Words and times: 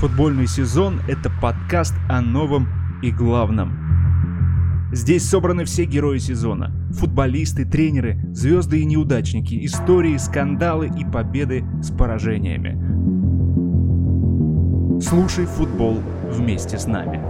Футбольный 0.00 0.46
сезон– 0.46 1.02
это 1.08 1.28
подкаст 1.42 1.92
о 2.08 2.22
новом 2.22 2.68
и 3.02 3.10
главном. 3.10 4.88
Здесь 4.92 5.28
собраны 5.28 5.66
все 5.66 5.84
герои 5.84 6.16
сезона. 6.16 6.72
Футболисты, 6.92 7.66
тренеры, 7.66 8.18
звезды 8.32 8.80
и 8.80 8.86
неудачники, 8.86 9.62
истории, 9.66 10.16
скандалы 10.16 10.86
и 10.88 11.04
победы 11.04 11.66
с 11.82 11.90
поражениями. 11.90 12.80
Слушай 15.02 15.44
футбол 15.44 16.00
вместе 16.30 16.78
с 16.78 16.86
нами. 16.86 17.20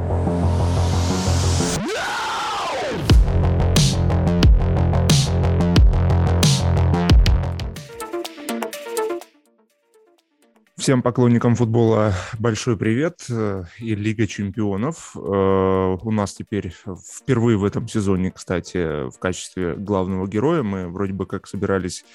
Всем 10.80 11.02
поклонникам 11.02 11.56
футбола 11.56 12.14
большой 12.38 12.74
привет 12.74 13.26
э, 13.28 13.64
и 13.80 13.94
Лига 13.94 14.26
чемпионов. 14.26 15.14
Э, 15.14 15.18
у 15.20 16.10
нас 16.10 16.32
теперь 16.32 16.72
впервые 17.18 17.58
в 17.58 17.66
этом 17.66 17.86
сезоне, 17.86 18.30
кстати, 18.30 19.10
в 19.10 19.18
качестве 19.18 19.74
главного 19.74 20.26
героя 20.26 20.62
мы 20.62 20.88
вроде 20.88 21.12
бы 21.12 21.26
как 21.26 21.46
собирались 21.46 22.06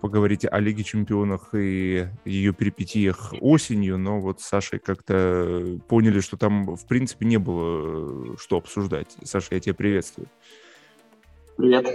поговорить 0.00 0.46
о 0.48 0.60
Лиге 0.60 0.84
чемпионов 0.84 1.52
и 1.54 2.06
ее 2.24 2.52
перипетиях 2.52 3.34
осенью, 3.40 3.98
но 3.98 4.20
вот 4.20 4.40
с 4.40 4.44
Сашей 4.44 4.78
как-то 4.78 5.80
поняли, 5.88 6.20
что 6.20 6.36
там 6.36 6.76
в 6.76 6.86
принципе 6.86 7.26
не 7.26 7.38
было 7.38 8.34
э, 8.34 8.36
что 8.38 8.58
обсуждать. 8.58 9.08
Саша, 9.24 9.56
я 9.56 9.60
тебя 9.60 9.74
приветствую. 9.74 10.28
Привет. 11.56 11.86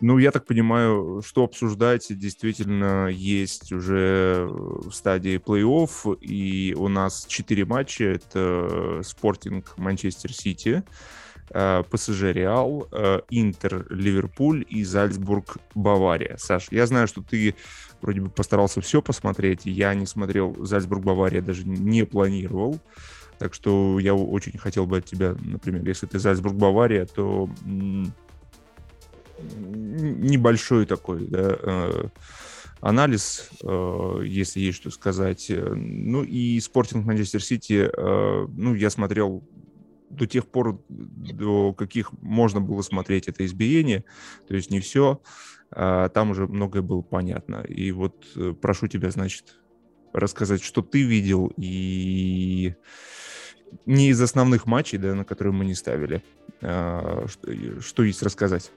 Ну, 0.00 0.18
я 0.18 0.30
так 0.30 0.44
понимаю, 0.44 1.22
что 1.24 1.44
обсуждать 1.44 2.06
действительно 2.10 3.08
есть 3.08 3.72
уже 3.72 4.46
в 4.48 4.92
стадии 4.92 5.38
плей-офф, 5.38 6.18
и 6.20 6.74
у 6.76 6.88
нас 6.88 7.24
четыре 7.26 7.64
матча. 7.64 8.04
Это 8.04 9.00
Спортинг 9.02 9.76
Манчестер 9.78 10.32
Сити, 10.32 10.84
э, 11.50 11.82
ПСЖ 11.90 12.22
Реал, 12.32 12.86
э, 12.92 13.20
Интер 13.30 13.86
Ливерпуль 13.88 14.64
и 14.68 14.84
Зальцбург 14.84 15.56
Бавария. 15.74 16.36
Саш, 16.36 16.68
я 16.70 16.86
знаю, 16.86 17.08
что 17.08 17.22
ты 17.22 17.54
вроде 18.02 18.20
бы 18.20 18.28
постарался 18.28 18.82
все 18.82 19.00
посмотреть. 19.00 19.62
Я 19.64 19.94
не 19.94 20.06
смотрел 20.06 20.54
Зальцбург 20.64 21.02
Бавария, 21.02 21.40
даже 21.40 21.66
не 21.66 22.04
планировал. 22.04 22.78
Так 23.38 23.54
что 23.54 23.98
я 24.00 24.14
очень 24.14 24.58
хотел 24.58 24.84
бы 24.84 24.98
от 24.98 25.06
тебя, 25.06 25.34
например, 25.40 25.86
если 25.86 26.06
ты 26.06 26.18
Зальцбург 26.18 26.56
Бавария, 26.56 27.06
то 27.06 27.48
небольшой 29.38 30.86
такой 30.86 31.26
да, 31.26 31.56
э, 31.60 32.04
анализ, 32.80 33.50
э, 33.62 34.20
если 34.24 34.60
есть 34.60 34.78
что 34.78 34.90
сказать. 34.90 35.50
Ну 35.50 36.22
и 36.22 36.58
спортинг 36.60 37.06
Манчестер 37.06 37.42
Сити, 37.42 37.88
э, 37.92 38.46
ну 38.48 38.74
я 38.74 38.90
смотрел 38.90 39.42
до 40.10 40.26
тех 40.26 40.46
пор, 40.46 40.82
до 40.88 41.74
каких 41.74 42.12
можно 42.22 42.60
было 42.60 42.82
смотреть 42.82 43.28
это 43.28 43.44
избиение, 43.44 44.04
то 44.46 44.54
есть 44.54 44.70
не 44.70 44.80
все, 44.80 45.20
а 45.70 46.08
там 46.08 46.30
уже 46.30 46.46
многое 46.46 46.82
было 46.82 47.02
понятно. 47.02 47.56
И 47.68 47.92
вот 47.92 48.26
прошу 48.60 48.86
тебя, 48.88 49.10
значит, 49.10 49.56
рассказать, 50.14 50.62
что 50.62 50.80
ты 50.80 51.02
видел, 51.02 51.52
и 51.58 52.74
не 53.86 54.08
из 54.08 54.20
основных 54.20 54.66
матчей, 54.66 54.98
да, 54.98 55.14
на 55.14 55.24
которые 55.24 55.52
мы 55.52 55.66
не 55.66 55.74
ставили, 55.74 56.22
а, 56.62 57.26
что 57.80 58.02
есть 58.02 58.22
рассказать. 58.22 58.72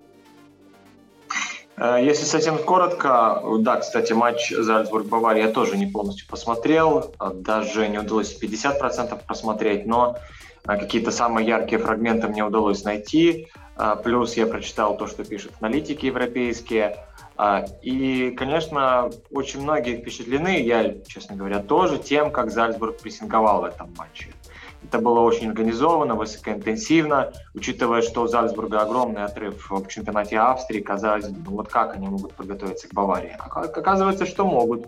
Э, 1.78 2.00
если 2.02 2.26
совсем 2.26 2.58
коротко, 2.58 3.42
да, 3.60 3.78
кстати, 3.78 4.14
матч 4.14 4.52
Зальцбург-Бавария 4.52 5.48
я 5.48 5.52
тоже 5.52 5.78
не 5.78 5.88
полностью 5.88 6.28
посмотрел, 6.28 7.14
даже 7.34 7.88
не 7.88 8.00
удалось 8.00 8.38
50% 8.40 9.26
просмотреть, 9.26 9.86
но 9.86 10.18
э, 10.68 10.78
какие-то 10.78 11.12
самые 11.12 11.48
яркие 11.48 11.82
фрагменты 11.82 12.28
мне 12.28 12.44
удалось 12.44 12.84
найти. 12.84 13.48
Э, 13.78 13.96
плюс 14.04 14.36
я 14.36 14.48
прочитал 14.48 14.98
то, 14.98 15.08
что 15.08 15.24
пишут 15.24 15.54
аналитики 15.60 16.06
европейские. 16.06 16.98
И, 17.82 18.36
конечно, 18.38 19.10
очень 19.32 19.64
многие 19.64 19.98
впечатлены, 19.98 20.62
я, 20.62 20.94
честно 21.08 21.36
говоря, 21.36 21.58
тоже 21.60 21.98
тем, 21.98 22.30
как 22.30 22.52
Зальцбург 22.52 23.00
прессинговал 23.00 23.62
в 23.62 23.66
этом 23.66 23.92
матче. 23.98 24.28
Это 24.84 25.00
было 25.00 25.20
очень 25.20 25.50
организовано, 25.50 26.16
высокоинтенсивно, 26.16 27.34
учитывая, 27.54 28.02
что 28.02 28.24
у 28.24 28.28
Зальцбурга 28.28 28.82
огромный 28.82 29.24
отрыв 29.24 29.70
в 29.70 29.88
чемпионате 29.88 30.40
Австрии, 30.40 30.82
казалось 30.82 31.28
бы, 31.28 31.40
ну 31.46 31.58
вот 31.58 31.70
как 31.70 31.96
они 31.96 32.08
могут 32.08 32.34
подготовиться 32.34 32.88
к 32.88 32.94
Баварии? 32.94 33.36
Оказывается, 33.40 34.26
что 34.26 34.46
могут. 34.46 34.88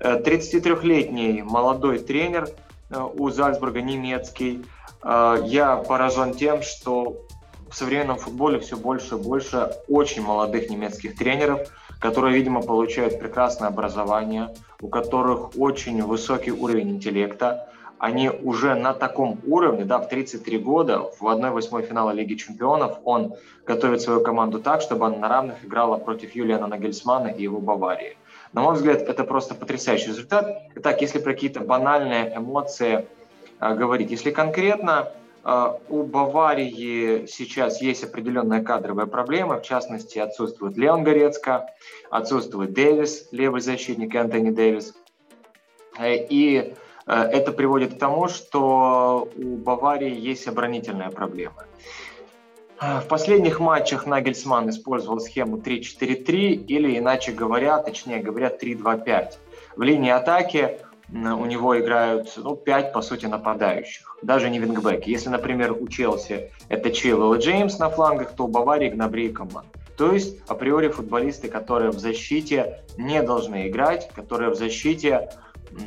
33-летний 0.00 1.40
э, 1.40 1.44
молодой 1.44 1.98
тренер 1.98 2.48
э, 2.90 3.00
у 3.00 3.30
Зальцбурга, 3.30 3.82
немецкий. 3.82 4.64
Э, 5.02 5.42
я 5.44 5.76
поражен 5.76 6.34
тем, 6.34 6.62
что 6.62 7.26
в 7.70 7.74
современном 7.76 8.18
футболе 8.18 8.60
все 8.60 8.76
больше 8.76 9.16
и 9.16 9.18
больше 9.18 9.72
очень 9.88 10.22
молодых 10.22 10.70
немецких 10.70 11.16
тренеров, 11.16 11.68
которые, 12.00 12.34
видимо, 12.34 12.62
получают 12.62 13.18
прекрасное 13.18 13.68
образование, 13.68 14.54
у 14.80 14.88
которых 14.88 15.58
очень 15.58 16.02
высокий 16.02 16.52
уровень 16.52 16.90
интеллекта, 16.90 17.68
они 17.98 18.30
уже 18.30 18.74
на 18.74 18.94
таком 18.94 19.40
уровне, 19.46 19.84
да, 19.84 19.98
в 19.98 20.08
33 20.08 20.58
года, 20.58 21.10
в 21.18 21.22
1-8 21.22 21.86
финала 21.86 22.10
Лиги 22.10 22.34
Чемпионов, 22.34 22.98
он 23.04 23.34
готовит 23.66 24.00
свою 24.00 24.20
команду 24.20 24.60
так, 24.60 24.80
чтобы 24.82 25.06
она 25.06 25.16
на 25.16 25.28
равных 25.28 25.64
играла 25.64 25.96
против 25.96 26.34
Юлиана 26.34 26.68
Нагельсмана 26.68 27.28
и 27.28 27.42
его 27.42 27.60
Баварии. 27.60 28.16
На 28.52 28.62
мой 28.62 28.74
взгляд, 28.74 29.02
это 29.02 29.24
просто 29.24 29.54
потрясающий 29.54 30.08
результат. 30.08 30.62
Итак, 30.76 31.02
если 31.02 31.18
про 31.18 31.32
какие-то 31.32 31.60
банальные 31.60 32.34
эмоции 32.36 33.06
э, 33.60 33.74
говорить, 33.74 34.10
если 34.10 34.30
конкретно, 34.30 35.12
э, 35.44 35.72
у 35.88 36.04
Баварии 36.04 37.26
сейчас 37.26 37.82
есть 37.82 38.04
определенная 38.04 38.62
кадровая 38.62 39.06
проблема, 39.06 39.58
в 39.58 39.62
частности, 39.62 40.18
отсутствует 40.18 40.78
Леон 40.78 41.04
Горецко, 41.04 41.68
отсутствует 42.10 42.72
Дэвис, 42.72 43.28
левый 43.32 43.60
защитник 43.60 44.14
Антони 44.14 44.50
Дэвис, 44.50 44.94
э, 45.98 46.16
и 46.30 46.74
это 47.14 47.52
приводит 47.52 47.94
к 47.94 47.98
тому, 47.98 48.28
что 48.28 49.28
у 49.36 49.56
Баварии 49.56 50.14
есть 50.14 50.46
оборонительная 50.46 51.10
проблема. 51.10 51.64
Э, 52.80 53.00
в 53.00 53.08
последних 53.08 53.60
матчах 53.60 54.06
Нагельсман 54.06 54.70
использовал 54.70 55.20
схему 55.20 55.58
3-4-3 55.58 56.66
или, 56.66 56.98
иначе 56.98 57.32
говоря, 57.32 57.78
точнее 57.78 58.20
говоря, 58.20 58.48
3-2-5. 58.48 59.34
В 59.76 59.82
линии 59.82 60.10
атаки 60.10 60.78
у 61.10 61.46
него 61.46 61.78
играют 61.78 62.34
ну, 62.36 62.54
5, 62.54 62.92
по 62.92 63.00
сути, 63.00 63.26
нападающих, 63.26 64.18
даже 64.22 64.50
не 64.50 64.58
вингбеки. 64.58 65.08
Если, 65.08 65.30
например, 65.30 65.72
у 65.72 65.88
Челси 65.88 66.50
это 66.68 66.90
Чилл 66.90 67.32
или 67.32 67.40
Джеймс 67.40 67.78
на 67.78 67.88
флангах, 67.88 68.32
то 68.32 68.44
у 68.44 68.48
Баварии 68.48 68.90
Гнабри 68.90 69.26
и 69.26 69.32
Коман. 69.32 69.64
То 69.96 70.12
есть, 70.12 70.38
априори, 70.46 70.88
футболисты, 70.88 71.48
которые 71.48 71.90
в 71.90 71.98
защите 71.98 72.82
не 72.98 73.22
должны 73.22 73.68
играть, 73.68 74.10
которые 74.14 74.50
в 74.50 74.54
защите 74.54 75.30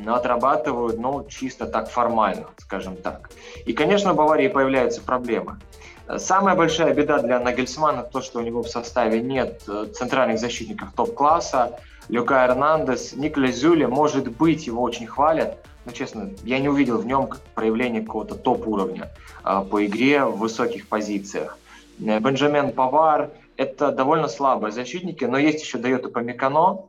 отрабатывают, 0.06 0.98
ну, 1.00 1.26
чисто 1.30 1.66
так 1.66 1.90
формально, 1.90 2.48
скажем 2.58 2.96
так. 2.96 3.30
И, 3.66 3.74
конечно, 3.74 4.14
в 4.14 4.16
Баварии 4.16 4.48
появляются 4.48 5.02
проблемы. 5.02 5.58
Самая 6.18 6.56
большая 6.56 6.94
беда 6.94 7.20
для 7.20 7.40
Нагельсмана 7.40 8.04
то, 8.04 8.22
что 8.22 8.40
у 8.40 8.42
него 8.42 8.64
в 8.64 8.70
составе 8.70 9.22
нет 9.22 9.64
э, 9.68 9.88
центральных 9.94 10.40
защитников 10.40 10.92
топ-класса. 10.94 11.80
Люка 12.10 12.46
Эрнандес, 12.46 13.14
Николя 13.14 13.52
Зюли, 13.52 13.86
может 13.86 14.28
быть, 14.28 14.68
его 14.68 14.82
очень 14.82 15.08
хвалят, 15.08 15.58
но, 15.86 15.92
честно, 15.92 16.32
я 16.44 16.60
не 16.60 16.68
увидел 16.68 16.98
в 16.98 17.06
нем 17.06 17.30
проявления 17.56 18.02
какого-то 18.02 18.36
топ-уровня 18.36 19.10
э, 19.46 19.62
по 19.70 19.86
игре 19.86 20.26
в 20.26 20.38
высоких 20.38 20.88
позициях. 20.88 21.58
Э, 22.00 22.20
Бенджамен 22.20 22.74
Павар– 22.74 23.30
это 23.58 23.92
довольно 23.92 24.28
слабые 24.28 24.72
защитники, 24.72 25.24
но 25.24 25.38
есть 25.38 25.64
еще 25.64 25.78
Дайота 25.78 26.10
Памикано, 26.10 26.82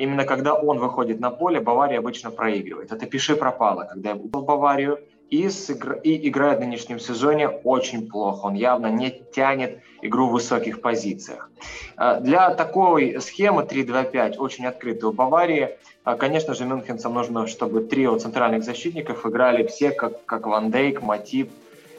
именно 0.00 0.24
когда 0.24 0.54
он 0.54 0.78
выходит 0.78 1.20
на 1.20 1.30
поле, 1.30 1.60
Бавария 1.60 1.98
обычно 1.98 2.30
проигрывает. 2.30 2.92
Это 2.92 3.06
пиши 3.06 3.36
пропало, 3.36 3.84
когда 3.84 4.10
я 4.10 4.14
был 4.14 4.42
Баварию 4.42 4.98
и, 5.28 5.48
сыгр... 5.48 6.00
и 6.02 6.28
играет 6.28 6.58
в 6.58 6.60
нынешнем 6.60 6.98
сезоне 6.98 7.48
очень 7.48 8.08
плохо. 8.08 8.46
Он 8.46 8.54
явно 8.54 8.86
не 8.86 9.10
тянет 9.10 9.80
игру 10.02 10.28
в 10.28 10.32
высоких 10.32 10.80
позициях. 10.80 11.50
А, 11.96 12.18
для 12.20 12.54
такой 12.54 13.20
схемы 13.20 13.62
3-2-5 13.62 14.38
очень 14.38 14.66
открытой 14.66 15.10
у 15.10 15.12
Баварии, 15.12 15.68
а, 16.04 16.16
конечно 16.16 16.54
же, 16.54 16.64
мюнхенцам 16.64 17.14
нужно, 17.14 17.46
чтобы 17.46 17.82
трио 17.82 18.18
центральных 18.18 18.64
защитников 18.64 19.26
играли 19.26 19.66
все, 19.66 19.90
как, 19.90 20.24
как 20.24 20.46
Ван 20.46 20.70
Дейк, 20.70 21.02
Матип 21.02 21.50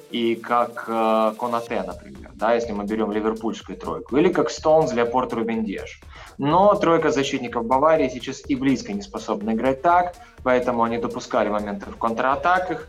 и 0.10 0.36
как 0.36 0.86
э, 0.88 1.34
Конате, 1.40 1.84
например, 1.88 2.21
да, 2.42 2.56
если 2.56 2.72
мы 2.74 2.86
берем 2.86 3.12
ливерпульскую 3.12 3.78
тройку, 3.78 4.18
или 4.18 4.30
как 4.34 4.50
Стоунс, 4.50 4.92
Леопорт, 4.94 5.32
Рубендеж. 5.32 6.02
Но 6.40 6.74
тройка 6.74 7.12
защитников 7.12 7.66
Баварии 7.66 8.10
сейчас 8.10 8.42
и 8.50 8.56
близко 8.56 8.94
не 8.94 9.04
способна 9.04 9.52
играть 9.52 9.84
так, 9.84 10.16
поэтому 10.44 10.82
они 10.82 10.98
допускали 10.98 11.50
моменты 11.50 11.92
в 11.92 11.98
контратаках 11.98 12.88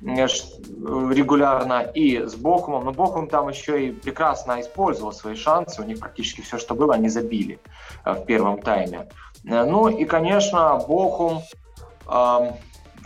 э, 0.00 0.26
регулярно 1.18 1.82
и 1.82 2.26
с 2.26 2.34
Бохумом. 2.34 2.86
Но 2.86 2.92
Бохум 2.92 3.28
там 3.28 3.50
еще 3.50 3.88
и 3.88 3.92
прекрасно 3.92 4.60
использовал 4.62 5.12
свои 5.12 5.36
шансы. 5.36 5.82
У 5.82 5.84
них 5.84 6.00
практически 6.00 6.40
все, 6.40 6.58
что 6.58 6.74
было, 6.74 6.94
они 6.94 7.10
забили 7.10 7.58
э, 8.06 8.12
в 8.14 8.24
первом 8.24 8.62
тайме. 8.62 9.06
Э, 9.44 9.64
ну 9.64 9.88
и, 9.88 10.06
конечно, 10.06 10.82
Бохум 10.88 11.42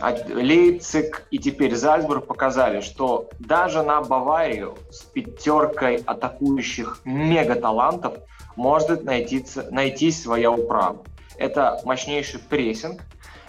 Лейпциг 0.01 1.27
и 1.29 1.39
теперь 1.39 1.75
Зальцбург 1.75 2.25
показали, 2.25 2.81
что 2.81 3.29
даже 3.39 3.83
на 3.83 4.01
Баварию 4.01 4.77
с 4.91 5.01
пятеркой 5.03 5.97
атакующих 5.97 7.01
мега-талантов 7.03 8.15
может 8.55 9.03
найти, 9.03 9.45
найти 9.71 10.11
своя 10.11 10.51
управа. 10.51 11.03
Это 11.37 11.81
мощнейший 11.83 12.39
прессинг, 12.39 13.01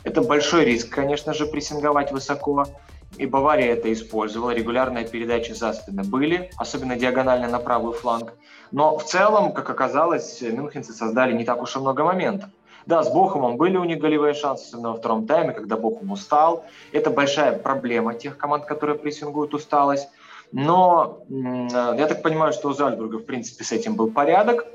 это 0.02 0.23
большой 0.23 0.64
риск, 0.64 0.91
конечно 0.91 1.35
же, 1.35 1.47
прессинговать 1.47 2.11
высоко, 2.11 2.67
и 3.17 3.26
Бавария 3.26 3.73
это 3.73 3.93
использовала. 3.93 4.50
Регулярные 4.52 5.06
передачи 5.06 5.52
за 5.52 5.73
спины 5.73 6.05
были, 6.05 6.50
особенно 6.56 6.97
диагонально 6.97 7.49
на 7.49 7.58
правый 7.58 7.93
фланг. 7.93 8.35
Но 8.70 8.97
в 8.99 9.05
целом, 9.05 9.52
как 9.52 9.69
оказалось, 9.69 10.41
мюнхенцы 10.41 10.93
создали 10.93 11.32
не 11.32 11.44
так 11.44 11.61
уж 11.61 11.76
и 11.76 11.79
много 11.81 12.05
моментов. 12.05 12.50
Да, 12.90 13.04
с 13.04 13.08
Бохумом 13.08 13.56
были 13.56 13.76
у 13.76 13.84
них 13.84 14.00
голевые 14.00 14.34
шансы, 14.34 14.66
особенно 14.66 14.90
во 14.90 14.96
втором 14.96 15.25
тайме, 15.25 15.52
когда 15.52 15.76
Бохум 15.76 16.10
устал. 16.10 16.64
Это 16.90 17.10
большая 17.10 17.56
проблема 17.56 18.14
тех 18.14 18.37
команд, 18.37 18.64
которые 18.64 18.98
прессингуют 18.98 19.54
усталость. 19.54 20.08
Но 20.50 21.20
я 21.28 22.06
так 22.08 22.20
понимаю, 22.20 22.52
что 22.52 22.70
у 22.70 22.72
Зальцбурга, 22.72 23.19
в 23.19 23.25
принципе, 23.25 23.62
с 23.62 23.70
этим 23.70 23.94
был 23.94 24.10
порядок. 24.10 24.66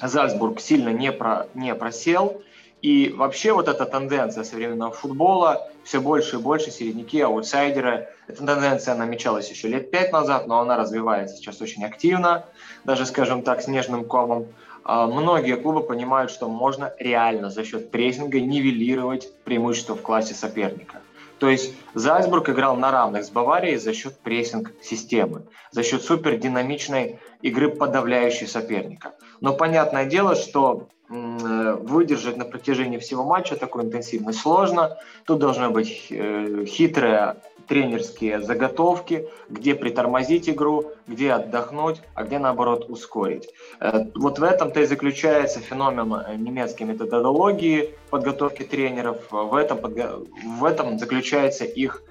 Зальцбург 0.00 0.60
сильно 0.60 0.88
не, 0.88 1.12
про, 1.12 1.46
не 1.52 1.74
просел. 1.74 2.40
И 2.80 3.12
вообще 3.14 3.52
вот 3.52 3.68
эта 3.68 3.84
тенденция 3.84 4.42
современного 4.42 4.92
футбола, 4.92 5.68
все 5.84 6.00
больше 6.00 6.36
и 6.36 6.38
больше 6.38 6.70
середняки, 6.70 7.20
аутсайдеры, 7.20 8.08
эта 8.28 8.46
тенденция 8.46 8.94
намечалась 8.94 9.50
еще 9.50 9.68
лет 9.68 9.90
пять 9.90 10.10
назад, 10.10 10.46
но 10.46 10.60
она 10.60 10.78
развивается 10.78 11.36
сейчас 11.36 11.60
очень 11.60 11.84
активно, 11.84 12.46
даже, 12.84 13.04
скажем 13.04 13.42
так, 13.42 13.60
снежным 13.60 14.06
комом. 14.06 14.46
А, 14.88 15.08
многие 15.08 15.56
клубы 15.56 15.82
понимают, 15.82 16.30
что 16.30 16.48
можно 16.48 16.92
реально 17.00 17.50
за 17.50 17.64
счет 17.64 17.90
прессинга 17.90 18.40
нивелировать 18.40 19.28
преимущество 19.42 19.96
в 19.96 20.02
классе 20.02 20.32
соперника. 20.32 21.00
То 21.40 21.48
есть 21.48 21.74
Зальцбург 21.94 22.48
играл 22.48 22.76
на 22.76 22.92
равных 22.92 23.24
с 23.24 23.30
Баварией 23.30 23.78
за 23.78 23.92
счет 23.92 24.16
прессинг-системы, 24.20 25.42
за 25.72 25.82
счет 25.82 26.02
супердинамичной 26.02 27.18
игры, 27.42 27.68
подавляющей 27.68 28.46
соперника. 28.46 29.16
Но 29.40 29.54
понятное 29.54 30.04
дело, 30.04 30.36
что 30.36 30.86
выдержать 31.08 32.36
на 32.36 32.44
протяжении 32.44 32.98
всего 32.98 33.24
матча 33.24 33.56
такой 33.56 33.84
интенсивность 33.84 34.40
сложно. 34.40 34.98
Тут 35.24 35.38
должны 35.38 35.70
быть 35.70 36.08
э, 36.10 36.64
хитрые 36.66 37.36
тренерские 37.66 38.40
заготовки, 38.40 39.28
где 39.48 39.74
притормозить 39.74 40.48
игру, 40.48 40.92
где 41.06 41.32
отдохнуть, 41.32 42.00
а 42.14 42.24
где 42.24 42.38
наоборот 42.38 42.86
ускорить. 42.88 43.48
Э, 43.80 44.06
вот 44.14 44.38
в 44.38 44.42
этом-то 44.42 44.80
и 44.80 44.86
заключается 44.86 45.60
феномен 45.60 46.14
э, 46.14 46.36
немецкой 46.36 46.84
методологии 46.84 47.94
подготовки 48.10 48.62
тренеров, 48.62 49.18
в 49.30 49.54
этом, 49.54 49.78
в 49.80 50.64
этом 50.64 50.98
заключается 50.98 51.64
их 51.64 52.02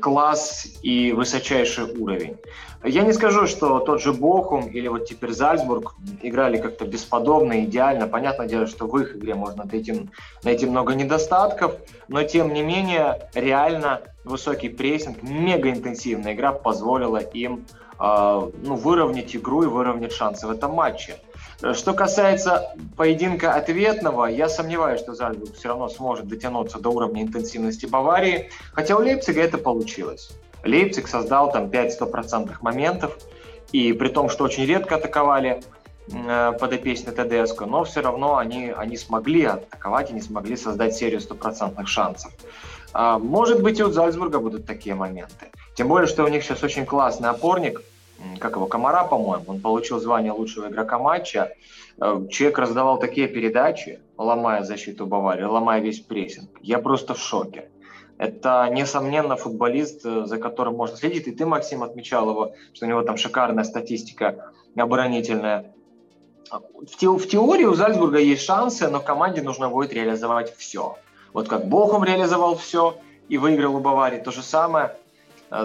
класс 0.00 0.66
и 0.82 1.12
высочайший 1.12 1.84
уровень. 1.84 2.36
Я 2.84 3.02
не 3.02 3.12
скажу, 3.12 3.46
что 3.46 3.78
тот 3.80 4.02
же 4.02 4.12
Бохум 4.12 4.66
или 4.66 4.88
вот 4.88 5.06
теперь 5.06 5.32
Зальцбург 5.32 5.94
играли 6.22 6.56
как-то 6.56 6.84
бесподобно, 6.84 7.64
идеально. 7.64 8.08
Понятное 8.08 8.48
дело, 8.48 8.66
что 8.66 8.86
в 8.86 8.98
их 8.98 9.16
игре 9.16 9.34
можно 9.34 9.64
найти, 9.64 10.08
найти 10.42 10.66
много 10.66 10.94
недостатков, 10.94 11.76
но 12.08 12.22
тем 12.24 12.52
не 12.52 12.62
менее 12.62 13.28
реально 13.34 14.00
высокий 14.24 14.68
прессинг, 14.68 15.22
мегаинтенсивная 15.22 16.34
игра 16.34 16.52
позволила 16.52 17.18
им 17.18 17.64
ну, 18.02 18.74
выровнять 18.74 19.36
игру 19.36 19.62
и 19.62 19.66
выровнять 19.66 20.12
шансы 20.12 20.48
в 20.48 20.50
этом 20.50 20.72
матче. 20.72 21.16
Что 21.72 21.94
касается 21.94 22.74
поединка 22.96 23.54
ответного, 23.54 24.26
я 24.26 24.48
сомневаюсь, 24.48 25.00
что 25.00 25.14
Зальцбург 25.14 25.54
все 25.54 25.68
равно 25.68 25.88
сможет 25.88 26.26
дотянуться 26.26 26.80
до 26.80 26.88
уровня 26.88 27.22
интенсивности 27.22 27.86
Баварии, 27.86 28.50
хотя 28.72 28.96
у 28.96 29.00
Лейпцига 29.00 29.40
это 29.40 29.58
получилось. 29.58 30.32
Лейпциг 30.64 31.06
создал 31.06 31.52
там 31.52 31.70
5 31.70 31.92
стопроцентных 31.92 32.62
моментов, 32.62 33.16
и 33.70 33.92
при 33.92 34.08
том, 34.08 34.28
что 34.28 34.42
очень 34.42 34.66
редко 34.66 34.96
атаковали 34.96 35.62
э, 36.12 36.52
подопечные 36.58 37.12
ТДСК, 37.12 37.66
но 37.66 37.84
все 37.84 38.00
равно 38.00 38.36
они, 38.36 38.72
они 38.76 38.96
смогли 38.96 39.44
атаковать 39.44 40.10
и 40.10 40.14
не 40.14 40.20
смогли 40.20 40.56
создать 40.56 40.96
серию 40.96 41.20
стопроцентных 41.20 41.86
шансов. 41.86 42.32
А, 42.92 43.20
может 43.20 43.62
быть, 43.62 43.78
и 43.78 43.84
у 43.84 43.90
Зальцбурга 43.92 44.40
будут 44.40 44.66
такие 44.66 44.96
моменты. 44.96 45.46
Тем 45.76 45.86
более, 45.86 46.08
что 46.08 46.24
у 46.24 46.28
них 46.28 46.42
сейчас 46.42 46.64
очень 46.64 46.84
классный 46.84 47.28
опорник– 47.28 47.80
как 48.38 48.56
его, 48.56 48.66
Комара, 48.66 49.04
по-моему, 49.04 49.44
он 49.46 49.60
получил 49.60 50.00
звание 50.00 50.32
лучшего 50.32 50.68
игрока 50.68 50.98
матча. 50.98 51.52
Э, 52.00 52.26
человек 52.30 52.58
раздавал 52.58 52.98
такие 52.98 53.28
передачи, 53.28 54.00
ломая 54.16 54.62
защиту 54.62 55.06
Баварии, 55.06 55.44
ломая 55.44 55.80
весь 55.80 56.00
прессинг. 56.00 56.50
Я 56.60 56.78
просто 56.78 57.14
в 57.14 57.18
шоке. 57.18 57.70
Это, 58.18 58.68
несомненно, 58.70 59.36
футболист, 59.36 60.04
э, 60.04 60.24
за 60.26 60.38
которым 60.38 60.76
можно 60.76 60.96
следить. 60.96 61.26
И 61.26 61.32
ты, 61.32 61.46
Максим, 61.46 61.82
отмечал 61.82 62.30
его, 62.30 62.52
что 62.72 62.86
у 62.86 62.88
него 62.88 63.02
там 63.02 63.16
шикарная 63.16 63.64
статистика 63.64 64.52
оборонительная. 64.76 65.74
В, 66.50 66.96
те, 66.96 67.08
в 67.08 67.26
теории 67.28 67.64
у 67.64 67.74
Зальцбурга 67.74 68.18
есть 68.18 68.44
шансы, 68.44 68.88
но 68.88 69.00
команде 69.00 69.42
нужно 69.42 69.68
будет 69.68 69.92
реализовать 69.92 70.54
все. 70.56 70.96
Вот 71.32 71.48
как 71.48 71.66
Бохум 71.66 72.04
реализовал 72.04 72.56
все 72.56 72.96
и 73.28 73.38
выиграл 73.38 73.76
у 73.76 73.80
Баварии, 73.80 74.18
то 74.18 74.30
же 74.30 74.42
самое 74.42 74.96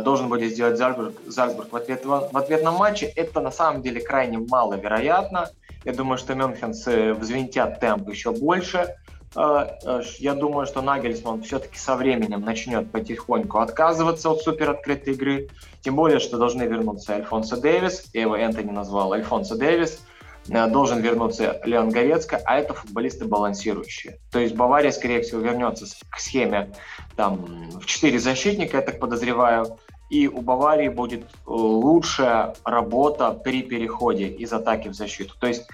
должен 0.04 0.30
будет 0.30 0.52
сделать 0.52 0.78
Зальцбург, 0.78 1.14
Зальцбург 1.26 1.72
в, 1.72 1.76
ответ, 1.76 2.06
в 2.06 2.38
ответном 2.38 2.76
матче. 2.76 3.06
Это 3.06 3.40
на 3.42 3.52
самом 3.52 3.82
деле 3.82 4.02
крайне 4.02 4.38
маловероятно. 4.38 5.50
Я 5.86 5.94
думаю, 5.94 6.18
что 6.18 6.36
мюнхенцы 6.36 7.14
взвинтят 7.14 7.80
темп 7.80 8.10
еще 8.10 8.32
больше. 8.32 8.96
Э, 9.36 9.68
э, 9.84 10.02
я 10.20 10.34
думаю, 10.34 10.66
что 10.66 10.82
Нагельсман 10.82 11.44
все-таки 11.44 11.78
со 11.78 11.96
временем 11.96 12.42
начнет 12.42 12.92
потихоньку 12.92 13.60
отказываться 13.60 14.32
от 14.32 14.42
супероткрытой 14.42 15.14
игры. 15.14 15.50
Тем 15.82 15.96
более, 15.96 16.20
что 16.20 16.38
должны 16.38 16.64
вернуться 16.64 17.14
Альфонсо 17.14 17.58
Дэвис. 17.58 18.10
Я 18.14 18.22
его 18.22 18.36
Энтони 18.36 18.72
назвал 18.72 19.14
Альфонсо 19.14 19.56
Дэвис. 19.56 20.02
Должен 20.48 21.02
вернуться 21.02 21.60
Леон 21.66 21.90
Горецко, 21.90 22.42
а 22.46 22.58
это 22.58 22.74
футболисты 22.74 23.26
балансирующие. 23.26 24.20
То 24.32 24.40
есть 24.40 24.56
Бавария, 24.56 24.92
скорее 24.92 25.22
всего, 25.22 25.42
вернется 25.42 25.86
к 26.10 26.20
схеме 26.20 26.72
там 27.16 27.70
в 27.80 27.86
четыре 27.86 28.20
защитника, 28.20 28.78
я 28.78 28.84
так 28.84 29.00
подозреваю, 29.00 29.78
и 30.10 30.28
у 30.28 30.42
Баварии 30.42 30.88
будет 30.88 31.24
э, 31.24 31.26
лучшая 31.46 32.56
работа 32.64 33.32
при 33.32 33.62
переходе 33.62 34.28
из 34.28 34.54
атаки 34.54 34.88
в 34.88 34.94
защиту. 34.94 35.36
То 35.38 35.48
есть 35.48 35.68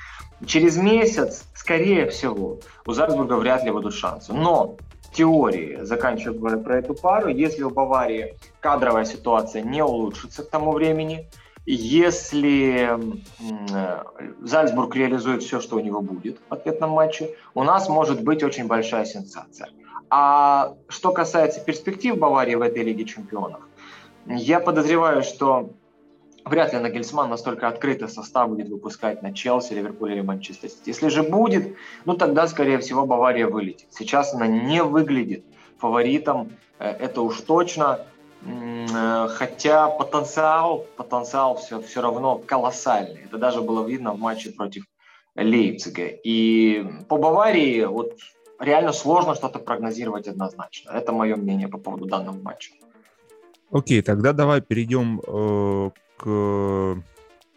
через 0.45 0.77
месяц, 0.77 1.45
скорее 1.53 2.09
всего, 2.09 2.59
у 2.85 2.93
Зальцбурга 2.93 3.33
вряд 3.33 3.63
ли 3.63 3.71
будут 3.71 3.93
шансы. 3.93 4.33
Но 4.33 4.77
теории, 5.13 5.79
заканчивая 5.81 6.57
про 6.57 6.79
эту 6.79 6.95
пару, 6.95 7.27
если 7.29 7.63
у 7.63 7.69
Баварии 7.69 8.35
кадровая 8.59 9.05
ситуация 9.05 9.61
не 9.61 9.83
улучшится 9.83 10.43
к 10.43 10.49
тому 10.49 10.71
времени, 10.71 11.29
если 11.65 12.89
э, 13.73 14.03
Зальцбург 14.41 14.95
реализует 14.95 15.43
все, 15.43 15.59
что 15.59 15.77
у 15.77 15.79
него 15.79 16.01
будет 16.01 16.39
в 16.49 16.53
ответном 16.53 16.91
матче, 16.91 17.35
у 17.53 17.63
нас 17.63 17.89
может 17.89 18.23
быть 18.23 18.43
очень 18.43 18.67
большая 18.67 19.05
сенсация– 19.05 19.69
а 20.15 20.75
что 20.89 21.11
касается 21.11 21.59
перспектив 21.59 22.15
Баварии 22.19 22.53
в 22.53 22.61
этой 22.61 22.83
Лиге 22.83 23.03
чемпионов, 23.03 23.61
я 24.27 24.59
подозреваю, 24.59 25.23
что 25.23 25.71
вряд 26.45 26.71
ли 26.71 26.77
Нагельсман 26.77 27.31
настолько 27.31 27.67
открытый 27.67 28.07
состав 28.07 28.49
будет 28.49 28.69
выпускать 28.69 29.23
на 29.23 29.33
Челси, 29.33 29.73
Ливерпуль 29.73 30.11
или 30.11 30.21
Манчестер. 30.21 30.69
Если 30.85 31.07
же 31.07 31.23
будет, 31.23 31.75
ну 32.05 32.15
тогда, 32.15 32.47
скорее 32.47 32.77
всего, 32.77 33.07
Бавария 33.07 33.47
вылетит. 33.47 33.87
Сейчас 33.89 34.35
она 34.35 34.45
не 34.45 34.83
выглядит 34.83 35.45
фаворитом, 35.79 36.51
э, 36.77 36.89
это 36.89 37.21
уж 37.23 37.41
точно. 37.41 38.01
Э, 38.45 39.27
хотя 39.29 39.87
потенциал, 39.89 40.85
потенциал 40.97 41.55
все, 41.55 41.81
все 41.81 42.01
равно 42.01 42.37
колоссальный. 42.37 43.21
Это 43.25 43.37
даже 43.37 43.61
было 43.61 43.85
видно 43.85 44.13
в 44.13 44.19
матче 44.19 44.51
против 44.51 44.85
Лейпцига. 45.35 46.07
И 46.07 46.85
по 47.07 47.17
Баварии, 47.17 47.85
вот 47.85 48.17
реально 48.59 48.93
сложно 48.93 49.35
что-то 49.35 49.59
прогнозировать 49.59 50.27
однозначно. 50.27 50.91
Это 50.91 51.11
мое 51.11 51.35
мнение 51.35 51.67
по 51.67 51.77
поводу 51.77 52.05
данного 52.05 52.39
матча. 52.41 52.71
Окей, 53.71 54.01
тогда 54.01 54.33
давай 54.33 54.61
перейдем 54.61 55.19
э, 55.25 55.89
к 56.17 57.03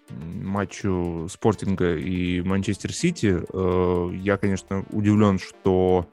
матчу 0.09 1.27
Спортинга 1.29 1.97
и 1.97 2.41
Манчестер 2.41 2.93
Сити. 2.93 3.43
Э, 3.53 4.11
я, 4.15 4.37
конечно, 4.37 4.85
удивлен, 4.91 5.39
что 5.39 6.07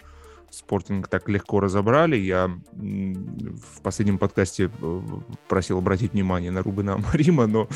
Спортинг 0.53 1.07
так 1.07 1.27
легко 1.29 1.59
разобрали. 1.59 2.15
Я 2.15 2.51
в 2.71 3.81
последнем 3.81 4.19
подкасте 4.19 4.69
э, 4.81 5.01
просил 5.47 5.79
обратить 5.79 6.13
внимание 6.13 6.51
на 6.51 6.61
Рубена 6.61 6.97
Марима, 6.97 7.47
но 7.47 7.67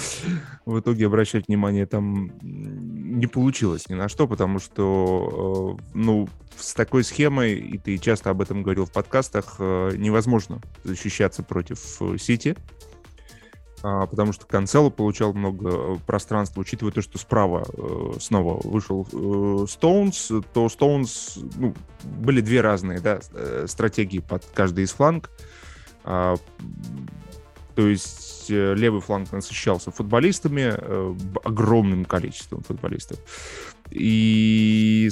в 0.66 0.80
итоге 0.80 1.08
обращать 1.08 1.48
внимание 1.48 1.88
там 1.88 2.32
не 2.42 3.26
получилось 3.26 3.90
ни 3.90 3.96
на 3.96 4.10
что, 4.10 4.28
потому 4.28 4.60
что, 4.60 5.78
э, 5.80 5.84
ну, 5.96 6.30
с 6.56 6.76
такой 6.76 7.04
схемой, 7.04 7.56
и 7.56 7.80
ты 7.80 7.98
часто 7.98 8.30
об 8.30 8.42
этом 8.42 8.62
говорил 8.62 8.86
в 8.86 8.92
подкастах, 8.92 9.56
э, 9.58 9.94
невозможно 9.98 10.62
защищаться 10.84 11.42
против 11.42 11.80
Сити. 12.20 12.56
А, 13.90 14.06
потому 14.06 14.34
что 14.34 14.46
Канцело 14.46 14.90
получал 14.90 15.34
много 15.34 15.70
э, 15.70 15.96
пространства, 16.06 16.60
учитывая 16.60 16.92
то, 16.92 17.02
что 17.02 17.18
справа 17.18 17.66
э, 17.72 18.20
снова 18.20 18.60
вышел 18.68 19.66
Стоунс, 19.66 20.30
то 20.54 20.68
Стоунс, 20.68 21.40
ну, 21.56 21.74
были 22.04 22.42
две 22.42 22.60
разные 22.60 23.00
да, 23.00 23.22
стратегии 23.66 24.20
под 24.20 24.44
каждый 24.54 24.84
из 24.84 24.92
фланг. 24.92 25.30
А, 26.04 26.36
то 27.76 27.88
есть 27.88 28.50
левый 28.50 29.00
фланг 29.00 29.32
насыщался 29.32 29.92
футболистами, 29.92 30.74
огромным 31.46 32.04
количеством 32.04 32.64
футболистов. 32.64 33.20
И 33.90 35.10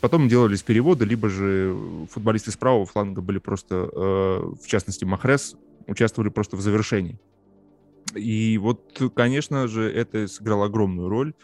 потом 0.00 0.28
делались 0.28 0.62
переводы, 0.62 1.04
либо 1.04 1.28
же 1.28 1.76
футболисты 2.10 2.50
с 2.50 2.56
правого 2.56 2.86
фланга 2.86 3.20
были 3.20 3.38
просто, 3.38 3.76
в 3.76 4.66
частности, 4.66 5.04
Махрес, 5.04 5.56
участвовали 5.86 6.30
просто 6.30 6.56
в 6.56 6.60
завершении. 6.60 7.20
И 8.16 8.58
вот, 8.58 9.00
конечно 9.14 9.68
же, 9.68 9.90
это 9.90 10.28
сыграло 10.28 10.66
огромную 10.66 11.08
роль. 11.08 11.34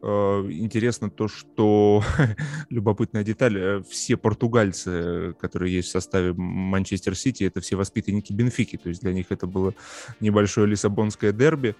Э, 0.00 0.46
интересно 0.50 1.10
то, 1.10 1.26
что 1.26 2.02
любопытная 2.70 3.24
деталь, 3.24 3.58
э, 3.58 3.82
все 3.88 4.16
португальцы, 4.16 5.34
которые 5.40 5.74
есть 5.74 5.88
в 5.88 5.92
составе 5.92 6.32
Манчестер 6.34 7.16
Сити, 7.16 7.44
это 7.44 7.60
все 7.60 7.74
воспитанники 7.76 8.32
Бенфики, 8.32 8.76
то 8.76 8.88
есть 8.88 9.00
для 9.00 9.12
них 9.12 9.26
это 9.30 9.46
было 9.46 9.74
небольшое 10.20 10.68
лиссабонское 10.68 11.32
дерби. 11.32 11.74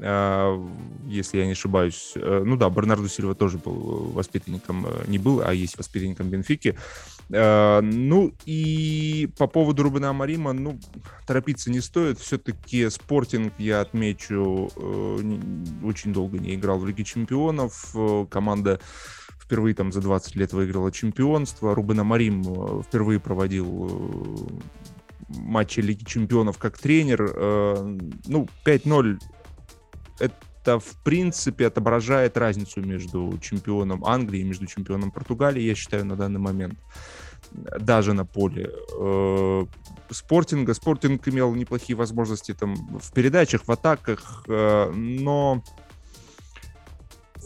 А, 0.00 0.58
если 1.06 1.38
я 1.38 1.46
не 1.46 1.52
ошибаюсь. 1.52 2.12
Э, 2.16 2.42
ну 2.44 2.56
да, 2.56 2.68
Бернарду 2.70 3.08
Сильва 3.08 3.34
тоже 3.34 3.58
был 3.58 4.10
воспитанником, 4.12 4.86
э, 4.86 5.04
не 5.06 5.18
был, 5.18 5.42
а 5.44 5.52
есть 5.52 5.76
воспитанником 5.78 6.28
Бенфики. 6.28 6.76
Ну 7.28 8.34
и 8.44 9.30
по 9.38 9.46
поводу 9.46 9.84
Рубена 9.84 10.10
Амарима, 10.10 10.52
ну, 10.52 10.78
торопиться 11.26 11.70
не 11.70 11.80
стоит. 11.80 12.18
Все-таки 12.18 12.90
спортинг, 12.90 13.54
я 13.58 13.80
отмечу, 13.80 14.70
э, 14.76 15.38
очень 15.82 16.12
долго 16.12 16.38
не 16.38 16.54
играл 16.56 16.78
в 16.78 16.86
Лиге 16.86 17.04
Чемпионов. 17.04 17.94
Команда 18.28 18.80
впервые 19.40 19.74
там 19.74 19.92
за 19.92 20.02
20 20.02 20.36
лет 20.36 20.52
выиграла 20.52 20.92
чемпионство. 20.92 21.74
Рубен 21.74 22.00
Амарим 22.00 22.82
впервые 22.82 23.18
проводил 23.18 24.50
матчи 25.28 25.80
Лиги 25.80 26.04
Чемпионов 26.04 26.58
как 26.58 26.76
тренер. 26.76 27.34
Ну, 28.26 28.48
5-0 28.66 29.18
это, 30.22 30.78
в 30.78 30.96
принципе, 31.02 31.66
отображает 31.66 32.36
разницу 32.36 32.80
между 32.80 33.38
чемпионом 33.40 34.04
Англии 34.04 34.40
и 34.40 34.44
между 34.44 34.66
чемпионом 34.66 35.10
Португалии, 35.10 35.62
я 35.62 35.74
считаю, 35.74 36.04
на 36.04 36.16
данный 36.16 36.38
момент. 36.38 36.78
Даже 37.80 38.12
на 38.12 38.24
поле 38.24 38.70
э, 38.98 39.66
спортинга. 40.10 40.74
Спортинг 40.74 41.28
имел 41.28 41.54
неплохие 41.54 41.96
возможности 41.96 42.54
там 42.54 42.74
в 42.98 43.12
передачах, 43.12 43.66
в 43.66 43.72
атаках, 43.72 44.44
э, 44.48 44.90
но 44.94 45.62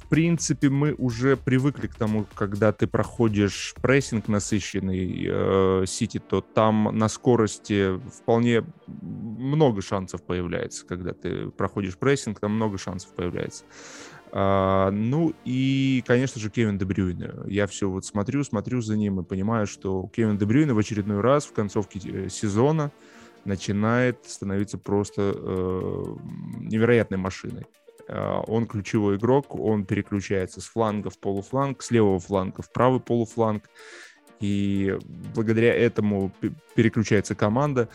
принципе, 0.08 0.68
мы 0.68 0.94
уже 0.94 1.36
привыкли 1.36 1.86
к 1.86 1.94
тому, 1.94 2.26
когда 2.34 2.72
ты 2.72 2.86
проходишь 2.86 3.74
прессинг 3.80 4.28
насыщенный 4.28 5.26
э, 5.28 5.84
Сити, 5.86 6.18
то 6.18 6.40
там 6.40 6.90
на 6.96 7.08
скорости 7.08 7.98
вполне 8.10 8.64
много 8.86 9.82
шансов 9.82 10.22
появляется. 10.22 10.86
Когда 10.86 11.12
ты 11.12 11.50
проходишь 11.50 11.96
прессинг, 11.96 12.40
там 12.40 12.52
много 12.52 12.78
шансов 12.78 13.14
появляется. 13.14 13.64
А, 14.32 14.90
ну 14.90 15.32
и, 15.44 16.02
конечно 16.06 16.40
же, 16.40 16.50
Кевин 16.50 16.78
Дебрюйне. 16.78 17.30
Я 17.46 17.66
все 17.66 17.88
вот 17.88 18.04
смотрю, 18.04 18.44
смотрю 18.44 18.80
за 18.80 18.96
ним 18.96 19.20
и 19.20 19.24
понимаю, 19.24 19.66
что 19.66 20.10
Кевин 20.14 20.36
Дебрюйне 20.36 20.72
в 20.72 20.78
очередной 20.78 21.20
раз 21.20 21.46
в 21.46 21.52
концовке 21.52 22.00
э, 22.04 22.28
сезона 22.28 22.90
начинает 23.44 24.24
становиться 24.26 24.78
просто 24.78 25.32
э, 25.34 26.04
невероятной 26.60 27.18
машиной. 27.18 27.66
А, 28.08 28.40
он 28.46 28.66
ключевой 28.66 29.16
игрок, 29.16 29.54
он 29.54 29.84
переключается 29.84 30.60
с 30.60 30.64
фланга 30.64 31.10
в 31.10 31.18
полуфланг, 31.18 31.82
с 31.82 31.90
левого 31.90 32.20
фланга 32.20 32.62
в 32.62 32.72
правый 32.72 33.00
полуфланг, 33.00 33.68
и 34.40 34.96
благодаря 35.34 35.74
этому 35.74 36.32
переключается 36.74 37.34
команда. 37.34 37.88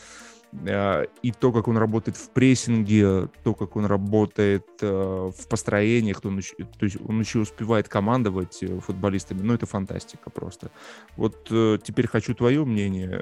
А, 0.67 1.03
и 1.21 1.31
то, 1.31 1.51
как 1.51 1.67
он 1.67 1.77
работает 1.77 2.17
в 2.17 2.29
прессинге, 2.31 3.29
то, 3.43 3.53
как 3.53 3.75
он 3.75 3.85
работает 3.85 4.65
э, 4.81 5.31
в 5.35 5.47
построениях, 5.47 6.19
то, 6.19 6.27
он, 6.27 6.41
то 6.41 6.85
есть 6.85 6.97
он 7.07 7.19
еще 7.19 7.39
успевает 7.39 7.87
командовать 7.87 8.61
э, 8.61 8.79
футболистами, 8.79 9.41
ну, 9.41 9.53
это 9.53 9.65
фантастика 9.65 10.29
просто. 10.29 10.71
Вот 11.15 11.47
э, 11.51 11.77
теперь 11.81 12.07
хочу 12.07 12.35
твое 12.35 12.65
мнение 12.65 13.21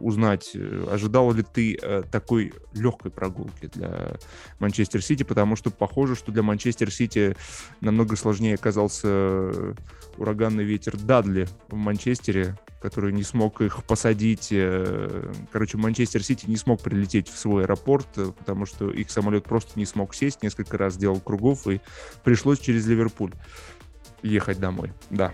узнать. 0.00 0.56
Ожидал 0.90 1.32
ли 1.32 1.42
ты 1.42 1.78
такой 2.10 2.52
легкой 2.74 3.10
прогулки 3.10 3.66
для 3.66 4.18
Манчестер 4.58 5.02
Сити, 5.02 5.22
потому 5.22 5.56
что 5.56 5.70
похоже, 5.70 6.14
что 6.14 6.32
для 6.32 6.42
Манчестер 6.42 6.90
Сити 6.92 7.36
намного 7.80 8.16
сложнее 8.16 8.54
оказался 8.54 9.74
ураганный 10.16 10.64
ветер 10.64 10.96
Дадли 10.96 11.48
в 11.68 11.76
Манчестере, 11.76 12.56
который 12.82 13.12
не 13.12 13.22
смог 13.22 13.60
их 13.60 13.84
посадить. 13.84 14.48
Э, 14.50 15.32
короче, 15.52 15.78
Манчестер 15.78 16.22
Сити 16.22 16.46
не 16.52 16.58
смог 16.58 16.80
прилететь 16.80 17.28
в 17.28 17.36
свой 17.36 17.64
аэропорт, 17.64 18.06
э, 18.16 18.30
потому 18.38 18.66
что 18.66 18.90
их 18.90 19.10
самолет 19.10 19.44
просто 19.44 19.72
не 19.76 19.86
смог 19.86 20.14
сесть, 20.14 20.42
несколько 20.42 20.78
раз 20.78 20.94
сделал 20.94 21.18
кругов, 21.20 21.66
и 21.66 21.80
пришлось 22.22 22.60
через 22.60 22.86
Ливерпуль 22.86 23.32
ехать 24.22 24.60
домой. 24.60 24.92
Да. 25.10 25.32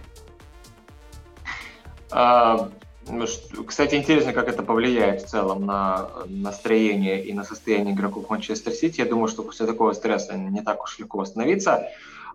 А, 2.11 2.71
ну 3.09 3.27
кстати, 3.67 3.97
интересно, 3.97 4.33
как 4.33 4.49
это 4.49 4.63
повлияет 4.63 5.23
в 5.23 5.27
целом 5.27 5.67
на 5.67 6.09
настроение 6.27 7.25
и 7.25 7.33
на 7.33 7.45
состояние 7.45 7.95
игроков 7.95 8.31
Манчестер 8.31 8.73
Сити. 8.73 9.01
Я 9.01 9.07
думаю, 9.07 9.29
что 9.29 9.43
после 9.43 9.67
такого 9.67 9.93
стресса 9.93 10.37
не 10.37 10.63
так 10.63 10.83
уж 10.83 10.99
легко 10.99 11.19
восстановиться. 11.19 11.89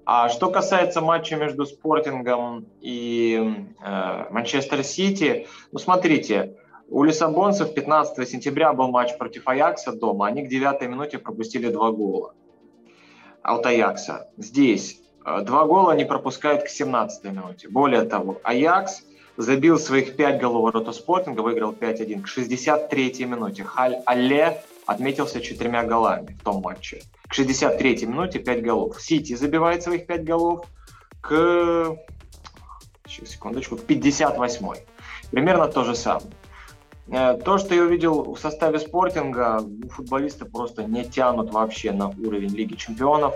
А 0.06 0.28
что 0.28 0.52
касается 0.52 1.00
матча 1.00 1.38
между 1.38 1.66
Спортингом 1.66 2.66
и 2.82 3.66
э, 3.82 4.26
Манчестер 4.32 4.84
Сити, 4.84 5.48
ну 5.72 5.80
смотрите, 5.80 6.58
у 6.94 7.04
лиссабонцев 7.04 7.74
15 7.74 8.30
сентября 8.30 8.72
был 8.72 8.88
матч 8.90 9.18
против 9.18 9.48
Аякса 9.48 9.94
дома, 9.94 10.28
они 10.28 10.44
к 10.44 10.48
9 10.48 10.82
минуте 10.84 11.18
пропустили 11.18 11.70
два 11.70 11.92
гола 11.92 12.36
от 13.42 13.66
Аякса. 13.66 14.30
Здесь 14.38 15.02
э, 15.26 15.42
два 15.42 15.66
гола 15.66 15.94
они 15.94 16.06
пропускают 16.06 16.64
к 16.64 16.68
17 16.68 17.24
минуте. 17.24 17.68
Более 17.68 18.04
того, 18.04 18.40
Аякс 18.44 19.02
забил 19.38 19.80
своих 19.80 20.16
5 20.16 20.40
голов 20.40 20.64
ворота 20.66 20.92
Спортинга, 20.92 21.42
выиграл 21.42 21.72
5-1 21.72 22.22
к 22.22 22.28
63 22.28 23.26
минуте. 23.26 23.64
Халь 23.64 23.96
Алле 24.06 24.62
отметился 24.86 25.42
четырьмя 25.42 25.84
голами 25.84 26.38
в 26.40 26.44
том 26.44 26.62
матче. 26.62 27.02
К 27.28 27.34
63-й 27.34 28.06
минуте 28.06 28.38
5 28.38 28.62
голов. 28.62 29.02
Сити 29.02 29.36
забивает 29.36 29.82
своих 29.82 30.06
5 30.06 30.24
голов 30.24 30.68
к... 31.22 31.98
Сейчас, 33.08 33.30
секундочку, 33.30 33.78
к 33.78 33.82
58-й. 33.82 34.86
Примерно 35.32 35.68
то 35.68 35.84
же 35.84 35.96
самое. 35.96 36.30
Э, 37.08 37.38
то, 37.44 37.58
что 37.58 37.76
я 37.76 37.84
увидел 37.84 38.34
в 38.34 38.40
составе 38.40 38.80
спортинга, 38.80 39.64
футболисты 39.90 40.46
просто 40.46 40.84
не 40.84 41.04
тянут 41.04 41.52
вообще 41.52 41.92
на 41.92 42.10
уровень 42.10 42.56
Лиги 42.56 42.76
Чемпионов. 42.76 43.36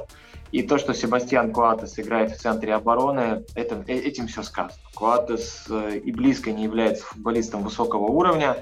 И 0.52 0.64
то, 0.64 0.78
что 0.78 0.94
Себастьян 0.94 1.52
Куатес 1.52 2.00
играет 2.00 2.32
в 2.32 2.40
центре 2.40 2.74
обороны, 2.74 3.44
это, 3.56 3.84
э, 3.88 3.94
этим 3.94 4.28
все 4.28 4.44
сказано. 4.44 4.80
Куатес 4.96 5.66
э, 5.70 5.98
и 5.98 6.12
близко 6.12 6.52
не 6.52 6.64
является 6.64 7.04
футболистом 7.06 7.64
высокого 7.64 8.06
уровня. 8.06 8.58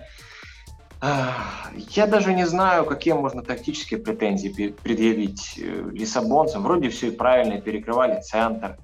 Я 1.90 2.08
даже 2.08 2.34
не 2.34 2.48
знаю, 2.48 2.86
какие 2.86 3.14
можно 3.14 3.44
тактические 3.44 4.00
претензии 4.00 4.74
предъявить 4.82 5.56
лиссабонцам. 5.58 6.64
Вроде 6.64 6.90
все 6.90 7.12
правильно 7.12 7.62
перекрывали 7.62 8.22
центр. 8.22 8.78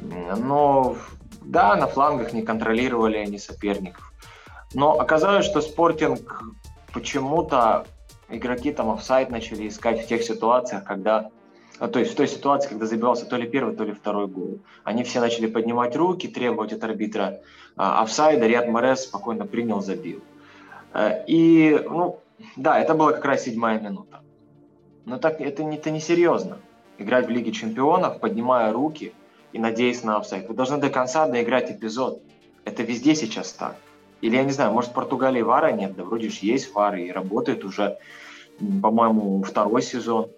Но 0.00 0.96
да, 1.42 1.76
на 1.76 1.86
флангах 1.86 2.32
не 2.32 2.42
контролировали 2.42 3.18
они 3.18 3.38
соперников. 3.38 4.13
Но 4.74 4.98
оказалось, 4.98 5.46
что 5.46 5.60
спортинг 5.60 6.42
почему-то 6.92 7.86
игроки 8.28 8.72
там 8.72 8.90
офсайд 8.90 9.30
начали 9.30 9.68
искать 9.68 10.04
в 10.04 10.08
тех 10.08 10.22
ситуациях, 10.22 10.84
когда 10.84 11.30
а, 11.78 11.88
то 11.88 11.98
есть 11.98 12.12
в 12.12 12.16
той 12.16 12.28
ситуации, 12.28 12.68
когда 12.68 12.86
забивался 12.86 13.26
то 13.26 13.36
ли 13.36 13.48
первый, 13.48 13.74
то 13.74 13.84
ли 13.84 13.92
второй 13.92 14.26
гол. 14.26 14.60
Они 14.84 15.02
все 15.02 15.20
начали 15.20 15.46
поднимать 15.46 15.96
руки, 15.96 16.28
требовать 16.28 16.72
от 16.72 16.84
арбитра 16.84 17.40
а, 17.76 18.02
офсайда. 18.02 18.46
Риад 18.46 18.68
Морес 18.68 19.04
спокойно 19.04 19.46
принял, 19.46 19.80
забил. 19.80 20.22
Э, 20.92 21.24
и, 21.26 21.80
ну, 21.88 22.20
да, 22.56 22.78
это 22.78 22.94
была 22.94 23.12
как 23.12 23.24
раз 23.24 23.44
седьмая 23.44 23.80
минута. 23.80 24.22
Но 25.04 25.18
так 25.18 25.40
это 25.40 25.64
не, 25.64 25.76
это 25.76 25.90
не 25.90 26.00
серьезно. 26.00 26.58
Играть 26.98 27.26
в 27.26 27.30
Лиге 27.30 27.50
Чемпионов, 27.50 28.20
поднимая 28.20 28.72
руки 28.72 29.12
и 29.52 29.58
надеясь 29.58 30.04
на 30.04 30.16
офсайд. 30.16 30.48
Вы 30.48 30.54
должны 30.54 30.78
до 30.78 30.90
конца 30.90 31.26
доиграть 31.26 31.70
эпизод. 31.70 32.22
Это 32.64 32.84
везде 32.84 33.14
сейчас 33.14 33.52
так. 33.52 33.76
Или, 34.24 34.36
я 34.36 34.44
не 34.44 34.52
знаю, 34.52 34.72
может, 34.72 34.90
в 34.90 34.94
Португалии 34.94 35.42
вара 35.42 35.70
нет, 35.72 35.94
да 35.96 36.04
вроде 36.04 36.30
же 36.30 36.38
есть 36.42 36.74
вары 36.74 37.02
и 37.02 37.12
работает 37.12 37.64
уже, 37.64 37.98
по-моему, 38.82 39.42
второй 39.42 39.82
сезон. 39.82 40.30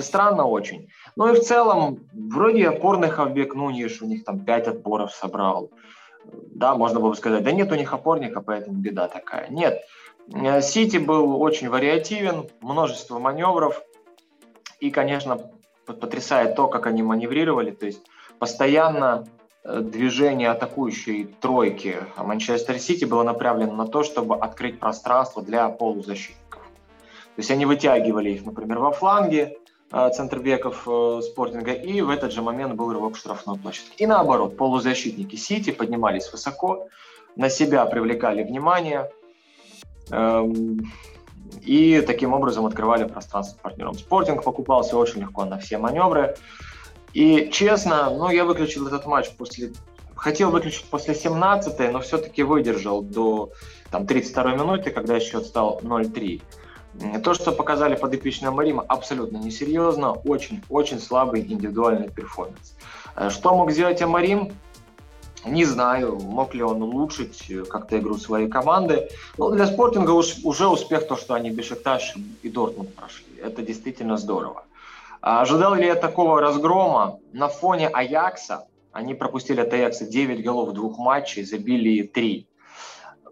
Странно 0.00 0.44
очень. 0.44 0.88
Ну 1.16 1.32
и 1.32 1.34
в 1.34 1.40
целом, 1.40 1.98
вроде 2.12 2.68
опорный 2.68 3.08
Хавбек 3.08 3.54
Нуньеш, 3.54 4.02
у 4.02 4.06
них 4.06 4.24
там 4.24 4.44
пять 4.44 4.68
отборов 4.68 5.12
собрал 5.12 5.70
да, 6.32 6.74
можно 6.74 7.00
было 7.00 7.10
бы 7.10 7.16
сказать, 7.16 7.42
да 7.42 7.52
нет 7.52 7.70
у 7.72 7.74
них 7.74 7.92
опорника, 7.92 8.40
поэтому 8.40 8.78
беда 8.78 9.08
такая. 9.08 9.48
Нет, 9.48 9.82
э, 10.32 10.60
Сити 10.60 10.98
был 10.98 11.40
очень 11.40 11.68
вариативен, 11.68 12.48
множество 12.60 13.18
маневров, 13.18 13.82
И, 14.80 14.90
конечно, 14.90 15.38
потрясает 15.86 16.54
то, 16.54 16.68
как 16.68 16.86
они 16.86 17.02
маневрировали, 17.02 17.72
то 17.72 17.86
есть 17.86 18.02
постоянно 18.38 19.26
движение 19.68 20.50
атакующей 20.50 21.24
тройки 21.40 21.96
Манчестер 22.16 22.78
Сити 22.78 23.04
было 23.04 23.22
направлено 23.22 23.74
на 23.74 23.86
то, 23.86 24.02
чтобы 24.02 24.36
открыть 24.36 24.78
пространство 24.78 25.42
для 25.42 25.68
полузащитников. 25.68 26.62
То 26.62 27.40
есть 27.40 27.50
они 27.50 27.66
вытягивали 27.66 28.30
их, 28.30 28.44
например, 28.44 28.78
во 28.78 28.90
фланге, 28.92 29.58
э, 29.92 30.10
центрбеков 30.14 30.82
э, 30.88 31.20
спортинга, 31.22 31.72
и 31.72 32.00
в 32.00 32.10
этот 32.10 32.32
же 32.32 32.42
момент 32.42 32.74
был 32.74 32.92
рывок 32.92 33.14
в 33.14 33.18
штрафную 33.18 33.58
площадку. 33.58 33.94
И 33.98 34.06
наоборот, 34.06 34.56
полузащитники 34.56 35.36
Сити 35.36 35.70
поднимались 35.70 36.32
высоко, 36.32 36.88
на 37.36 37.48
себя 37.48 37.84
привлекали 37.86 38.42
внимание, 38.42 39.10
эм, 40.10 40.80
и 41.62 42.00
таким 42.00 42.32
образом 42.32 42.66
открывали 42.66 43.04
пространство 43.04 43.58
партнерам. 43.62 43.94
Спортинг 43.94 44.42
покупался 44.42 44.96
очень 44.96 45.20
легко 45.20 45.44
на 45.44 45.58
все 45.58 45.78
маневры. 45.78 46.36
И 47.12 47.50
честно, 47.52 48.10
ну, 48.10 48.30
я 48.30 48.44
выключил 48.44 48.86
этот 48.86 49.06
матч 49.06 49.30
после... 49.36 49.72
Хотел 50.14 50.50
выключить 50.50 50.84
после 50.86 51.14
17 51.14 51.92
но 51.92 52.00
все-таки 52.00 52.42
выдержал 52.42 53.02
до 53.02 53.52
там, 53.90 54.06
32 54.06 54.52
минуты, 54.56 54.90
когда 54.90 55.20
счет 55.20 55.46
стал 55.46 55.80
0-3. 55.82 56.42
То, 57.22 57.34
что 57.34 57.52
показали 57.52 57.94
подопечные 57.94 58.50
Марима, 58.50 58.84
абсолютно 58.88 59.36
несерьезно, 59.36 60.12
очень-очень 60.12 60.98
слабый 60.98 61.42
индивидуальный 61.42 62.10
перформанс. 62.10 62.74
Э, 63.14 63.30
что 63.30 63.54
мог 63.54 63.70
сделать 63.70 64.02
Амарим? 64.02 64.52
Не 65.44 65.64
знаю, 65.64 66.16
мог 66.16 66.54
ли 66.54 66.62
он 66.62 66.82
улучшить 66.82 67.48
э, 67.50 67.64
как-то 67.64 67.98
игру 67.98 68.16
своей 68.16 68.48
команды. 68.48 69.08
Но 69.36 69.50
для 69.50 69.66
спортинга 69.66 70.10
уж, 70.10 70.38
уже 70.42 70.66
успех 70.66 71.06
то, 71.06 71.16
что 71.16 71.34
они 71.34 71.50
Бешикташ 71.50 72.16
и 72.42 72.48
Дортмунд 72.48 72.94
прошли. 72.94 73.26
Это 73.40 73.62
действительно 73.62 74.16
здорово. 74.16 74.64
А 75.20 75.42
ожидал 75.42 75.74
ли 75.74 75.86
я 75.86 75.94
такого 75.94 76.40
разгрома 76.40 77.18
на 77.32 77.48
фоне 77.48 77.88
Аякса? 77.88 78.68
Они 78.92 79.14
пропустили 79.14 79.60
от 79.60 79.72
Аякса 79.72 80.06
9 80.06 80.42
голов 80.42 80.70
в 80.70 80.72
двух 80.72 80.98
матчах, 80.98 81.46
забили 81.46 82.02
3. 82.02 82.48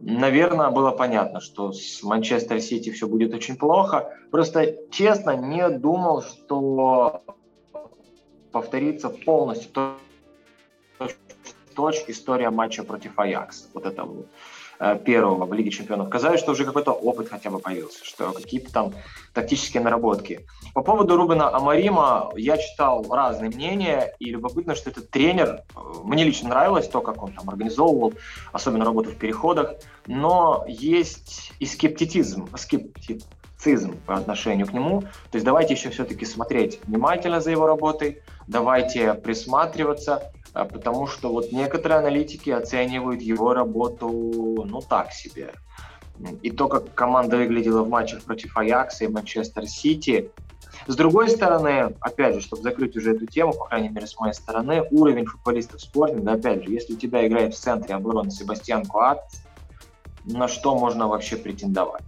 Наверное, 0.01 0.71
было 0.71 0.91
понятно, 0.91 1.41
что 1.41 1.73
с 1.73 2.03
Манчестер 2.03 2.61
Сити 2.61 2.91
все 2.91 3.07
будет 3.07 3.35
очень 3.35 3.57
плохо. 3.57 4.13
Просто, 4.31 4.77
честно, 4.91 5.37
не 5.37 5.69
думал, 5.71 6.23
что 6.23 7.23
повторится 8.53 9.09
полностью 9.09 9.71
то, 9.73 9.97
точь 11.75 12.05
история 12.09 12.51
матча 12.51 12.85
против 12.85 13.19
Аякса. 13.19 13.69
Вот 13.75 13.87
это 13.87 14.05
вот 14.05 14.27
первого 15.05 15.45
в 15.47 15.53
Лиге 15.53 15.71
Чемпионов. 15.71 16.09
Казалось, 16.11 16.41
что 16.41 16.53
уже 16.53 16.65
какой-то 16.65 16.93
опыт 16.93 17.29
хотя 17.29 17.51
бы 17.51 17.59
появился, 17.59 18.05
что 18.05 18.33
какие-то 18.33 18.73
там 18.73 18.93
тактические 19.33 19.83
наработки. 19.83 20.47
По 20.75 20.83
поводу 20.83 21.17
Рубена 21.17 21.55
Амарима 21.55 22.33
я 22.37 22.59
читал 22.59 23.07
разные 23.11 23.51
мнения, 23.51 24.15
и 24.19 24.27
любопытно, 24.27 24.75
что 24.75 24.91
этот 24.91 25.11
тренер, 25.11 25.63
э, 25.75 25.81
мне 26.05 26.25
лично 26.25 26.51
нравилось 26.51 26.89
то, 26.89 27.01
как 27.01 27.23
он 27.23 27.33
там 27.33 27.49
организовывал, 27.49 28.15
особенно 28.53 28.85
работу 28.85 29.11
в 29.11 29.17
переходах, 29.17 29.75
но 30.07 30.65
есть 30.69 31.53
и 31.59 31.67
скептицизм, 31.67 32.49
скептицизм 32.57 33.97
по 34.07 34.17
отношению 34.17 34.67
к 34.67 34.73
нему. 34.73 35.03
То 35.03 35.37
есть 35.37 35.45
давайте 35.45 35.75
еще 35.75 35.91
все-таки 35.91 36.25
смотреть 36.25 36.81
внимательно 36.85 37.41
за 37.41 37.51
его 37.51 37.67
работой, 37.67 38.23
давайте 38.47 39.15
присматриваться, 39.15 40.31
потому 40.65 41.07
что 41.07 41.31
вот 41.31 41.53
некоторые 41.53 41.99
аналитики 41.99 42.51
оценивают 42.51 43.21
его 43.21 43.53
работу, 43.53 44.65
ну, 44.67 44.81
так 44.81 45.13
себе. 45.13 45.53
И 46.43 46.51
то, 46.51 46.69
как 46.69 46.95
команда 46.95 47.37
выглядела 47.37 47.83
в 47.83 47.89
матчах 47.89 48.23
против 48.23 48.57
Аякса 48.57 49.05
и 49.05 49.09
Манчестер 49.09 49.67
Сити. 49.67 50.31
С 50.87 50.97
другой 50.97 51.29
стороны, 51.29 51.95
опять 52.01 52.35
же, 52.35 52.41
чтобы 52.41 52.63
закрыть 52.63 52.97
уже 52.97 53.15
эту 53.15 53.27
тему, 53.27 53.53
по 53.53 53.67
крайней 53.67 53.91
мере, 53.91 54.07
с 54.07 54.19
моей 54.19 54.35
стороны, 54.35 54.87
уровень 54.91 55.27
футболистов 55.27 55.81
спортинга, 55.81 56.33
опять 56.33 56.65
же, 56.65 56.71
если 56.71 56.95
у 56.95 56.97
тебя 56.97 57.27
играет 57.27 57.55
в 57.55 57.59
центре 57.59 57.95
обороны 57.95 58.31
Себастьян 58.31 58.85
Куат, 58.87 59.21
на 60.25 60.49
что 60.49 60.77
можно 60.77 61.07
вообще 61.09 61.37
претендовать? 61.37 62.05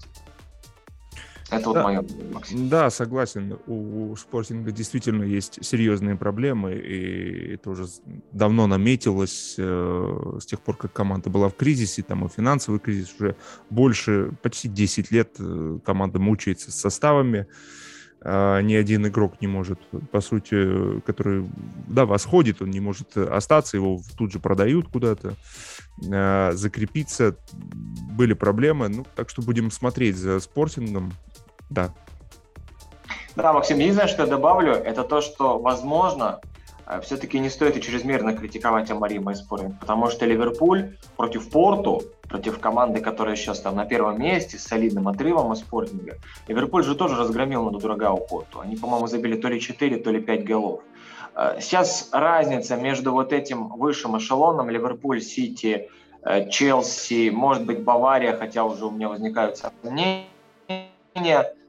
Это 1.51 1.63
да, 1.63 1.69
вот 1.69 1.85
мое 1.85 2.05
Максим. 2.33 2.69
Да, 2.69 2.91
согласен. 2.91 3.59
У, 3.67 4.11
у 4.11 4.17
спортинга 4.17 4.71
действительно 4.71 5.23
есть 5.23 5.65
серьезные 5.65 6.17
проблемы, 6.17 6.75
и 6.75 7.55
это 7.55 7.71
уже 7.71 7.87
давно 8.33 8.67
наметилось 8.67 9.55
э, 9.57 10.39
с 10.41 10.47
тех 10.47 10.61
пор, 10.61 10.77
как 10.77 10.93
команда 10.93 11.31
была 11.31 11.49
в 11.49 11.55
кризисе, 11.55 12.03
там 12.03 12.27
и 12.27 12.29
финансовый 12.29 12.81
кризис 12.81 13.15
уже 13.19 13.37
больше, 13.71 14.33
почти 14.43 14.69
10 14.69 15.11
лет 15.11 15.37
э, 15.39 15.79
команда 15.85 16.19
мучается 16.19 16.71
с 16.71 16.75
составами. 16.75 17.47
Э, 18.21 18.61
ни 18.63 18.75
один 18.75 19.07
игрок 19.07 19.41
не 19.41 19.47
может, 19.47 19.79
по 20.11 20.21
сути, 20.21 21.01
который, 21.01 21.49
да, 21.87 22.05
восходит, 22.05 22.61
он 22.61 22.71
не 22.71 22.81
может 22.81 23.17
остаться, 23.17 23.77
его 23.77 24.01
тут 24.17 24.33
же 24.33 24.41
продают 24.41 24.89
куда-то, 24.89 25.35
э, 26.05 26.53
закрепиться. 26.55 27.37
Были 28.13 28.33
проблемы, 28.33 28.89
ну, 28.89 29.07
так 29.15 29.31
что 29.31 29.43
будем 29.43 29.71
смотреть 29.71 30.17
за 30.17 30.41
спортингом. 30.41 31.13
Да. 31.71 31.91
Да, 33.39 33.53
Максим, 33.53 33.79
единственное, 33.79 34.09
что 34.09 34.23
я 34.23 34.29
добавлю, 34.29 34.73
это 34.73 35.05
то, 35.05 35.21
что, 35.21 35.59
возможно, 35.61 36.41
э, 36.87 37.01
все-таки 37.03 37.39
не 37.39 37.51
стоит 37.51 37.77
и 37.77 37.81
чрезмерно 37.81 38.35
критиковать 38.35 38.91
Амарима 38.91 39.31
и 39.31 39.35
Споринг, 39.37 39.79
потому 39.79 40.11
что 40.11 40.27
Ливерпуль 40.27 40.97
против 41.17 41.49
Порту, 41.49 42.03
против 42.29 42.59
команды, 42.59 43.01
которая 43.01 43.37
сейчас 43.37 43.61
там 43.61 43.77
на 43.77 43.85
первом 43.85 44.21
месте 44.21 44.59
с 44.59 44.65
солидным 44.65 45.07
отрывом 45.07 45.53
от 45.53 45.59
Спортинга, 45.59 46.17
Ливерпуль 46.49 46.83
же 46.83 46.97
тоже 46.97 47.15
разгромил 47.15 47.63
на 47.63 47.79
Дурагау 47.79 48.27
Порту. 48.27 48.59
Они, 48.59 48.77
по-моему, 48.77 49.07
забили 49.07 49.37
то 49.37 49.49
ли 49.49 49.61
4, 49.61 49.99
то 49.99 50.11
ли 50.11 50.21
5 50.21 50.45
голов. 50.45 50.81
Э, 51.37 51.61
сейчас 51.61 52.09
разница 52.11 52.77
между 52.77 53.13
вот 53.13 53.33
этим 53.33 53.69
высшим 53.69 54.19
эшелоном 54.19 54.69
Ливерпуль, 54.69 55.21
Сити, 55.21 55.91
э, 56.25 56.51
Челси, 56.51 57.31
может 57.31 57.65
быть, 57.65 57.85
Бавария, 57.85 58.37
хотя 58.37 58.65
уже 58.65 58.87
у 58.87 58.91
меня 58.91 59.09
возникают 59.09 59.59
сомнения, 59.59 60.27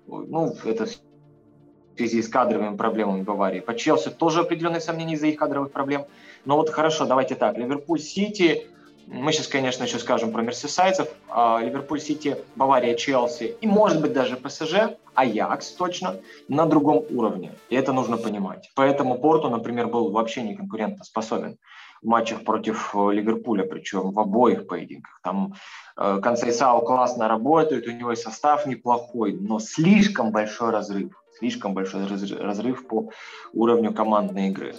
ну, 0.10 0.56
это 0.64 0.86
в 0.86 1.98
связи 1.98 2.22
с 2.22 2.30
кадровыми 2.30 2.78
проблемами 2.78 3.24
Баварии. 3.24 3.60
По 3.60 3.76
Челси 3.76 4.10
тоже 4.12 4.42
определенные 4.42 4.82
сомнения 4.82 5.14
из-за 5.14 5.28
их 5.28 5.38
кадровых 5.38 5.72
проблем. 5.72 6.06
Но 6.46 6.56
вот 6.56 6.70
хорошо, 6.70 7.06
давайте 7.06 7.36
так. 7.36 7.58
Ливерпуль, 7.58 8.00
Сити, 8.00 8.68
мы 9.08 9.34
сейчас, 9.34 9.48
конечно, 9.48 9.84
еще 9.84 9.98
скажем 9.98 10.32
про 10.32 10.42
мерсисайцев. 10.42 11.08
А, 11.30 11.60
Ливерпуль, 11.62 12.00
Сити, 12.00 12.38
Бавария, 12.56 12.96
Челси 12.96 13.56
и, 13.60 13.68
может 13.68 14.02
быть, 14.02 14.14
даже 14.14 14.38
ПСЖ, 14.38 14.98
Аякс 15.16 15.72
точно, 15.72 16.18
на 16.48 16.66
другом 16.66 17.04
уровне. 17.10 17.54
И 17.70 17.76
это 17.76 17.92
нужно 17.92 18.18
понимать. 18.18 18.72
Поэтому 18.76 19.18
Порту, 19.18 19.50
например, 19.50 19.88
был 19.88 20.12
вообще 20.12 20.44
не 20.44 20.56
конкурентоспособен 20.56 21.58
матчах 22.02 22.44
против 22.44 22.96
э, 22.96 23.14
Ливерпуля, 23.14 23.64
причем 23.64 24.12
в 24.12 24.20
обоих 24.20 24.68
поединках. 24.68 25.20
Там 25.24 25.54
э, 25.98 26.20
Консейсао 26.22 26.82
классно 26.82 27.28
работает, 27.28 27.88
у 27.88 27.92
него 27.92 28.12
и 28.12 28.16
состав 28.16 28.66
неплохой, 28.66 29.34
но 29.34 29.60
слишком 29.60 30.32
большой 30.32 30.72
разрыв. 30.72 31.12
Слишком 31.38 31.74
большой 31.74 32.06
разрыв 32.06 32.88
по 32.88 33.10
уровню 33.54 33.94
командной 33.94 34.50
игры. 34.50 34.76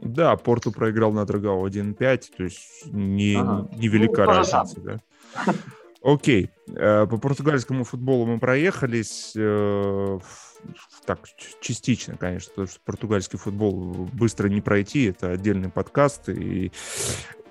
Да, 0.00 0.36
Порту 0.36 0.70
проиграл 0.72 1.12
на 1.12 1.24
Драгау 1.24 1.66
1-5, 1.66 2.22
то 2.36 2.44
есть 2.44 2.86
не, 2.92 3.36
ага. 3.36 3.68
невелика 3.76 4.24
ну, 4.24 4.32
разница. 4.32 4.80
Да? 4.80 5.00
Окей, 6.04 6.50
э, 6.68 7.06
по 7.06 7.16
португальскому 7.16 7.84
футболу 7.84 8.26
мы 8.26 8.38
проехались 8.38 9.32
так 11.04 11.20
частично, 11.60 12.16
конечно, 12.16 12.50
потому 12.50 12.68
что 12.68 12.80
португальский 12.84 13.38
футбол 13.38 14.08
быстро 14.12 14.48
не 14.48 14.60
пройти, 14.60 15.06
это 15.06 15.30
отдельный 15.32 15.68
подкаст, 15.68 16.28
и 16.28 16.72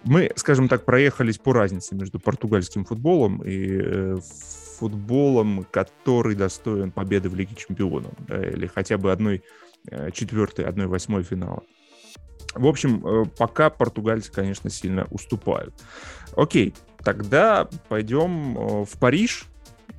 мы, 0.06 0.32
скажем 0.36 0.68
так, 0.68 0.86
проехались 0.86 1.38
по 1.38 1.54
разнице 1.54 1.96
между 1.96 2.20
португальским 2.20 2.84
футболом 2.84 3.42
и 3.42 3.80
э, 3.82 4.18
футболом, 4.78 5.66
который 5.72 6.36
достоин 6.36 6.92
победы 6.92 7.30
в 7.30 7.36
Лиге 7.36 7.56
Чемпионов, 7.56 8.12
да, 8.28 8.46
или 8.46 8.68
хотя 8.68 8.98
бы 8.98 9.12
одной 9.12 9.44
э, 9.90 10.12
четвертой, 10.12 10.66
одной 10.66 10.88
восьмой 10.88 11.24
финала. 11.24 11.64
В 12.54 12.68
общем, 12.68 13.06
э, 13.06 13.26
пока 13.38 13.70
португальцы, 13.70 14.32
конечно, 14.32 14.70
сильно 14.70 15.08
уступают. 15.10 15.74
Окей, 16.36 16.74
тогда 17.04 17.68
пойдем 17.90 18.84
в 18.86 18.98
Париж, 19.00 19.46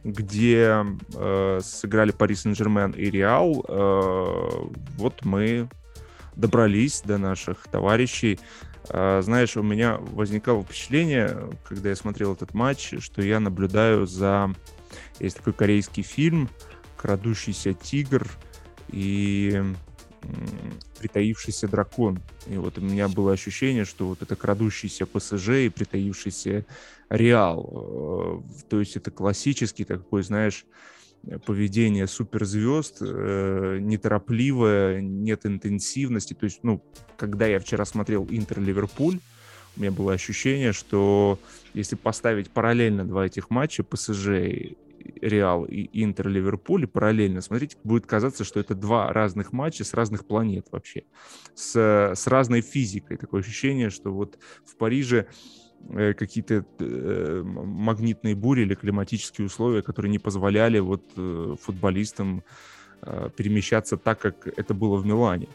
где 0.05 0.85
э, 1.15 1.61
сыграли 1.63 2.13
Пари 2.13 2.35
Сен-Жермен 2.35 2.93
и 2.93 3.11
Реал, 3.11 3.65
э, 3.67 4.69
вот 4.99 5.25
мы 5.25 5.69
добрались 6.37 7.01
до 7.03 7.17
наших 7.17 7.67
товарищей. 7.69 8.39
Э, 8.91 9.23
знаешь, 9.23 9.57
у 9.57 9.63
меня 9.63 9.97
возникало 9.97 10.63
впечатление, 10.63 11.51
когда 11.67 11.89
я 11.89 11.97
смотрел 11.97 12.35
этот 12.35 12.53
матч, 12.53 12.95
что 12.99 13.23
я 13.23 13.41
наблюдаю 13.41 14.07
за... 14.07 14.53
Есть 15.19 15.39
такой 15.39 15.55
корейский 15.55 16.03
фильм 16.03 16.51
«Крадущийся 16.97 17.73
тигр», 17.73 18.29
и 18.89 19.63
притаившийся 20.99 21.69
дракон. 21.69 22.21
И 22.47 22.57
вот 22.57 22.79
у 22.79 22.81
меня 22.81 23.09
было 23.09 23.33
ощущение, 23.33 23.85
что 23.85 24.09
вот 24.09 24.23
это 24.23 24.37
крадущийся 24.37 25.07
ПСЖ 25.07 25.49
и 25.67 25.69
притаившийся 25.69 26.65
Реал. 27.11 28.43
Э, 28.47 28.65
то 28.69 28.81
есть 28.81 28.97
это 28.97 29.11
классический 29.11 29.85
такой, 29.85 30.23
знаешь, 30.23 30.65
поведение 31.47 32.07
суперзвезд, 32.07 32.99
э, 33.01 33.79
неторопливое, 33.81 35.01
нет 35.01 35.47
интенсивности. 35.47 36.35
То 36.35 36.45
есть, 36.45 36.61
ну, 36.63 36.83
когда 37.17 37.47
я 37.47 37.59
вчера 37.61 37.85
смотрел 37.85 38.27
Интер-Ливерпуль, 38.29 39.21
у 39.77 39.81
меня 39.81 39.91
было 39.91 40.13
ощущение, 40.13 40.73
что 40.73 41.39
если 41.73 41.97
поставить 41.97 42.51
параллельно 42.51 43.05
два 43.05 43.27
этих 43.27 43.51
матча, 43.51 43.83
ПСЖ, 43.83 44.29
Реал 45.21 45.65
и 45.65 45.89
Интер, 45.93 46.29
Ливерпуль, 46.29 46.87
параллельно 46.87 47.41
смотрите, 47.41 47.77
будет 47.85 48.07
казаться, 48.07 48.45
что 48.45 48.61
это 48.61 48.75
два 48.75 49.13
разных 49.13 49.53
матча 49.53 49.85
с 49.85 49.95
разных 49.95 50.27
планет 50.27 50.69
вообще, 50.71 51.05
с, 51.55 51.77
с 52.15 52.27
разной 52.27 52.61
физикой. 52.63 53.17
Такое 53.17 53.41
ощущение, 53.41 53.91
что 53.91 54.13
вот 54.13 54.39
в 54.65 54.77
Париже 54.77 55.27
Э, 55.91 56.15
какие-то 56.15 56.65
э, 56.79 57.43
магнитные 57.45 58.35
бури 58.35 58.63
или 58.63 58.75
климатические 58.75 59.47
условия, 59.47 59.83
которые 59.83 60.11
не 60.11 60.19
позволяли 60.19 60.79
вот 60.79 61.03
э, 61.17 61.57
футболистам 61.61 62.43
перемещаться 63.37 63.99
так, 63.99 64.19
как 64.19 64.47
это 64.47 64.73
было 64.73 64.97
в 64.97 65.05
Милане. 65.05 65.49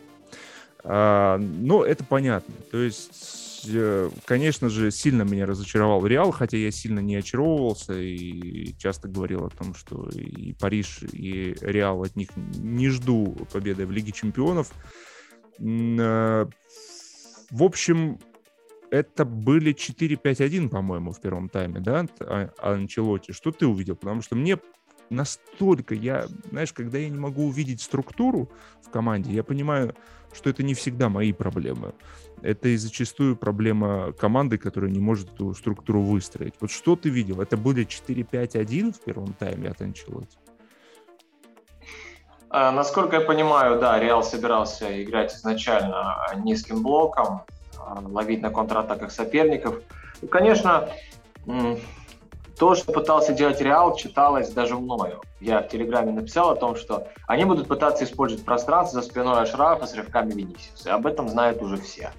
А, 0.84 1.40
но 1.40 1.84
это 1.84 2.04
понятно. 2.04 2.54
То 2.72 2.78
есть, 2.78 3.10
конечно 4.26 4.70
же, 4.70 4.92
сильно 4.92 5.24
меня 5.24 5.46
разочаровал 5.46 6.06
Реал, 6.06 6.32
хотя 6.32 6.58
я 6.58 6.72
сильно 6.72 7.00
не 7.00 7.16
очаровывался 7.16 8.00
и 8.00 8.74
часто 8.78 9.08
говорил 9.08 9.46
о 9.46 9.50
том, 9.50 9.74
что 9.74 10.10
и 10.10 10.54
Париж, 10.54 11.04
и 11.12 11.56
Реал 11.62 12.04
от 12.04 12.16
них 12.16 12.30
не 12.36 12.90
жду 12.90 13.36
победы 13.52 13.86
в 13.86 13.92
Лиге 13.92 14.12
Чемпионов. 14.12 14.72
В 15.60 16.48
общем, 17.64 18.20
это 18.92 19.26
были 19.26 19.74
4-5-1, 19.74 20.70
по-моему, 20.70 21.12
в 21.12 21.22
первом 21.22 21.50
тайме, 21.50 21.80
да, 21.80 22.06
а, 22.22 22.50
Анчелоти? 22.62 23.32
Что 23.32 23.52
ты 23.52 23.68
увидел? 23.68 23.96
Потому 23.96 24.22
что 24.22 24.36
мне 24.36 24.58
настолько, 25.10 25.96
я, 25.96 26.28
знаешь, 26.50 26.74
когда 26.74 26.98
я 26.98 27.10
не 27.10 27.18
могу 27.18 27.48
увидеть 27.48 27.82
структуру 27.82 28.52
в 28.84 28.90
команде, 28.90 29.32
я 29.32 29.44
понимаю, 29.44 29.96
что 30.34 30.50
это 30.50 30.64
не 30.64 30.74
всегда 30.74 31.10
мои 31.10 31.34
проблемы. 31.34 31.94
Это 32.42 32.70
и 32.70 32.78
зачастую 32.78 33.36
проблема 33.36 34.14
команды, 34.14 34.58
которая 34.58 34.92
не 34.92 35.00
может 35.00 35.34
эту 35.34 35.54
структуру 35.54 36.02
выстроить. 36.02 36.54
Вот 36.60 36.72
что 36.72 36.96
ты 36.96 37.10
видел? 37.10 37.42
Это 37.42 37.58
были 37.58 37.86
4-5-1 37.86 38.94
в 38.94 39.02
первом 39.02 39.34
тайме 39.34 39.70
от 39.70 39.82
Анчелоти? 39.82 40.38
А, 42.50 42.72
насколько 42.72 43.18
я 43.18 43.22
понимаю, 43.22 43.80
да, 43.80 44.00
Реал 44.00 44.24
собирался 44.24 45.04
играть 45.04 45.34
изначально 45.36 46.18
низким 46.38 46.82
блоком, 46.82 47.42
ловить 48.02 48.42
на 48.42 48.50
контратаках 48.50 49.12
соперников. 49.12 49.82
И, 50.22 50.28
конечно, 50.28 50.90
то, 52.60 52.76
что 52.76 52.92
пытался 52.92 53.32
делать 53.32 53.62
Реал, 53.62 53.96
читалось 53.96 54.50
даже 54.50 54.76
мною. 54.76 55.22
Я 55.40 55.62
в 55.62 55.70
Телеграме 55.70 56.12
написал 56.12 56.50
о 56.50 56.56
том, 56.58 56.76
что 56.76 57.08
они 57.26 57.46
будут 57.46 57.70
пытаться 57.70 58.04
использовать 58.04 58.44
пространство 58.44 59.02
за 59.02 59.08
спиной 59.08 59.42
Ашрафа 59.42 59.88
с 59.88 59.96
рывками 59.96 60.32
Венисиуса. 60.34 60.94
Об 60.94 61.08
этом 61.08 61.30
знают 61.30 61.62
уже 61.62 61.78
все. 61.78 62.12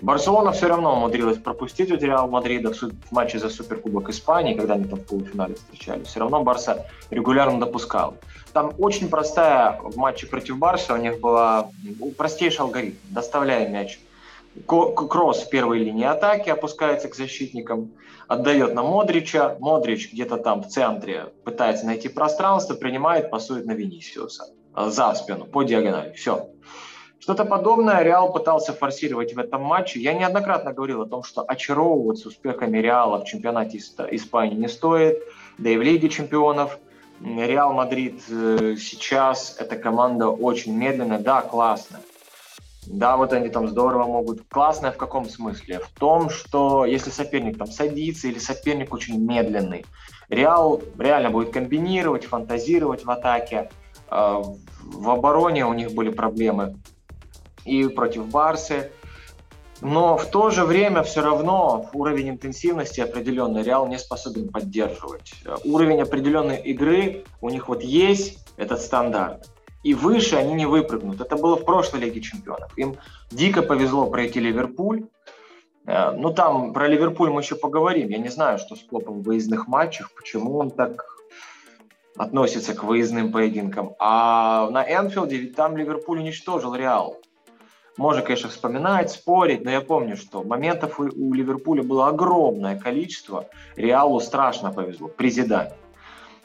Барселона 0.00 0.50
все 0.50 0.66
равно 0.66 0.96
умудрилась 0.96 1.38
пропустить 1.38 1.92
от 1.92 2.02
Реал 2.02 2.26
Мадрида 2.26 2.72
в 2.72 3.12
матче 3.12 3.38
за 3.38 3.48
Суперкубок 3.48 4.08
Испании, 4.08 4.54
когда 4.54 4.74
они 4.74 4.84
там 4.84 4.98
в 4.98 5.06
полуфинале 5.06 5.54
встречались. 5.54 6.08
Все 6.08 6.18
равно 6.18 6.42
Барса 6.42 6.84
регулярно 7.10 7.60
допускал. 7.60 8.16
Там 8.52 8.72
очень 8.78 9.08
простая 9.08 9.78
в 9.80 9.96
матче 9.96 10.26
против 10.26 10.58
Барса 10.58 10.94
у 10.94 10.96
них 10.96 11.20
была 11.20 11.70
простейший 12.18 12.64
алгоритм. 12.64 12.96
Доставляя 13.10 13.68
мяч 13.68 14.00
Кроос 14.66 15.42
в 15.42 15.50
первой 15.50 15.78
линии 15.78 16.04
атаки 16.04 16.50
опускается 16.50 17.08
к 17.08 17.14
защитникам, 17.14 17.90
отдает 18.32 18.74
на 18.74 18.82
Модрича. 18.82 19.56
Модрич 19.60 20.12
где-то 20.12 20.38
там 20.38 20.62
в 20.62 20.68
центре 20.68 21.32
пытается 21.44 21.86
найти 21.86 22.08
пространство, 22.08 22.74
принимает, 22.74 23.30
пасует 23.30 23.66
на 23.66 23.72
Винисиуса 23.72 24.46
э, 24.74 24.88
за 24.88 25.14
спину, 25.14 25.44
по 25.44 25.62
диагонали. 25.62 26.12
Все. 26.14 26.48
Что-то 27.20 27.44
подобное 27.44 28.02
Реал 28.02 28.32
пытался 28.32 28.72
форсировать 28.72 29.34
в 29.34 29.38
этом 29.38 29.62
матче. 29.62 30.00
Я 30.00 30.14
неоднократно 30.14 30.72
говорил 30.72 31.02
о 31.02 31.06
том, 31.06 31.22
что 31.22 31.44
очаровываться 31.46 32.28
успехами 32.28 32.78
Реала 32.78 33.18
в 33.18 33.26
чемпионате 33.26 33.78
Испании 33.78 34.56
не 34.56 34.68
стоит, 34.68 35.18
да 35.58 35.70
и 35.70 35.76
в 35.76 35.82
Лиге 35.82 36.08
чемпионов. 36.08 36.78
Реал 37.20 37.72
Мадрид 37.74 38.20
э, 38.28 38.76
сейчас 38.78 39.56
эта 39.60 39.76
команда 39.76 40.28
очень 40.28 40.74
медленная, 40.76 41.20
да, 41.20 41.42
классная 41.42 42.00
да, 42.86 43.16
вот 43.16 43.32
они 43.32 43.48
там 43.48 43.68
здорово 43.68 44.06
могут. 44.06 44.42
Классное 44.48 44.90
в 44.90 44.96
каком 44.96 45.28
смысле? 45.28 45.78
В 45.78 45.90
том, 45.98 46.30
что 46.30 46.84
если 46.84 47.10
соперник 47.10 47.56
там 47.56 47.68
садится 47.68 48.28
или 48.28 48.38
соперник 48.38 48.92
очень 48.92 49.18
медленный, 49.24 49.84
Реал 50.28 50.82
реально 50.98 51.30
будет 51.30 51.52
комбинировать, 51.52 52.24
фантазировать 52.24 53.04
в 53.04 53.10
атаке. 53.10 53.70
А, 54.08 54.42
в 54.82 55.10
обороне 55.10 55.66
у 55.66 55.74
них 55.74 55.92
были 55.92 56.10
проблемы 56.10 56.76
и 57.64 57.86
против 57.86 58.26
Барсы. 58.28 58.90
Но 59.80 60.16
в 60.16 60.26
то 60.26 60.50
же 60.50 60.64
время 60.64 61.02
все 61.02 61.22
равно 61.22 61.88
уровень 61.92 62.30
интенсивности 62.30 63.00
определенный 63.00 63.62
Реал 63.62 63.88
не 63.88 63.98
способен 63.98 64.48
поддерживать. 64.48 65.34
Уровень 65.64 66.00
определенной 66.00 66.60
игры 66.62 67.24
у 67.40 67.48
них 67.48 67.68
вот 67.68 67.82
есть, 67.82 68.38
этот 68.56 68.80
стандарт 68.80 69.48
и 69.82 69.94
выше 69.94 70.36
они 70.36 70.54
не 70.54 70.66
выпрыгнут. 70.66 71.20
Это 71.20 71.36
было 71.36 71.56
в 71.56 71.64
прошлой 71.64 72.00
Лиге 72.00 72.20
Чемпионов. 72.20 72.76
Им 72.76 72.96
дико 73.30 73.62
повезло 73.62 74.06
пройти 74.06 74.40
Ливерпуль. 74.40 75.06
Э, 75.86 76.12
ну, 76.12 76.32
там 76.32 76.72
про 76.72 76.86
Ливерпуль 76.86 77.30
мы 77.30 77.40
еще 77.40 77.56
поговорим. 77.56 78.08
Я 78.08 78.18
не 78.18 78.28
знаю, 78.28 78.58
что 78.58 78.76
с 78.76 78.82
Клопом 78.82 79.20
в 79.20 79.24
выездных 79.24 79.66
матчах, 79.66 80.10
почему 80.14 80.58
он 80.58 80.70
так 80.70 81.04
относится 82.16 82.74
к 82.74 82.84
выездным 82.84 83.32
поединкам. 83.32 83.94
А 83.98 84.68
на 84.70 84.84
Энфилде 84.84 85.36
ведь 85.36 85.56
там 85.56 85.76
Ливерпуль 85.76 86.18
уничтожил 86.20 86.74
Реал. 86.74 87.18
Можно, 87.98 88.22
конечно, 88.22 88.48
вспоминать, 88.48 89.10
спорить, 89.10 89.64
но 89.64 89.70
я 89.70 89.82
помню, 89.82 90.16
что 90.16 90.42
моментов 90.42 90.98
у, 90.98 91.04
у 91.04 91.34
Ливерпуля 91.34 91.82
было 91.82 92.08
огромное 92.08 92.78
количество. 92.78 93.48
Реалу 93.76 94.18
страшно 94.20 94.72
повезло 94.72 95.08
при 95.08 95.30
Зидане. 95.30 95.72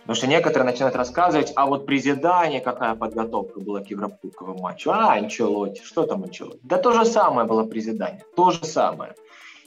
Потому 0.08 0.16
что 0.16 0.28
некоторые 0.28 0.72
начинают 0.72 0.96
рассказывать, 0.96 1.52
а 1.58 1.66
вот 1.66 1.86
при 1.86 2.00
Зидане 2.00 2.62
какая 2.62 2.96
подготовка 2.96 3.60
была 3.60 3.82
к 3.82 3.88
Еврокубковому 3.88 4.60
матчу. 4.60 4.90
А, 4.90 5.12
Анчелоти, 5.16 5.82
что 5.84 6.06
там 6.06 6.24
Анчелоти? 6.24 6.62
Да 6.64 6.78
то 6.78 6.94
же 6.94 7.04
самое 7.04 7.46
было 7.46 7.66
при 7.66 7.82
Зидане, 7.82 8.24
то 8.34 8.52
же 8.52 8.64
самое. 8.64 9.16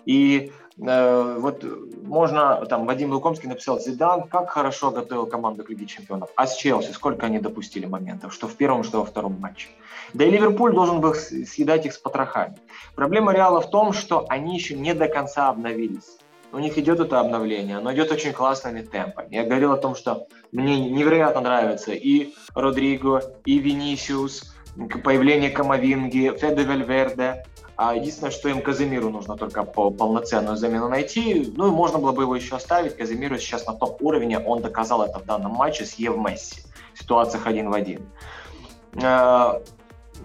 И 0.07 0.51
э, 0.79 1.37
вот 1.39 1.63
можно, 2.03 2.65
там, 2.65 2.87
Вадим 2.87 3.13
Лукомский 3.13 3.51
написал, 3.51 3.81
Зидан 3.81 4.29
как 4.29 4.49
хорошо 4.49 4.91
готовил 4.91 5.27
команду 5.27 5.63
к 5.63 5.69
Лиге 5.69 5.85
Чемпионов. 5.85 6.31
А 6.37 6.47
с 6.47 6.57
Челси 6.57 6.93
сколько 6.93 7.27
они 7.27 7.39
допустили 7.39 7.85
моментов, 7.85 8.33
что 8.33 8.49
в 8.49 8.55
первом, 8.55 8.83
что 8.83 9.01
во 9.01 9.05
втором 9.05 9.39
матче. 9.39 9.69
Да 10.15 10.25
и 10.25 10.31
Ливерпуль 10.31 10.73
должен 10.73 11.03
был 11.03 11.15
съедать 11.17 11.85
их 11.85 11.93
с 11.93 11.99
потрохами. 11.99 12.57
Проблема 12.97 13.35
Реала 13.35 13.61
в 13.61 13.69
том, 13.69 13.93
что 13.93 14.25
они 14.31 14.55
еще 14.55 14.75
не 14.75 14.95
до 14.95 15.07
конца 15.07 15.51
обновились 15.51 16.17
у 16.53 16.59
них 16.59 16.79
идет 16.79 17.01
это 17.01 17.21
обновление, 17.21 17.79
оно 17.79 17.93
идет 17.93 18.11
очень 18.11 18.33
классными 18.33 18.83
темпами. 18.83 19.35
Я 19.35 19.45
говорил 19.45 19.73
о 19.73 19.77
том, 19.77 19.95
что 19.95 20.27
мне 20.53 20.81
невероятно 20.91 21.41
нравится 21.41 21.93
и 21.93 22.35
Родриго, 22.55 23.23
и 23.45 23.59
Винисиус, 23.59 24.55
появление 25.05 25.51
Камовинги, 25.51 26.33
Феде 26.37 26.65
Вельверде. 26.65 27.45
А 27.77 27.95
единственное, 27.95 28.31
что 28.31 28.51
им 28.51 28.61
Казимиру 28.61 29.09
нужно 29.09 29.37
только 29.37 29.63
по 29.63 29.91
полноценную 29.91 30.57
замену 30.59 30.89
найти. 30.91 31.51
Ну 31.57 31.69
и 31.69 31.71
можно 31.71 31.99
было 31.99 32.13
бы 32.13 32.25
его 32.25 32.37
еще 32.37 32.57
оставить. 32.57 32.95
Казимиру 32.95 33.39
сейчас 33.39 33.67
на 33.67 33.73
топ-уровне, 33.73 34.39
он 34.39 34.61
доказал 34.61 35.03
это 35.03 35.19
в 35.19 35.25
данном 35.25 35.53
матче 35.53 35.87
с 35.87 35.95
Ев 35.95 36.17
Месси 36.19 36.63
в 36.93 36.99
ситуациях 36.99 37.47
один 37.47 37.71
в 37.71 37.75
один. 37.75 38.07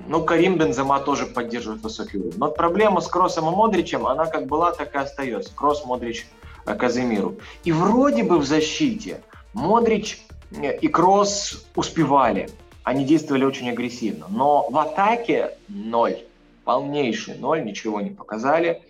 Ну, 0.07 0.23
Карим 0.23 0.57
Бензема 0.57 0.99
тоже 0.99 1.25
поддерживает 1.25 1.81
высокий 1.81 2.17
уровень. 2.17 2.37
Но 2.37 2.51
проблема 2.51 3.01
с 3.01 3.07
Кроссом 3.07 3.47
и 3.47 3.55
Модричем, 3.55 4.05
она 4.05 4.25
как 4.25 4.45
была, 4.45 4.71
так 4.71 4.93
и 4.93 4.97
остается. 4.97 5.53
Кросс, 5.55 5.85
Модрич, 5.85 6.27
э, 6.65 6.75
Казимиру. 6.75 7.35
И 7.63 7.71
вроде 7.71 8.23
бы 8.23 8.37
в 8.37 8.45
защите 8.45 9.21
Модрич 9.53 10.25
э, 10.51 10.77
и 10.77 10.87
Кросс 10.87 11.65
успевали. 11.75 12.49
Они 12.83 13.03
действовали 13.03 13.45
очень 13.45 13.69
агрессивно. 13.69 14.27
Но 14.29 14.69
в 14.69 14.77
атаке 14.77 15.57
ноль. 15.67 16.19
Полнейший 16.65 17.37
ноль, 17.37 17.63
ничего 17.63 17.99
не 18.01 18.11
показали. 18.11 18.83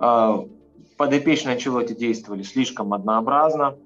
Э, 0.00 0.38
подопечные 0.96 1.54
Анчелоти 1.54 1.94
действовали 1.94 2.42
слишком 2.42 2.94
однообразно. 2.94 3.76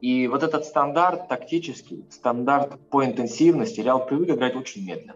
И 0.00 0.26
вот 0.26 0.42
этот 0.42 0.64
стандарт 0.64 1.28
тактический, 1.28 2.04
стандарт 2.10 2.80
по 2.90 3.04
интенсивности, 3.04 3.80
Реал 3.80 4.04
привык 4.04 4.30
играть 4.30 4.56
очень 4.56 4.84
медленно. 4.84 5.14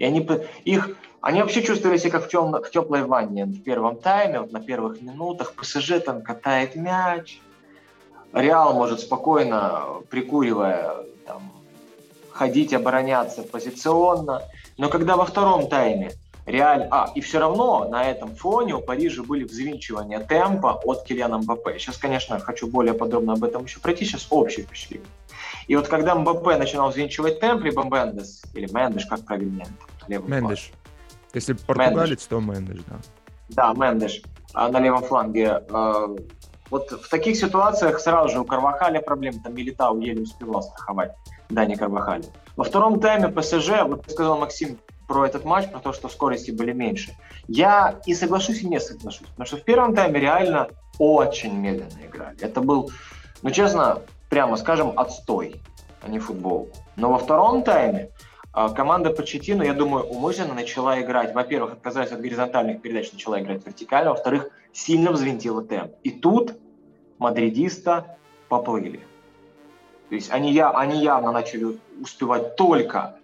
И 0.00 0.04
они, 0.04 0.26
их, 0.64 0.96
они 1.20 1.42
вообще 1.42 1.62
чувствовали 1.62 1.98
себя 1.98 2.12
как 2.12 2.24
в, 2.24 2.28
тем, 2.30 2.52
в 2.52 2.70
теплой 2.70 3.04
ванне 3.04 3.44
в 3.44 3.62
первом 3.62 3.96
тайме, 3.96 4.40
вот 4.40 4.50
на 4.50 4.58
первых 4.58 5.02
минутах. 5.02 5.52
ПСЖ 5.52 6.00
там 6.04 6.22
катает 6.22 6.74
мяч. 6.74 7.38
Реал 8.32 8.72
может 8.72 9.00
спокойно, 9.00 10.00
прикуривая, 10.08 11.04
там, 11.26 11.52
ходить, 12.30 12.72
обороняться 12.72 13.42
позиционно. 13.42 14.42
Но 14.78 14.88
когда 14.88 15.16
во 15.16 15.26
втором 15.26 15.68
тайме 15.68 16.12
Реаль... 16.46 16.88
А, 16.90 17.12
и 17.14 17.20
все 17.20 17.38
равно 17.38 17.86
на 17.86 18.10
этом 18.10 18.34
фоне 18.34 18.76
у 18.76 18.80
Парижа 18.80 19.22
были 19.22 19.44
взвинчивания 19.44 20.20
темпа 20.20 20.80
от 20.82 21.04
Килиана 21.04 21.36
Мбаппе. 21.36 21.78
Сейчас, 21.78 21.98
конечно, 21.98 22.38
хочу 22.40 22.66
более 22.66 22.94
подробно 22.94 23.34
об 23.34 23.44
этом 23.44 23.64
еще 23.64 23.80
пройти, 23.80 24.06
сейчас 24.06 24.28
общее 24.30 24.64
впечатление. 24.64 25.06
И 25.70 25.76
вот 25.76 25.86
когда 25.86 26.16
Мбаппе 26.16 26.56
начинал 26.56 26.90
взвинчивать 26.90 27.38
темп, 27.38 27.62
либо 27.62 27.84
Мендес, 27.84 28.42
или 28.54 28.68
Мендеш, 28.72 29.06
как 29.06 29.24
правильнее? 29.24 29.68
Мендеш. 30.08 30.72
Если 31.32 31.52
португалец, 31.52 32.26
то 32.26 32.40
Мендеш, 32.40 32.80
да. 32.88 32.96
Да, 33.50 33.72
Мендеш 33.74 34.20
а, 34.52 34.68
на 34.68 34.80
левом 34.80 35.04
фланге. 35.04 35.62
А, 35.70 36.08
вот 36.70 36.90
в 36.90 37.08
таких 37.08 37.36
ситуациях 37.36 38.00
сразу 38.00 38.30
же 38.30 38.40
у 38.40 38.44
Карвахаля 38.44 39.00
проблемы, 39.00 39.38
там 39.44 39.54
Милитау 39.54 40.00
еле 40.00 40.22
успевал 40.22 40.64
страховать 40.64 41.12
Дани 41.50 41.76
Карвахаля. 41.76 42.24
Во 42.56 42.64
втором 42.64 42.98
тайме 42.98 43.28
ПСЖ, 43.28 43.84
вот 43.84 44.10
сказал 44.10 44.38
Максим 44.38 44.76
про 45.06 45.24
этот 45.24 45.44
матч, 45.44 45.70
про 45.70 45.78
то, 45.78 45.92
что 45.92 46.08
скорости 46.08 46.50
были 46.50 46.72
меньше. 46.72 47.12
Я 47.46 48.00
и 48.06 48.14
соглашусь, 48.14 48.62
и 48.62 48.66
не 48.66 48.80
соглашусь. 48.80 49.28
Потому 49.28 49.46
что 49.46 49.56
в 49.56 49.62
первом 49.62 49.94
тайме 49.94 50.18
реально 50.18 50.66
очень 50.98 51.56
медленно 51.56 52.04
играли. 52.04 52.36
Это 52.40 52.60
был, 52.60 52.90
ну 53.42 53.52
честно, 53.52 54.02
прямо 54.30 54.56
скажем, 54.56 54.98
отстой, 54.98 55.60
а 56.00 56.08
не 56.08 56.18
футбол. 56.18 56.70
Но 56.96 57.10
во 57.10 57.18
втором 57.18 57.62
тайме 57.62 58.08
а, 58.52 58.70
команда 58.70 59.10
Почетину, 59.10 59.62
я 59.62 59.74
думаю, 59.74 60.04
умышленно 60.04 60.54
начала 60.54 61.00
играть. 61.00 61.34
Во-первых, 61.34 61.74
отказалась 61.74 62.12
от 62.12 62.20
горизонтальных 62.20 62.80
передач, 62.80 63.12
начала 63.12 63.40
играть 63.40 63.66
вертикально. 63.66 64.10
Во-вторых, 64.10 64.50
сильно 64.72 65.12
взвинтила 65.12 65.62
темп. 65.62 65.92
И 66.04 66.10
тут 66.10 66.54
мадридиста 67.18 68.16
поплыли. 68.48 69.00
То 70.08 70.14
есть 70.14 70.30
они, 70.30 70.58
они 70.58 71.02
явно 71.02 71.32
начали 71.32 71.78
успевать 72.00 72.56
только 72.56 73.16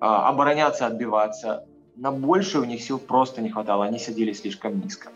а, 0.00 0.28
обороняться, 0.28 0.86
отбиваться. 0.86 1.66
На 1.94 2.12
больше 2.12 2.58
у 2.58 2.64
них 2.64 2.82
сил 2.82 2.98
просто 2.98 3.40
не 3.40 3.50
хватало, 3.50 3.84
они 3.84 3.98
сидели 3.98 4.32
слишком 4.32 4.80
низко. 4.80 5.10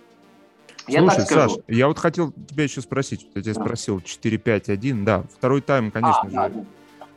Я 0.87 1.01
Слушай, 1.01 1.27
Саш, 1.27 1.53
я 1.69 1.89
вот 1.89 1.99
хотел 1.99 2.33
тебя 2.49 2.65
еще 2.65 2.81
спросить, 2.81 3.27
я 3.35 3.43
тебя 3.43 3.55
да. 3.55 3.61
спросил 3.61 3.99
4-5-1, 3.99 5.05
да, 5.05 5.25
второй 5.37 5.61
тайм, 5.61 5.91
конечно 5.91 6.23
а, 6.23 6.49
же. 6.49 6.67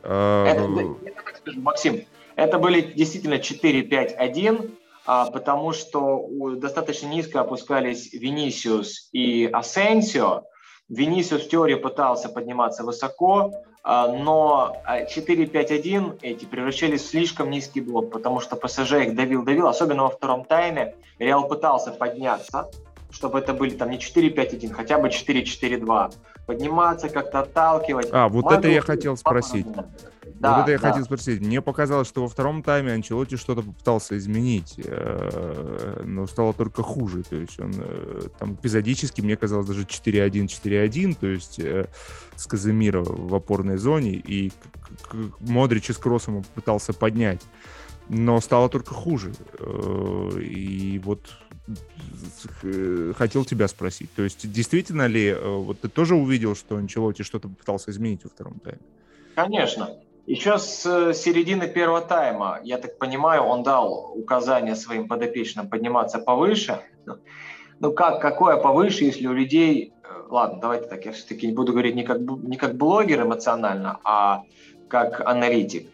Да. 0.02 0.46
Это, 0.46 0.62
я 1.02 1.12
так 1.12 1.36
скажу, 1.38 1.60
Максим, 1.60 2.04
это 2.36 2.58
были 2.58 2.80
действительно 2.80 3.34
4-5-1, 3.34 4.76
а, 5.06 5.30
потому 5.30 5.72
что 5.72 6.28
достаточно 6.56 7.08
низко 7.08 7.40
опускались 7.40 8.12
Винисиус 8.12 9.08
и 9.12 9.48
Асенсио. 9.52 10.44
Винисиус 10.88 11.44
в 11.44 11.48
теории 11.48 11.76
пытался 11.76 12.28
подниматься 12.28 12.84
высоко, 12.84 13.52
а, 13.82 14.08
но 14.08 14.76
4-5-1 14.86 16.18
а, 16.22 16.26
эти 16.26 16.44
превращались 16.44 17.02
в 17.02 17.06
слишком 17.06 17.50
низкий 17.50 17.80
блок, 17.80 18.10
потому 18.10 18.40
что 18.40 18.56
ПСЖ 18.56 18.92
их 18.94 19.14
давил-давил, 19.14 19.66
особенно 19.66 20.04
во 20.04 20.10
втором 20.10 20.44
тайме. 20.44 20.94
Реал 21.18 21.48
пытался 21.48 21.90
подняться, 21.90 22.70
чтобы 23.14 23.38
это 23.38 23.54
были 23.54 23.70
там 23.70 23.90
не 23.90 23.98
4-5-1, 23.98 24.72
хотя 24.72 24.98
бы 24.98 25.08
4-4-2. 25.08 26.14
Подниматься, 26.46 27.08
как-то 27.08 27.40
отталкивать. 27.40 28.08
А, 28.12 28.28
вот 28.28 28.44
Могу... 28.44 28.56
это 28.56 28.68
я 28.68 28.80
хотел 28.82 29.16
спросить. 29.16 29.66
Да, 30.34 30.56
вот 30.56 30.62
это 30.62 30.72
я 30.72 30.78
да. 30.78 30.88
хотел 30.88 31.04
спросить. 31.04 31.40
Мне 31.40 31.62
показалось, 31.62 32.08
что 32.08 32.22
во 32.22 32.28
втором 32.28 32.62
тайме 32.62 32.92
Анчелоти 32.92 33.36
что-то 33.36 33.62
попытался 33.62 34.18
изменить, 34.18 34.74
э, 34.76 36.02
но 36.04 36.26
стало 36.26 36.52
только 36.52 36.82
хуже. 36.82 37.22
То 37.22 37.36
есть 37.36 37.58
он 37.60 37.72
э, 37.78 38.22
там 38.38 38.54
эпизодически, 38.54 39.20
мне 39.20 39.36
казалось, 39.36 39.66
даже 39.66 39.84
4-1, 39.84 40.46
4-1, 40.46 41.16
то 41.18 41.26
есть 41.28 41.60
э, 41.60 41.86
с 42.34 42.46
Казимира 42.46 43.02
в 43.02 43.34
опорной 43.34 43.76
зоне, 43.76 44.12
и 44.14 44.52
Модрич 45.38 45.90
с 45.90 45.98
Кроссом 45.98 46.44
пытался 46.54 46.92
поднять. 46.92 47.40
Но 48.08 48.38
стало 48.40 48.68
только 48.68 48.92
хуже. 48.92 49.32
И 50.38 51.00
вот 51.02 51.20
хотел 53.16 53.44
тебя 53.44 53.68
спросить. 53.68 54.12
То 54.14 54.22
есть 54.22 54.50
действительно 54.50 55.06
ли, 55.06 55.34
вот 55.34 55.80
ты 55.80 55.88
тоже 55.88 56.14
увидел, 56.14 56.54
что 56.54 56.76
Анчелоти 56.76 57.22
что-то 57.22 57.48
пытался 57.48 57.90
изменить 57.90 58.24
во 58.24 58.30
втором 58.30 58.58
тайме? 58.60 58.80
Конечно. 59.34 59.90
Еще 60.26 60.58
с 60.58 60.86
э, 60.86 61.12
середины 61.12 61.68
первого 61.68 62.00
тайма, 62.00 62.58
я 62.64 62.78
так 62.78 62.96
понимаю, 62.96 63.42
он 63.42 63.62
дал 63.62 64.12
указание 64.14 64.74
своим 64.74 65.06
подопечным 65.06 65.68
подниматься 65.68 66.18
повыше. 66.18 66.80
Ну 67.78 67.92
как, 67.92 68.22
какое 68.22 68.56
повыше, 68.56 69.04
если 69.04 69.26
у 69.26 69.34
людей... 69.34 69.92
Э, 70.02 70.22
ладно, 70.30 70.60
давайте 70.62 70.86
так, 70.86 71.04
я 71.04 71.12
все-таки 71.12 71.46
не 71.46 71.52
буду 71.52 71.72
говорить 71.72 71.94
не 71.94 72.04
как, 72.04 72.20
не 72.20 72.56
как 72.56 72.76
блогер 72.76 73.22
эмоционально, 73.22 74.00
а 74.02 74.44
как 74.88 75.20
аналитик. 75.20 75.88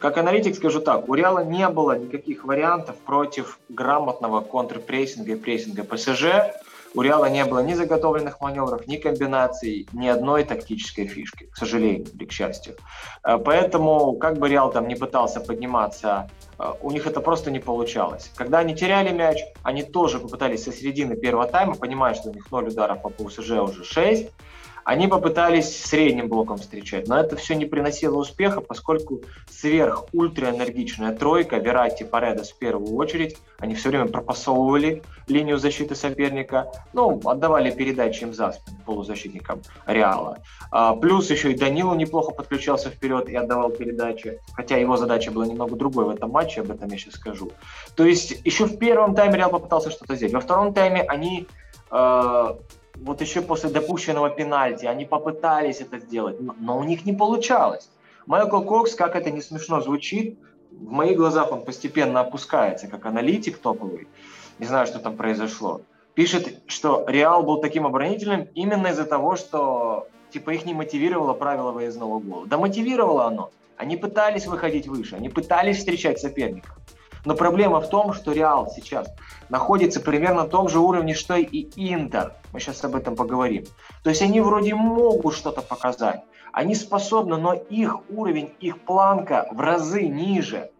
Как 0.00 0.16
аналитик 0.16 0.54
скажу 0.54 0.80
так, 0.80 1.08
у 1.08 1.14
Реала 1.14 1.44
не 1.44 1.68
было 1.68 1.98
никаких 1.98 2.44
вариантов 2.44 2.96
против 2.96 3.58
грамотного 3.68 4.40
контрпрессинга 4.40 5.32
и 5.32 5.36
прессинга 5.36 5.82
ПСЖ. 5.82 6.24
У 6.94 7.02
Реала 7.02 7.28
не 7.28 7.44
было 7.44 7.58
ни 7.58 7.74
заготовленных 7.74 8.40
маневров, 8.40 8.86
ни 8.86 8.96
комбинаций, 8.96 9.88
ни 9.92 10.06
одной 10.06 10.44
тактической 10.44 11.06
фишки, 11.06 11.46
к 11.52 11.56
сожалению 11.56 12.06
или 12.14 12.24
к 12.24 12.32
счастью. 12.32 12.76
Э, 13.24 13.38
поэтому, 13.38 14.14
как 14.14 14.38
бы 14.38 14.48
Реал 14.48 14.70
там 14.72 14.88
не 14.88 14.94
пытался 14.94 15.40
подниматься, 15.40 16.30
э, 16.58 16.72
у 16.80 16.90
них 16.90 17.06
это 17.06 17.20
просто 17.20 17.50
не 17.50 17.58
получалось. 17.58 18.30
Когда 18.36 18.60
они 18.60 18.74
теряли 18.74 19.12
мяч, 19.12 19.38
они 19.64 19.82
тоже 19.82 20.18
попытались 20.18 20.64
со 20.64 20.72
середины 20.72 21.16
первого 21.16 21.46
тайма, 21.46 21.74
понимая, 21.74 22.14
что 22.14 22.30
у 22.30 22.32
них 22.32 22.50
0 22.50 22.68
ударов 22.68 23.02
по 23.02 23.10
ПСЖ 23.10 23.50
уже 23.50 23.84
6, 23.84 24.30
они 24.88 25.06
попытались 25.06 25.84
средним 25.84 26.28
блоком 26.28 26.56
встречать, 26.56 27.08
но 27.08 27.20
это 27.20 27.36
все 27.36 27.54
не 27.54 27.66
приносило 27.66 28.16
успеха, 28.16 28.62
поскольку 28.62 29.20
сверх 29.50 30.06
ультраэнергичная 30.14 31.14
тройка, 31.14 31.58
Верати, 31.58 32.04
Паредос 32.04 32.52
в 32.52 32.58
первую 32.58 32.96
очередь, 32.96 33.36
они 33.58 33.74
все 33.74 33.90
время 33.90 34.06
пропасовывали 34.06 35.02
линию 35.26 35.58
защиты 35.58 35.94
соперника, 35.94 36.72
ну, 36.94 37.20
отдавали 37.26 37.70
передачи 37.70 38.22
им 38.22 38.32
за 38.32 38.52
спину 38.52 38.78
полузащитникам 38.86 39.60
Реала. 39.84 40.38
А, 40.70 40.96
плюс 40.96 41.28
еще 41.28 41.52
и 41.52 41.54
Данилу 41.54 41.94
неплохо 41.94 42.32
подключался 42.32 42.88
вперед 42.88 43.28
и 43.28 43.36
отдавал 43.36 43.68
передачи, 43.68 44.40
хотя 44.54 44.78
его 44.78 44.96
задача 44.96 45.30
была 45.30 45.44
немного 45.44 45.76
другой 45.76 46.06
в 46.06 46.08
этом 46.08 46.30
матче, 46.30 46.62
об 46.62 46.70
этом 46.70 46.88
я 46.88 46.96
сейчас 46.96 47.16
скажу. 47.16 47.52
То 47.94 48.06
есть 48.06 48.40
еще 48.42 48.64
в 48.64 48.78
первом 48.78 49.14
тайме 49.14 49.36
Реал 49.36 49.50
попытался 49.50 49.90
что-то 49.90 50.16
сделать. 50.16 50.32
Во 50.32 50.40
втором 50.40 50.72
тайме 50.72 51.02
они 51.02 51.46
э, 51.90 52.48
вот 53.02 53.20
еще 53.20 53.42
после 53.42 53.70
допущенного 53.70 54.30
пенальти, 54.30 54.86
они 54.86 55.04
попытались 55.04 55.80
это 55.80 55.98
сделать, 55.98 56.36
но 56.40 56.78
у 56.78 56.84
них 56.84 57.06
не 57.06 57.12
получалось. 57.12 57.88
Майкл 58.26 58.60
Кокс, 58.62 58.94
как 58.94 59.16
это 59.16 59.30
не 59.30 59.40
смешно 59.40 59.80
звучит, 59.80 60.38
в 60.70 60.90
моих 60.90 61.16
глазах 61.16 61.50
он 61.52 61.64
постепенно 61.64 62.20
опускается, 62.20 62.88
как 62.88 63.06
аналитик 63.06 63.58
топовый. 63.58 64.06
Не 64.58 64.66
знаю, 64.66 64.86
что 64.86 64.98
там 64.98 65.16
произошло. 65.16 65.80
Пишет, 66.14 66.62
что 66.66 67.04
Реал 67.08 67.42
был 67.42 67.60
таким 67.60 67.86
оборонительным 67.86 68.48
именно 68.54 68.88
из-за 68.88 69.04
того, 69.04 69.36
что 69.36 70.08
типа 70.30 70.50
их 70.50 70.66
не 70.66 70.74
мотивировало 70.74 71.32
правило 71.32 71.72
выездного 71.72 72.18
гола. 72.18 72.46
Да 72.46 72.58
мотивировало 72.58 73.26
оно. 73.26 73.50
Они 73.76 73.96
пытались 73.96 74.46
выходить 74.46 74.88
выше, 74.88 75.16
они 75.16 75.28
пытались 75.28 75.78
встречать 75.78 76.18
соперников. 76.18 76.76
Но 77.28 77.34
проблема 77.34 77.82
в 77.82 77.90
том, 77.90 78.14
что 78.14 78.32
Реал 78.32 78.72
сейчас 78.74 79.14
находится 79.50 80.00
примерно 80.00 80.44
на 80.44 80.48
том 80.48 80.70
же 80.70 80.78
уровне, 80.78 81.12
что 81.12 81.36
и 81.36 81.68
Интер. 81.76 82.32
Мы 82.54 82.58
сейчас 82.58 82.82
об 82.84 82.96
этом 82.96 83.16
поговорим. 83.16 83.66
То 84.02 84.08
есть 84.08 84.22
они 84.22 84.40
вроде 84.40 84.74
могут 84.74 85.34
что-то 85.34 85.60
показать. 85.60 86.22
Они 86.52 86.74
способны, 86.74 87.36
но 87.36 87.52
их 87.52 87.98
уровень, 88.08 88.54
их 88.60 88.80
планка 88.80 89.46
в 89.52 89.60
разы 89.60 90.06
ниже, 90.08 90.70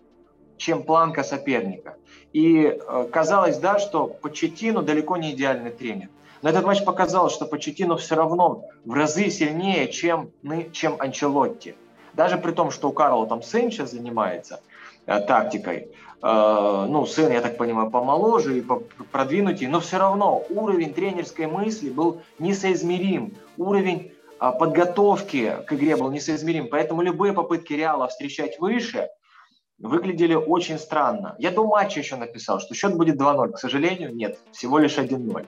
чем 0.57 0.85
планка 0.85 1.23
соперника. 1.23 1.97
И 2.33 2.63
э, 2.63 3.09
казалось, 3.13 3.59
да, 3.59 3.79
что 3.79 4.07
Почетину 4.07 4.81
далеко 4.81 5.19
не 5.19 5.33
идеальный 5.33 5.71
тренер. 5.71 6.09
Но 6.41 6.49
этот 6.49 6.65
матч 6.65 6.83
показал, 6.83 7.29
что 7.29 7.45
Почетину 7.45 7.99
все 7.99 8.15
равно 8.15 8.65
в 8.87 8.95
разы 8.95 9.29
сильнее, 9.29 9.93
чем, 9.93 10.31
чем 10.73 10.97
Анчелотти. 10.99 11.77
Даже 12.15 12.39
при 12.39 12.53
том, 12.53 12.71
что 12.71 12.89
у 12.89 12.93
Карла 12.93 13.27
там 13.27 13.43
сейчас 13.43 13.91
занимается 13.91 14.63
э, 15.05 15.21
тактикой, 15.21 15.91
ну, 16.21 17.07
сын, 17.07 17.31
я 17.31 17.41
так 17.41 17.57
понимаю, 17.57 17.91
помоложе 17.91 18.59
и 18.59 18.65
продвинутее, 19.13 19.69
но 19.69 19.79
все 19.81 19.99
равно 19.99 20.45
уровень 20.51 20.93
тренерской 20.93 21.47
мысли 21.47 21.91
был 21.91 22.23
несоизмерим. 22.39 23.35
Уровень 23.57 24.13
а, 24.39 24.53
подготовки 24.53 25.57
к 25.67 25.73
игре 25.73 25.97
был 25.97 26.11
несоизмерим. 26.11 26.69
Поэтому 26.69 27.03
любые 27.03 27.33
попытки 27.33 27.73
Реала 27.73 28.09
встречать 28.09 28.59
выше 28.59 29.09
выглядели 29.79 30.35
очень 30.35 30.79
странно. 30.79 31.37
Я 31.39 31.51
до 31.51 31.67
матча 31.67 32.01
еще 32.01 32.17
написал, 32.17 32.61
что 32.61 32.75
счет 32.75 32.97
будет 32.97 33.17
2-0. 33.17 33.53
К 33.53 33.59
сожалению, 33.59 34.15
нет, 34.15 34.39
всего 34.53 34.79
лишь 34.79 34.99
1-0. 34.99 35.47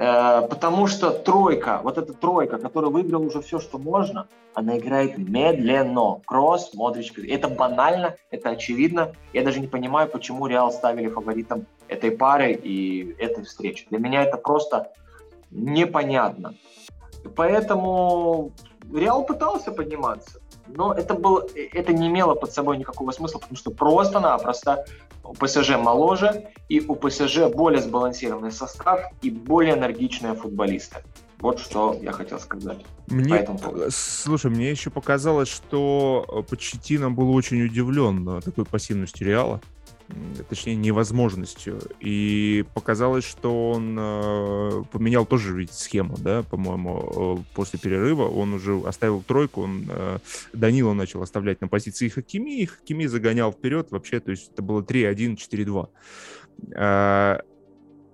Э, 0.00 0.46
потому 0.48 0.86
что 0.86 1.10
тройка, 1.10 1.80
вот 1.84 1.98
эта 1.98 2.14
тройка, 2.14 2.56
которая 2.56 2.90
выиграла 2.90 3.22
уже 3.22 3.42
все, 3.42 3.60
что 3.60 3.76
можно, 3.78 4.28
она 4.54 4.78
играет 4.78 5.18
медленно. 5.18 6.22
Кросс, 6.24 6.72
Модрич. 6.72 7.12
Это 7.28 7.48
банально, 7.48 8.16
это 8.30 8.48
очевидно. 8.48 9.12
Я 9.34 9.44
даже 9.44 9.60
не 9.60 9.66
понимаю, 9.66 10.08
почему 10.08 10.46
Реал 10.46 10.72
ставили 10.72 11.08
фаворитом 11.08 11.66
этой 11.88 12.12
пары 12.12 12.52
и 12.54 13.14
этой 13.18 13.44
встречи. 13.44 13.86
Для 13.90 13.98
меня 13.98 14.22
это 14.22 14.38
просто 14.38 14.90
непонятно. 15.50 16.54
Поэтому 17.36 18.52
Реал 18.94 19.26
пытался 19.26 19.70
подниматься. 19.70 20.40
Но 20.74 20.92
это, 20.92 21.14
было, 21.14 21.46
это 21.72 21.92
не 21.92 22.08
имело 22.08 22.34
под 22.34 22.52
собой 22.52 22.78
никакого 22.78 23.10
смысла, 23.12 23.38
потому 23.38 23.56
что 23.56 23.70
просто-напросто 23.70 24.84
у 25.24 25.34
ПСЖ 25.34 25.76
моложе, 25.76 26.48
и 26.68 26.80
у 26.80 26.94
ПСЖ 26.94 27.48
более 27.54 27.80
сбалансированный 27.80 28.52
состав 28.52 29.00
и 29.22 29.30
более 29.30 29.74
энергичные 29.74 30.34
футболисты. 30.34 30.98
Вот 31.38 31.58
что 31.58 31.96
я 32.02 32.12
хотел 32.12 32.38
сказать. 32.38 32.84
Мне, 33.06 33.48
слушай, 33.90 34.50
мне 34.50 34.70
еще 34.70 34.90
показалось, 34.90 35.48
что 35.48 36.44
Почетина 36.50 37.10
был 37.10 37.34
очень 37.34 37.62
удивлен 37.62 38.42
такой 38.42 38.66
пассивностью 38.66 39.26
Реала 39.26 39.60
точнее, 40.48 40.76
невозможностью. 40.76 41.80
И 42.00 42.64
показалось, 42.74 43.24
что 43.24 43.70
он 43.70 43.96
э, 43.98 44.84
поменял 44.90 45.26
тоже 45.26 45.54
ведь 45.54 45.72
схему, 45.72 46.16
да, 46.18 46.42
по-моему, 46.42 47.38
э, 47.40 47.54
после 47.54 47.78
перерыва. 47.78 48.28
Он 48.28 48.54
уже 48.54 48.78
оставил 48.80 49.22
тройку, 49.22 49.62
он 49.62 49.86
э, 49.88 50.18
Данила 50.52 50.92
начал 50.92 51.22
оставлять 51.22 51.60
на 51.60 51.68
позиции 51.68 52.08
Хакими, 52.08 52.60
и 52.60 52.66
Хакими 52.66 53.06
загонял 53.06 53.52
вперед 53.52 53.90
вообще, 53.90 54.20
то 54.20 54.30
есть 54.30 54.52
это 54.52 54.62
было 54.62 54.82
3-1, 54.82 55.36
4-2. 55.36 55.88
Э, 56.74 57.38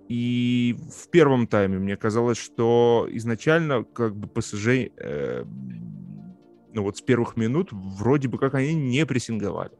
и 0.07 0.77
в 0.89 1.09
первом 1.09 1.47
тайме 1.47 1.79
мне 1.79 1.97
казалось, 1.97 2.37
что 2.37 3.07
изначально 3.11 3.83
как 3.83 4.15
бы 4.15 4.27
ПСЖ, 4.27 4.67
э, 4.67 5.43
ну 6.73 6.83
вот 6.83 6.97
с 6.97 7.01
первых 7.01 7.35
минут, 7.35 7.69
вроде 7.71 8.27
бы 8.27 8.37
как 8.37 8.53
они 8.53 8.73
не 8.73 9.05
прессинговали 9.05 9.71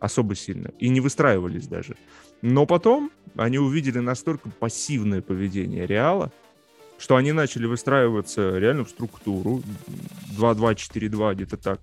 особо 0.00 0.34
сильно 0.34 0.70
и 0.78 0.88
не 0.88 1.00
выстраивались 1.00 1.66
даже. 1.66 1.96
Но 2.42 2.66
потом 2.66 3.10
они 3.36 3.58
увидели 3.58 3.98
настолько 3.98 4.50
пассивное 4.50 5.22
поведение 5.22 5.86
Реала, 5.86 6.32
что 6.98 7.16
они 7.16 7.32
начали 7.32 7.66
выстраиваться 7.66 8.58
реально 8.58 8.84
в 8.84 8.90
структуру 8.90 9.62
2-2-4-2, 10.38 11.34
где-то 11.34 11.56
так. 11.56 11.80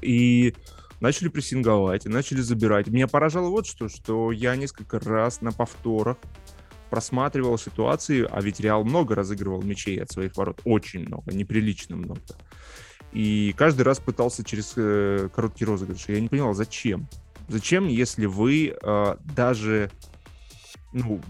И 0.00 0.54
начали 1.00 1.28
прессинговать, 1.28 2.06
и 2.06 2.08
начали 2.08 2.40
забирать. 2.40 2.88
Меня 2.88 3.06
поражало 3.06 3.50
вот 3.50 3.66
что, 3.66 3.88
что 3.88 4.32
я 4.32 4.56
несколько 4.56 4.98
раз 5.00 5.40
на 5.40 5.52
повторах 5.52 6.16
просматривал 6.90 7.56
ситуации, 7.56 8.26
а 8.28 8.40
ведь 8.40 8.60
Реал 8.60 8.84
много 8.84 9.14
разыгрывал 9.14 9.62
мячей 9.62 10.02
от 10.02 10.10
своих 10.10 10.36
ворот, 10.36 10.60
очень 10.64 11.06
много, 11.06 11.32
неприлично 11.32 11.96
много. 11.96 12.20
И 13.12 13.54
каждый 13.56 13.82
раз 13.82 13.98
пытался 13.98 14.44
через 14.44 14.74
э, 14.76 15.28
короткий 15.34 15.64
розыгрыш. 15.64 16.08
Я 16.08 16.20
не 16.20 16.28
понимал, 16.28 16.54
зачем? 16.54 17.08
Зачем, 17.48 17.88
если 17.88 18.26
вы 18.26 18.76
э, 18.80 19.16
даже 19.34 19.90
ну, 20.92 21.20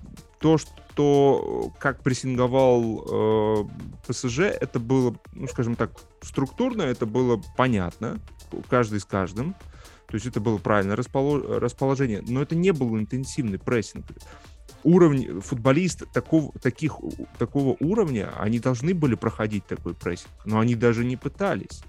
то, 0.41 0.59
что 0.59 1.73
как 1.79 2.03
прессинговал 2.03 3.05
э, 3.11 3.65
ПСЖ, 4.07 4.41
это 4.41 4.79
было, 4.79 5.15
ну, 5.33 5.47
скажем 5.49 5.77
так, 5.77 5.93
структурно, 6.23 6.83
это 6.83 7.07
было 7.07 7.41
понятно, 7.57 8.19
каждый 8.69 9.01
с 9.01 9.05
каждым. 9.05 9.55
То 10.09 10.17
есть 10.17 10.27
это 10.27 10.41
было 10.41 10.59
правильное 10.59 10.97
расположение, 10.97 12.23
но 12.27 12.43
это 12.43 12.57
не 12.57 12.73
был 12.73 12.99
интенсивный 12.99 13.61
прессинг 13.61 14.07
уровень 14.85 15.41
футболист 15.41 16.11
такого, 16.13 16.53
таких, 16.61 16.99
такого 17.39 17.77
уровня, 17.81 18.33
они 18.39 18.59
должны 18.59 18.95
были 18.95 19.15
проходить 19.15 19.67
такой 19.67 19.95
прессинг, 19.95 20.31
но 20.45 20.61
они 20.61 20.75
даже 20.75 21.05
не 21.05 21.17
пытались. 21.17 21.83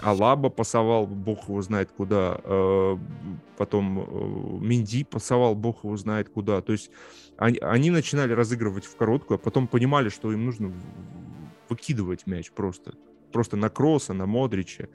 Алаба 0.00 0.50
пасовал, 0.50 1.06
бог 1.06 1.48
его 1.48 1.62
знает 1.62 1.92
куда, 1.92 2.40
э, 2.42 2.96
потом 3.56 4.00
э, 4.00 4.64
Минди 4.64 5.04
пасовал, 5.04 5.54
бог 5.54 5.84
его 5.84 5.96
знает 5.96 6.28
куда. 6.28 6.60
То 6.60 6.72
есть 6.72 6.90
они, 7.36 7.58
они 7.58 7.90
начинали 7.90 8.32
разыгрывать 8.32 8.84
в 8.84 8.96
короткую, 8.96 9.36
а 9.36 9.38
потом 9.38 9.68
понимали, 9.68 10.08
что 10.08 10.32
им 10.32 10.44
нужно 10.44 10.72
выкидывать 11.68 12.26
мяч 12.26 12.50
просто. 12.50 12.94
Просто 13.32 13.56
на 13.56 13.70
Кросса, 13.70 14.12
на 14.12 14.26
Модрича. 14.26 14.88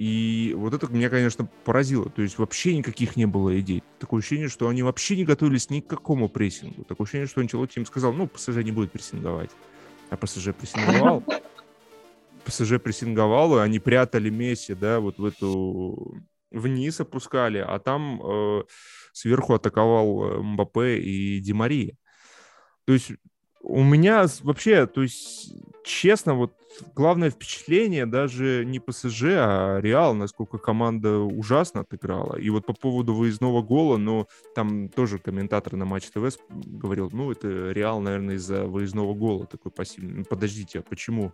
И 0.00 0.54
вот 0.56 0.72
это 0.72 0.86
меня, 0.86 1.10
конечно, 1.10 1.46
поразило. 1.64 2.08
То 2.08 2.22
есть 2.22 2.38
вообще 2.38 2.74
никаких 2.74 3.16
не 3.16 3.26
было 3.26 3.60
идей. 3.60 3.82
Такое 3.98 4.20
ощущение, 4.20 4.48
что 4.48 4.66
они 4.66 4.82
вообще 4.82 5.14
не 5.14 5.26
готовились 5.26 5.68
ни 5.68 5.80
к 5.80 5.88
какому 5.88 6.30
прессингу. 6.30 6.84
Такое 6.84 7.04
ощущение, 7.04 7.26
что 7.26 7.42
Анчелотти 7.42 7.80
им 7.80 7.84
сказал, 7.84 8.14
ну, 8.14 8.26
ПСЖ 8.26 8.64
не 8.64 8.72
будет 8.72 8.92
прессинговать. 8.92 9.50
А 10.08 10.16
ПСЖ 10.16 10.54
прессинговал. 10.58 11.22
ПСЖ 12.46 12.80
прессинговал, 12.82 13.58
и 13.58 13.60
они 13.60 13.78
прятали 13.78 14.30
Месси, 14.30 14.72
да, 14.72 15.00
вот 15.00 15.18
в 15.18 15.24
эту... 15.26 16.16
Вниз 16.50 16.98
опускали, 16.98 17.58
а 17.58 17.78
там 17.78 18.22
э, 18.24 18.62
сверху 19.12 19.52
атаковал 19.52 20.24
э, 20.24 20.38
Мбаппе 20.38 20.98
и 20.98 21.40
Димария. 21.40 21.94
То 22.86 22.94
есть 22.94 23.12
у 23.60 23.84
меня 23.84 24.26
вообще, 24.44 24.86
то 24.86 25.02
есть, 25.02 25.52
честно, 25.84 26.34
вот 26.34 26.52
главное 26.94 27.30
впечатление 27.30 28.06
даже 28.06 28.64
не 28.64 28.78
ПСЖ, 28.78 29.24
а 29.36 29.80
Реал, 29.80 30.14
насколько 30.14 30.58
команда 30.58 31.18
ужасно 31.18 31.80
отыграла. 31.80 32.36
И 32.36 32.50
вот 32.50 32.66
по 32.66 32.72
поводу 32.72 33.14
выездного 33.14 33.62
гола, 33.62 33.96
ну, 33.96 34.26
там 34.54 34.88
тоже 34.88 35.18
комментатор 35.18 35.76
на 35.76 35.84
Матч 35.84 36.06
ТВ 36.06 36.38
говорил, 36.48 37.10
ну, 37.12 37.30
это 37.30 37.72
Реал, 37.72 38.00
наверное, 38.00 38.36
из-за 38.36 38.66
выездного 38.66 39.14
гола 39.14 39.46
такой 39.46 39.72
пассивный. 39.72 40.18
Ну, 40.18 40.24
подождите, 40.24 40.80
а 40.80 40.82
почему? 40.82 41.32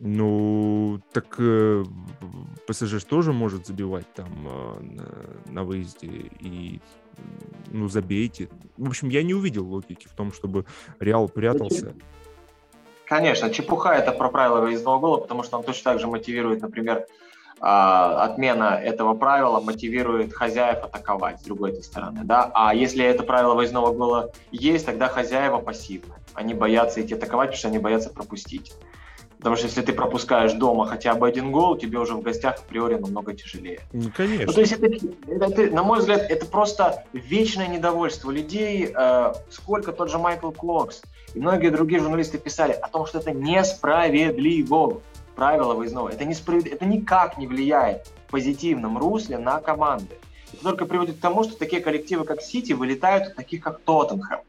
Ну, 0.00 1.02
так 1.12 1.34
э, 1.38 1.84
ПСЖ 2.68 3.02
тоже 3.02 3.32
может 3.32 3.66
забивать 3.66 4.06
там 4.14 4.46
э, 4.46 4.80
на, 4.80 5.52
на 5.52 5.64
выезде 5.64 6.30
и 6.38 6.80
ну, 7.72 7.88
забейте. 7.88 8.48
В 8.76 8.88
общем, 8.88 9.08
я 9.08 9.24
не 9.24 9.34
увидел 9.34 9.66
логики 9.66 10.06
в 10.06 10.12
том, 10.12 10.32
чтобы 10.32 10.66
Реал 11.00 11.28
прятался. 11.28 11.94
Конечно, 13.08 13.48
чепуха 13.50 13.94
это 13.94 14.12
про 14.12 14.28
правила 14.28 14.60
выездного 14.60 14.98
гола, 14.98 15.16
потому 15.16 15.42
что 15.42 15.56
он 15.56 15.64
точно 15.64 15.92
так 15.92 16.00
же 16.00 16.06
мотивирует, 16.06 16.60
например, 16.60 17.06
а, 17.60 18.24
отмена 18.24 18.78
этого 18.82 19.14
правила 19.14 19.60
мотивирует 19.60 20.34
хозяев 20.34 20.84
атаковать 20.84 21.40
с 21.40 21.42
другой 21.42 21.82
стороны. 21.82 22.20
Да? 22.24 22.50
А 22.54 22.74
если 22.74 23.04
это 23.04 23.22
правило 23.22 23.54
выездного 23.54 23.92
гола 23.92 24.30
есть, 24.52 24.86
тогда 24.86 25.08
хозяева 25.08 25.58
пассивны. 25.58 26.14
Они 26.34 26.52
боятся 26.54 27.00
идти 27.00 27.14
атаковать, 27.14 27.48
потому 27.48 27.58
что 27.58 27.68
они 27.68 27.78
боятся 27.78 28.10
пропустить. 28.10 28.74
Потому 29.38 29.54
что 29.54 29.66
если 29.66 29.82
ты 29.82 29.92
пропускаешь 29.92 30.52
дома 30.52 30.86
хотя 30.86 31.14
бы 31.14 31.28
один 31.28 31.52
гол, 31.52 31.76
тебе 31.76 31.98
уже 31.98 32.14
в 32.14 32.22
гостях 32.22 32.58
априори 32.58 32.96
намного 32.96 33.34
тяжелее. 33.34 33.80
Ну, 33.92 34.10
конечно. 34.14 34.46
Ну, 34.46 34.52
то 34.52 34.60
есть 34.60 34.72
это, 34.72 34.86
это, 35.28 35.74
на 35.74 35.82
мой 35.84 36.00
взгляд, 36.00 36.22
это 36.28 36.44
просто 36.46 37.04
вечное 37.12 37.68
недовольство 37.68 38.32
людей. 38.32 38.92
Э, 38.92 39.34
сколько 39.50 39.92
тот 39.92 40.10
же 40.10 40.18
Майкл 40.18 40.50
Клокс 40.50 41.02
и 41.34 41.38
многие 41.38 41.70
другие 41.70 42.00
журналисты 42.00 42.38
писали 42.38 42.72
о 42.72 42.88
том, 42.88 43.06
что 43.06 43.18
это 43.18 43.30
несправедливо. 43.30 45.02
Правило 45.36 45.74
выездного. 45.74 46.08
Это, 46.08 46.24
несправедливо, 46.24 46.74
это 46.74 46.84
никак 46.84 47.38
не 47.38 47.46
влияет 47.46 48.08
в 48.26 48.30
позитивном 48.32 48.98
русле 48.98 49.38
на 49.38 49.60
команды. 49.60 50.16
Это 50.52 50.62
только 50.64 50.84
приводит 50.84 51.18
к 51.18 51.20
тому, 51.20 51.44
что 51.44 51.56
такие 51.56 51.80
коллективы, 51.80 52.24
как 52.24 52.42
Сити, 52.42 52.72
вылетают 52.72 53.28
от 53.28 53.36
таких, 53.36 53.62
как 53.62 53.80
Тоттенхэм. 53.82 54.40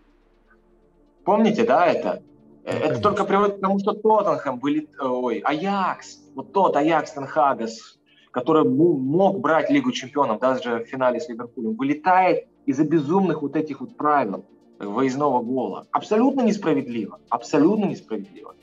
Помните, 1.25 1.63
да, 1.63 1.85
это? 1.85 2.23
Ну, 2.69 2.75
это 2.75 2.83
конечно. 2.83 3.03
только 3.03 3.25
приводит 3.25 3.57
к 3.57 3.61
тому, 3.61 3.79
что 3.79 3.93
Тоттенхэм 3.93 4.59
были, 4.59 4.87
ой, 4.99 5.39
Аякс, 5.39 6.19
вот 6.35 6.53
тот 6.53 6.75
Аякс 6.75 7.11
Тенхагас, 7.11 7.99
который 8.31 8.63
мог 8.63 9.39
брать 9.39 9.69
Лигу 9.69 9.91
чемпионов 9.91 10.39
даже 10.39 10.83
в 10.83 10.85
финале 10.85 11.19
с 11.19 11.27
Ливерпулем, 11.29 11.75
вылетает 11.75 12.47
из-за 12.65 12.83
безумных 12.83 13.41
вот 13.41 13.55
этих 13.55 13.81
вот 13.81 13.97
правил 13.97 14.45
выездного 14.77 15.41
гола. 15.41 15.87
Абсолютно 15.91 16.41
несправедливо. 16.41 17.19
Абсолютно 17.29 17.85
несправедливо. 17.85 18.53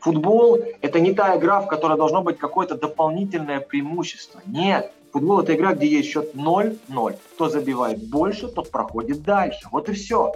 Футбол– 0.00 0.58
это 0.80 1.00
не 1.00 1.12
та 1.12 1.36
игра, 1.36 1.60
в 1.60 1.68
которой 1.68 1.96
должно 1.96 2.22
быть 2.22 2.38
какое-то 2.38 2.76
дополнительное 2.76 3.60
преимущество. 3.60 4.40
Нет. 4.46 4.92
Футбол– 5.12 5.40
это 5.42 5.54
игра, 5.54 5.74
где 5.74 5.86
есть 5.86 6.08
счет 6.08 6.34
0-0. 6.34 7.16
Кто 7.34 7.48
забивает 7.48 8.08
больше, 8.08 8.48
тот 8.48 8.70
проходит 8.70 9.22
дальше. 9.22 9.68
Вот 9.70 9.88
и 9.88 9.92
все. 9.92 10.32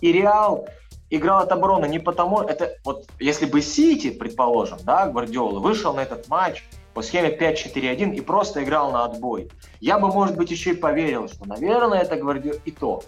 И 0.00 0.12
Реал 0.12 0.66
играл 1.10 1.42
от 1.42 1.52
обороны 1.52 1.86
не 1.86 1.98
потому, 1.98 2.40
это 2.40 2.76
вот 2.84 3.06
если 3.18 3.46
бы 3.46 3.60
Сити, 3.60 4.10
предположим, 4.10 4.78
да, 4.84 5.06
Гвардиола, 5.06 5.58
вышел 5.58 5.92
на 5.92 6.00
этот 6.00 6.28
матч 6.28 6.64
по 6.94 7.02
схеме 7.02 7.36
5-4-1 7.36 8.14
и 8.14 8.20
просто 8.20 8.64
играл 8.64 8.92
на 8.92 9.04
отбой, 9.04 9.50
я 9.80 9.98
бы, 9.98 10.08
может 10.08 10.36
быть, 10.36 10.50
еще 10.50 10.70
и 10.70 10.76
поверил, 10.76 11.28
что, 11.28 11.46
наверное, 11.46 12.00
это 12.00 12.16
Гвардиола 12.16 12.58
и 12.64 12.70
то, 12.70 13.02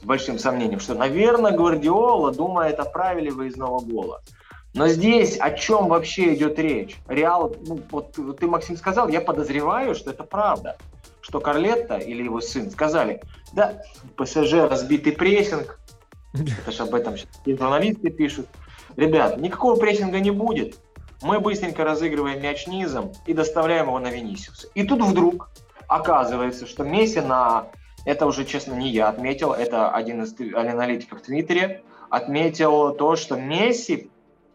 с 0.00 0.04
большим 0.04 0.38
сомнением, 0.38 0.80
что, 0.80 0.94
наверное, 0.94 1.52
Гвардиола 1.52 2.32
думает 2.32 2.80
о 2.80 2.84
правиле 2.84 3.30
выездного 3.30 3.80
гола. 3.80 4.22
Но 4.74 4.88
здесь 4.88 5.36
о 5.38 5.50
чем 5.50 5.88
вообще 5.88 6.34
идет 6.34 6.58
речь? 6.58 6.96
Реал, 7.06 7.54
ну, 7.66 7.80
вот 7.90 8.16
ты, 8.38 8.46
Максим, 8.46 8.76
сказал, 8.76 9.08
я 9.08 9.20
подозреваю, 9.20 9.94
что 9.94 10.10
это 10.10 10.24
правда. 10.24 10.78
Что 11.20 11.40
Карлетта 11.40 11.98
или 11.98 12.24
его 12.24 12.40
сын 12.40 12.70
сказали, 12.70 13.22
да, 13.52 13.82
ПСЖ 14.16 14.54
разбитый 14.68 15.12
прессинг, 15.12 15.78
это 16.32 16.72
же 16.72 16.82
об 16.82 16.94
этом 16.94 17.16
сейчас 17.16 17.28
журналисты 17.46 18.10
пишут. 18.10 18.48
Ребят, 18.96 19.38
никакого 19.38 19.76
прессинга 19.76 20.20
не 20.20 20.30
будет. 20.30 20.78
Мы 21.22 21.38
быстренько 21.40 21.84
разыгрываем 21.84 22.42
мяч 22.42 22.66
низом 22.66 23.12
и 23.26 23.34
доставляем 23.34 23.86
его 23.86 23.98
на 23.98 24.10
Венисиуса. 24.10 24.68
И 24.74 24.84
тут 24.84 25.02
вдруг 25.02 25.50
оказывается, 25.86 26.66
что 26.66 26.84
Месси 26.84 27.20
на... 27.20 27.68
Это 28.04 28.26
уже, 28.26 28.44
честно, 28.44 28.74
не 28.74 28.90
я 28.90 29.08
отметил, 29.08 29.52
это 29.52 29.90
один 29.90 30.22
из 30.22 30.34
аналитиков 30.54 31.20
в 31.20 31.22
Твиттере 31.22 31.82
отметил 32.10 32.94
то, 32.94 33.14
что 33.14 33.36
Месси 33.36 34.10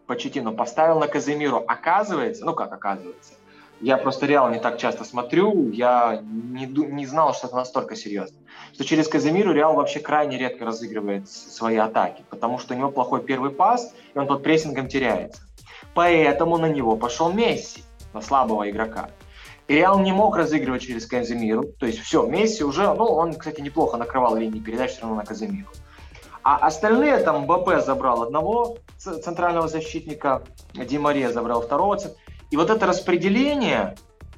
Почетину 0.06 0.52
поставил 0.52 0.98
на 0.98 1.08
Казимиру. 1.08 1.64
Оказывается, 1.66 2.44
ну 2.44 2.54
как 2.54 2.72
оказывается, 2.72 3.34
Я 3.80 3.96
просто 3.96 4.26
Реал 4.26 4.50
не 4.50 4.58
так 4.58 4.78
часто 4.78 5.04
смотрю, 5.04 5.70
я 5.70 6.20
не, 6.22 6.66
не 6.66 7.06
знал, 7.06 7.32
что 7.32 7.46
это 7.46 7.56
настолько 7.56 7.94
серьезно. 7.94 8.36
Что 8.74 8.84
через 8.84 9.06
Казимиру 9.06 9.52
Реал 9.52 9.74
вообще 9.74 10.00
крайне 10.00 10.36
редко 10.36 10.64
разыгрывает 10.64 11.28
свои 11.28 11.76
атаки, 11.76 12.24
потому 12.28 12.58
что 12.58 12.74
у 12.74 12.76
него 12.76 12.90
плохой 12.90 13.22
первый 13.22 13.50
пас, 13.50 13.94
и 14.14 14.18
он 14.18 14.26
под 14.26 14.42
прессингом 14.42 14.88
теряется. 14.88 15.42
Поэтому 15.94 16.58
на 16.58 16.66
него 16.66 16.96
пошел 16.96 17.32
Месси, 17.32 17.84
на 18.12 18.20
слабого 18.20 18.68
игрока. 18.68 19.10
И 19.68 19.74
Реал 19.74 20.00
не 20.00 20.12
мог 20.12 20.36
разыгрывать 20.36 20.82
через 20.82 21.06
Казимиру, 21.06 21.64
то 21.78 21.86
есть 21.86 22.00
все, 22.00 22.26
Месси 22.26 22.64
уже, 22.64 22.92
ну, 22.94 23.04
он, 23.04 23.34
кстати, 23.34 23.60
неплохо 23.60 23.96
накрывал 23.96 24.34
линии 24.34 24.60
передач 24.60 24.92
все 24.92 25.02
равно 25.02 25.16
на 25.16 25.24
Казимиру. 25.24 25.68
А 26.42 26.56
остальные, 26.56 27.18
там, 27.18 27.42
МБП 27.42 27.84
забрал 27.84 28.22
одного 28.22 28.78
центрального 28.96 29.68
защитника, 29.68 30.42
Ди 30.72 30.98
Мария 30.98 31.30
забрал 31.30 31.60
второго. 31.60 31.98
И 32.50 32.56
вот 32.56 32.70
это 32.70 32.86
распределение, 32.86 33.94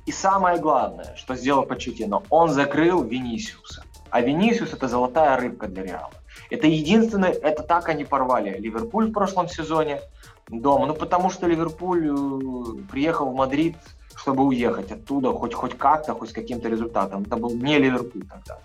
и 0.06 0.12
самое 0.12 0.58
главное, 0.58 1.14
что 1.16 1.36
сделал 1.36 1.62
Почеттино, 1.64 2.22
он 2.30 2.50
закрыл 2.50 3.02
Винисиуса. 3.02 3.84
А 4.10 4.20
Винисиус– 4.20 4.72
это 4.72 4.88
золотая 4.88 5.36
рыбка 5.36 5.68
для 5.68 5.84
Реала. 5.84 6.10
Это 6.50 6.66
единственное, 6.66 7.30
это 7.30 7.62
так 7.62 7.88
они 7.88 8.04
порвали 8.04 8.58
Ливерпуль 8.58 9.06
в 9.06 9.12
прошлом 9.12 9.48
сезоне 9.48 10.00
дома. 10.48 10.86
Ну, 10.86 10.94
потому 10.94 11.30
что 11.30 11.46
Ливерпуль 11.46 12.08
э, 12.08 12.82
приехал 12.90 13.30
в 13.30 13.34
Мадрид, 13.34 13.76
чтобы 14.16 14.44
уехать 14.44 14.90
оттуда 14.90 15.32
хоть, 15.32 15.54
хоть 15.54 15.78
как-то, 15.78 16.14
хоть 16.14 16.30
с 16.30 16.32
каким-то 16.32 16.68
результатом. 16.68 17.22
Это 17.22 17.36
был 17.36 17.50
не 17.50 17.78
Ливерпуль 17.78 18.26
тогда. 18.28 18.58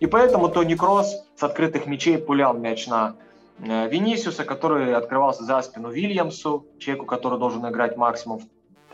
И 0.00 0.06
поэтому 0.06 0.48
Тони 0.48 0.74
Кроос 0.74 1.14
с 1.36 1.42
открытых 1.42 1.86
мячей 1.86 2.18
пулял 2.18 2.54
мяч 2.54 2.86
на 2.86 3.16
э, 3.58 3.88
Винисиуса, 3.88 4.44
который 4.44 4.94
открывался 4.94 5.44
за 5.44 5.60
спину 5.60 5.90
Вильямсу, 5.90 6.66
человеку, 6.78 7.04
который 7.04 7.38
должен 7.38 7.66
играть 7.68 7.96
максимум 7.96 8.40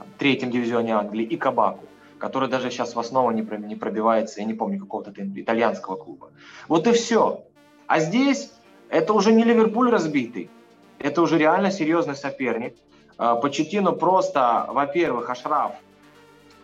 там, 0.03 0.13
третьем 0.19 0.51
дивизионе 0.51 0.95
Англии, 0.95 1.25
и 1.25 1.37
Кабаку, 1.37 1.85
который 2.19 2.49
даже 2.49 2.71
сейчас 2.71 2.95
в 2.95 3.01
основу 3.01 3.31
не, 3.31 3.43
не 3.67 3.77
пробивается, 3.77 4.41
я 4.41 4.47
не 4.47 4.55
помню, 4.55 4.81
какого-то 4.81 5.13
итальянского 5.13 5.97
клуба. 5.97 6.31
Вот 6.69 6.87
и 6.87 6.93
все. 6.93 7.45
А 7.87 8.01
здесь 8.01 8.53
это 8.89 9.13
уже 9.13 9.33
не 9.33 9.45
Ливерпуль 9.45 9.91
разбитый, 9.91 10.51
это 10.99 11.23
уже 11.23 11.39
реально 11.39 11.71
серьезный 11.71 12.17
соперник. 12.17 12.77
Э, 13.19 13.37
Почетину 13.41 13.93
просто, 13.93 14.67
во-первых, 14.69 15.31
Ашраф 15.31 15.73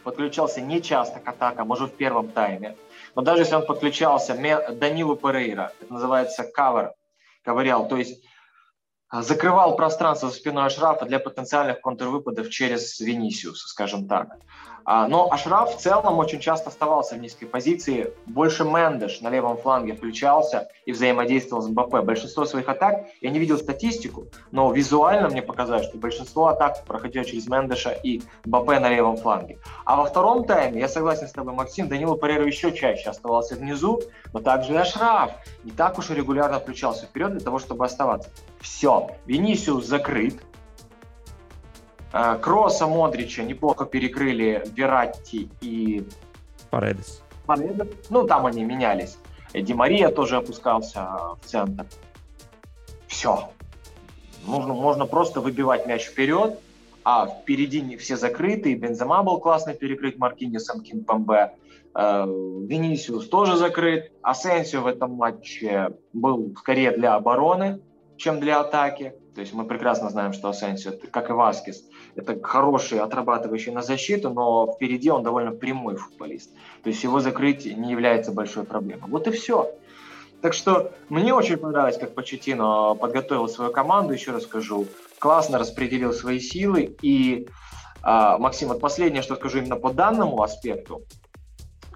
подключался 0.05 0.61
не 0.61 0.81
часто 0.81 1.21
к 1.21 1.29
атакам, 1.29 1.69
может 1.69 1.93
в 1.93 1.97
первом 1.97 2.29
тайме. 2.29 2.77
Но 3.15 3.23
даже 3.23 3.43
если 3.43 3.57
он 3.57 3.67
подключался 3.67 4.35
Данилу 4.35 5.17
Перейра, 5.17 5.73
это 5.81 5.93
называется 5.93 6.45
кавер, 6.45 6.93
ковырял, 7.45 7.89
то 7.89 7.97
есть 7.97 8.21
а, 8.21 8.28
закрывал 9.13 9.77
пространство 9.77 10.29
за 10.31 10.37
спиной 10.37 10.67
Ашрафа 10.67 11.07
для 11.07 11.19
потенциальных 11.19 11.81
контрвыпадов 11.81 12.51
через 12.51 13.01
Венисиуса, 13.01 13.69
скажем 13.69 14.07
так. 14.09 14.37
А, 14.91 15.07
но 15.07 15.31
Ашраф 15.31 15.77
в 15.77 15.79
целом 15.79 16.17
очень 16.17 16.41
часто 16.41 16.71
оставался 16.71 17.15
в 17.15 17.19
низкой 17.19 17.45
позиции. 17.45 18.15
Больше 18.25 18.65
Мендеш 18.65 19.21
на 19.21 19.29
левом 19.29 19.59
фланге 19.59 19.93
включался 19.93 20.69
и 20.87 20.93
взаимодействовал 20.93 21.61
с 21.61 21.69
МБП. 21.69 22.03
Большинство 22.05 22.47
своих 22.47 22.71
атак, 22.71 23.05
я 23.21 23.29
не 23.29 23.39
видел 23.39 23.59
статистику, 23.59 24.29
но 24.51 24.73
визуально 24.73 25.29
мне 25.29 25.43
показалось, 25.43 25.85
что 25.85 25.99
большинство 25.99 26.47
атак 26.47 26.87
проходило 26.87 27.23
через 27.23 27.47
Мендеша 27.49 27.91
и 27.91 28.23
МБП 28.47 28.81
на 28.81 28.89
левом 28.89 29.19
фланге. 29.19 29.59
А 29.85 29.97
во 29.97 30.07
втором 30.07 30.45
тайме, 30.45 30.81
я 30.81 30.89
согласен 30.89 31.29
с 31.29 31.33
тобой, 31.33 31.53
Максим, 31.53 31.89
Данилу 31.89 32.17
Пареру 32.17 32.47
еще 32.47 32.73
чаще 32.73 33.11
оставался 33.11 33.57
внизу, 33.57 34.01
но 34.33 34.41
также 34.41 34.73
и 34.73 34.77
Ашраф 34.77 35.33
не 35.65 35.71
так 35.71 35.99
уж 35.99 36.09
и 36.09 36.15
регулярно 36.15 36.61
включался 36.61 37.05
вперед 37.05 37.33
для 37.33 37.41
того, 37.41 37.59
чтобы 37.59 37.85
оставаться. 37.85 38.31
Все, 38.63 39.11
Венисиус 39.27 39.85
закрыт, 39.85 40.37
Кросса, 42.11 42.87
Модрича 42.87 43.43
неплохо 43.43 43.85
перекрыли 43.85 44.65
Вератти 44.75 45.51
и 45.61 46.05
Паредес. 46.71 47.23
Паредес. 47.47 47.89
Ну, 48.11 48.27
там 48.27 48.47
они 48.47 48.65
менялись. 48.65 49.19
Ди 49.55 49.75
Мария 49.75 50.11
тоже 50.11 50.37
опускался 50.37 51.09
в 51.41 51.47
центр. 51.47 51.87
Все. 53.07 53.51
Нужно, 54.47 54.75
можно 54.75 55.07
просто 55.07 55.41
выбивать 55.41 55.87
мяч 55.87 56.05
вперед, 56.05 56.59
а 57.05 57.27
впереди 57.27 57.97
все 57.97 58.17
закрыты. 58.17 58.75
Бензема 58.75 59.23
был 59.23 59.39
классно 59.39 59.75
перекрыт 59.75 60.19
Маркинисом, 60.19 60.83
Кинпамбе. 60.83 61.53
Э, 61.95 62.25
Венисиус 62.27 63.29
тоже 63.29 63.57
закрыт. 63.57 64.13
Асенсио 64.23 64.83
в 64.83 64.87
этом 64.87 65.15
матче 65.15 65.91
был 66.13 66.55
скорее 66.59 66.93
для 66.93 67.15
обороны, 67.15 67.81
чем 68.19 68.41
для 68.41 68.61
атаки. 68.61 69.15
То 69.35 69.41
есть 69.41 69.55
мы 69.55 69.65
прекрасно 69.65 70.11
знаем, 70.11 70.33
что 70.33 70.49
Асенсио, 70.49 70.93
как 71.11 71.31
и 71.31 71.33
Васкис, 71.33 71.85
это 72.17 72.39
хороший, 72.43 72.99
отрабатывающий 72.99 73.73
на 73.73 73.83
защиту, 73.83 74.31
но 74.31 74.73
впереди 74.75 75.11
он 75.11 75.23
довольно 75.23 75.53
прямой 75.53 75.97
футболист. 75.97 76.51
То 76.83 76.91
есть 76.91 77.03
его 77.05 77.21
закрыть 77.21 77.65
не 77.65 77.93
является 77.93 78.33
большой 78.33 78.65
проблемой. 78.65 79.09
Вот 79.09 79.29
и 79.29 79.31
все. 79.31 79.73
Так 80.43 80.55
что 80.55 80.93
мне 81.09 81.33
очень 81.35 81.57
понравилось, 81.57 81.99
как 81.99 82.15
Почетино 82.15 82.95
подготовил 82.95 83.49
свою 83.49 83.73
команду, 83.73 84.13
еще 84.13 84.33
раз 84.33 84.45
скажу, 84.45 84.87
классно 85.19 85.59
распределил 85.59 86.13
свои 86.13 86.39
силы. 86.39 86.97
И, 87.03 87.49
а, 88.03 88.39
Максим, 88.39 88.69
вот 88.69 88.81
последнее, 88.81 89.23
что 89.23 89.37
скажу 89.37 89.59
именно 89.59 89.77
по 89.77 89.93
данному 89.93 90.41
аспекту, 90.43 91.03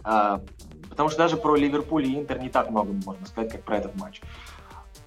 а, 0.03 0.41
потому 0.91 1.09
что 1.09 1.19
даже 1.19 1.37
про 1.37 1.55
Ливерпуль 1.55 2.07
и 2.07 2.15
Интер 2.17 2.41
не 2.41 2.49
так 2.49 2.71
много 2.71 2.93
можно 3.05 3.27
сказать, 3.27 3.53
как 3.53 3.63
про 3.63 3.79
этот 3.79 3.95
матч. 3.97 4.21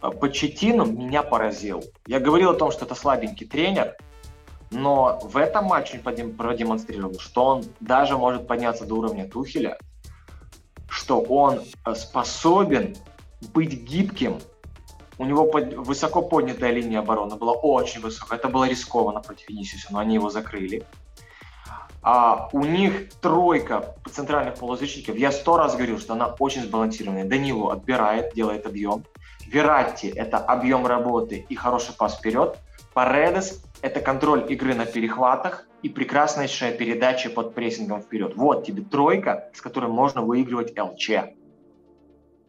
А, 0.05 0.11
Почетино 0.11 0.83
меня 0.83 1.23
поразил. 1.23 1.83
Я 2.05 2.19
говорил 2.19 2.51
о 2.51 2.53
том, 2.53 2.71
что 2.71 2.85
это 2.85 2.95
слабенький 2.95 3.47
тренер, 3.47 3.95
но 4.69 5.19
в 5.23 5.37
этом 5.37 5.65
матче 5.65 5.99
он 6.03 6.33
продемонстрировал, 6.33 7.19
что 7.19 7.45
он 7.45 7.65
даже 7.79 8.17
может 8.17 8.47
подняться 8.47 8.85
до 8.85 8.95
уровня 8.95 9.27
Тухеля, 9.27 9.77
что 10.87 11.21
он 11.21 11.61
э, 11.85 11.95
способен 11.95 12.95
быть 13.53 13.73
гибким. 13.73 14.39
У 15.17 15.25
него 15.25 15.45
под, 15.45 15.73
высоко 15.73 16.21
поднятая 16.21 16.71
линия 16.71 16.99
обороны 16.99 17.35
была 17.35 17.53
очень 17.53 18.01
высокая. 18.01 18.37
Это 18.37 18.49
было 18.49 18.65
рискованно 18.65 19.21
против 19.21 19.49
Венисиуса, 19.49 19.87
но 19.91 19.99
они 19.99 20.15
его 20.15 20.29
закрыли. 20.29 20.85
А 22.03 22.49
у 22.51 22.63
них 22.63 23.09
тройка 23.21 23.95
центральных 24.11 24.55
полузащитников. 24.55 25.17
Я 25.17 25.31
сто 25.31 25.57
раз 25.57 25.75
говорил, 25.75 25.99
что 25.99 26.13
она 26.13 26.35
очень 26.37 26.61
сбалансированная. 26.61 27.25
Данилу 27.25 27.69
отбирает, 27.69 28.35
делает 28.35 28.67
объем. 28.67 29.03
Вератти– 29.45 30.07
это 30.15 30.37
объем 30.37 30.87
работы 30.87 31.45
и 31.47 31.55
хороший 31.55 31.95
пас 31.95 32.17
вперед. 32.17 32.57
Паредес– 32.93 33.63
это 33.81 33.99
контроль 33.99 34.45
игры 34.51 34.73
на 34.73 34.85
перехватах 34.85 35.67
и 35.83 35.89
прекраснейшая 35.89 36.71
передача 36.71 37.29
под 37.29 37.53
прессингом 37.53 38.01
вперед. 38.01 38.35
Вот 38.35 38.65
тебе 38.65 38.83
тройка, 38.83 39.49
с 39.53 39.61
которой 39.61 39.91
можно 39.91 40.21
выигрывать 40.21 40.77
ЛЧ. 40.77 41.09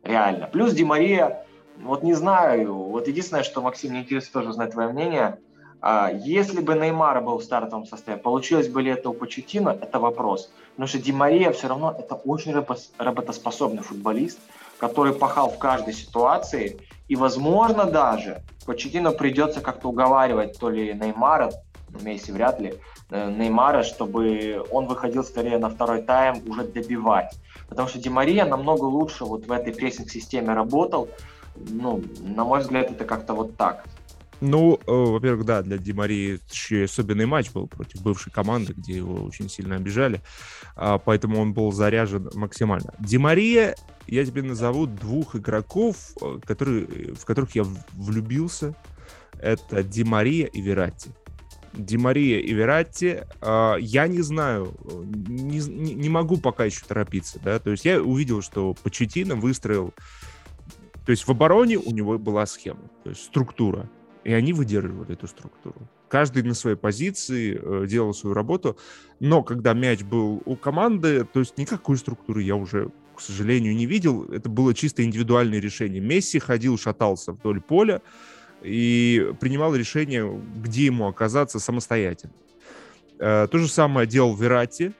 Реально. 0.03 0.47
Плюс 0.47 0.73
Ди 0.73 0.85
Мария, 0.85 1.45
вот 1.83 2.03
не 2.03 2.15
знаю, 2.15 2.75
вот 2.75 3.09
единственное, 3.09 3.43
что, 3.43 3.61
Максим, 3.61 3.91
мне 3.91 4.01
интересно 4.01 4.41
тоже 4.41 4.51
узнать 4.51 4.73
твое 4.73 4.89
мнение, 4.89 5.39
а, 5.81 6.11
если 6.11 6.61
бы 6.61 6.75
Неймар 6.75 7.21
был 7.21 7.39
в 7.39 7.45
стартовом 7.45 7.87
составе, 7.87 8.17
получилось 8.19 8.69
бы 8.69 8.83
ли 8.83 8.91
это 8.91 9.11
у 9.11 9.13
Почетино, 9.15 9.71
это 9.71 9.99
вопрос. 9.99 10.51
Потому 10.71 10.89
что 10.89 10.99
Ди 10.99 11.13
Мария 11.13 11.53
все 11.53 11.69
равно 11.69 11.95
это 11.99 12.15
очень 12.15 12.55
работоспособный 12.99 13.83
футболист, 13.83 14.39
который 14.79 15.13
пахал 15.13 15.51
в 15.51 15.59
каждой 15.59 15.95
ситуации, 15.95 16.81
и, 17.09 17.17
возможно, 17.17 17.85
даже 17.85 18.43
Почетину 18.67 19.13
придется 19.13 19.61
как-то 19.61 19.89
уговаривать 19.89 20.59
то 20.59 20.69
ли 20.69 20.93
Неймара, 20.93 21.53
ну, 21.91 22.01
Месси 22.01 22.33
вряд 22.33 22.61
ли, 22.61 22.75
э, 23.11 23.31
Неймара, 23.31 23.83
чтобы 23.85 24.65
он 24.71 24.87
выходил 24.87 25.25
скорее 25.25 25.59
на 25.59 25.71
второй 25.71 26.03
тайм 26.03 26.43
уже 26.49 26.65
добивать. 26.65 27.33
Потому 27.69 27.89
что 27.89 27.99
Ди 27.99 28.09
Мария 28.09 28.45
намного 28.45 28.85
лучше 28.85 29.25
вот 29.25 29.47
в 29.47 29.53
этой 29.53 29.73
прессинг-системе 29.73 30.53
работал. 30.53 31.09
Ну, 31.57 32.03
на 32.21 32.45
мой 32.45 32.61
взгляд, 32.61 32.91
это 32.91 33.05
как-то 33.05 33.35
вот 33.35 33.57
так. 33.57 33.85
Ну, 34.41 34.79
э, 34.87 34.93
во-первых, 34.93 35.47
да, 35.47 35.63
для 35.63 35.79
Ди 35.79 35.93
Марии 35.93 36.41
еще 36.51 36.85
особенный 36.85 37.27
матч 37.27 37.51
был 37.53 37.67
против 37.67 38.03
бывшей 38.03 38.31
команды, 38.33 38.75
где 38.77 38.95
его 38.95 39.25
очень 39.25 39.49
сильно 39.49 39.77
обижали, 39.77 40.21
э, 40.77 40.99
поэтому 41.05 41.41
он 41.41 41.55
был 41.55 41.73
заряжен 41.73 42.31
максимально. 42.35 42.93
Ди 42.99 43.17
Мария, 43.17 43.75
я 44.07 44.25
тебе 44.25 44.43
назову 44.43 44.87
двух 44.87 45.37
игроков, 45.37 46.13
э, 46.21 46.39
которые, 46.45 47.15
в 47.15 47.25
которых 47.25 47.55
я 47.55 47.65
влюбился. 47.93 48.77
Это 49.39 49.83
Ди 49.83 50.05
Мария 50.05 50.47
и 50.47 50.61
Вератти. 50.61 51.11
Ди 51.73 51.99
Мария 51.99 52.41
и 52.41 52.53
Вератти, 52.53 53.21
э, 53.41 53.75
я 53.81 54.09
не 54.09 54.23
знаю, 54.23 54.75
не, 55.05 55.61
не, 55.61 56.09
могу 56.09 56.39
пока 56.39 56.65
еще 56.65 56.85
торопиться, 56.87 57.39
да, 57.45 57.59
то 57.59 57.71
есть 57.71 57.85
я 57.85 58.03
увидел, 58.03 58.41
что 58.41 58.75
Почетина 58.83 59.35
выстроил 59.35 59.93
то 61.05 61.11
есть 61.11 61.29
в 61.29 61.31
обороне 61.31 61.79
у 61.79 61.93
него 61.93 62.19
была 62.19 62.47
схема, 62.47 62.81
то 63.05 63.11
есть 63.11 63.23
структура 63.23 63.89
и 64.27 64.33
они 64.33 64.53
выдерживали 64.53 65.13
эту 65.13 65.29
структуру. 65.29 65.89
Каждый 66.09 66.43
на 66.43 66.55
своей 66.55 66.77
позиции 66.77 67.57
э, 67.63 67.87
делал 67.87 68.13
свою 68.13 68.35
работу, 68.35 68.77
но 69.21 69.45
когда 69.45 69.73
мяч 69.73 70.03
был 70.03 70.43
у 70.45 70.57
команды, 70.57 71.25
то 71.25 71.39
есть 71.39 71.57
никакой 71.59 71.97
структуры 71.97 72.43
я 72.43 72.57
уже, 72.57 72.91
к 73.17 73.21
сожалению, 73.21 73.75
не 73.75 73.87
видел. 73.87 74.25
Это 74.25 74.49
было 74.49 74.75
чисто 74.75 75.05
индивидуальное 75.05 75.61
решение. 75.61 76.01
Месси 76.01 76.39
ходил, 76.39 76.79
шатался 76.79 77.33
вдоль 77.33 77.61
поля 77.61 78.03
и 78.63 79.33
принимал 79.41 79.75
решение, 79.75 80.41
где 80.57 80.87
ему 80.87 81.09
оказаться 81.09 81.59
самостоятельно. 81.59 82.35
Э, 83.19 83.49
то 83.51 83.59
же 83.59 83.69
самое 83.69 84.07
делал 84.07 84.35
Верати, 84.35 84.93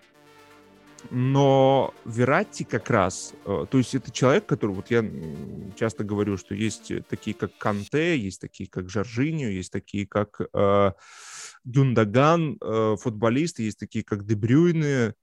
но 1.11 1.95
Верати 2.05 2.65
как 2.65 2.91
раз, 2.91 3.35
э, 3.45 3.67
то 3.71 3.79
есть 3.79 3.95
это 3.95 4.11
человек, 4.11 4.47
который, 4.47 4.75
вот 4.75 4.91
я 4.91 5.05
часто 5.77 6.05
говорю, 6.05 6.37
что 6.37 6.55
есть 6.55 6.93
такие, 7.09 7.35
как 7.35 7.57
Канте, 7.59 8.19
есть 8.19 8.41
такие, 8.41 8.69
как 8.69 8.89
Жоржиньо, 8.89 9.49
есть 9.49 9.73
такие, 9.73 10.07
как 10.07 10.41
э, 10.53 10.93
Гюндаган, 11.65 12.59
э, 12.61 12.97
футболисты, 13.01 13.65
есть 13.65 13.79
такие, 13.79 14.05
как 14.05 14.25
Дебрюйны, 14.25 15.15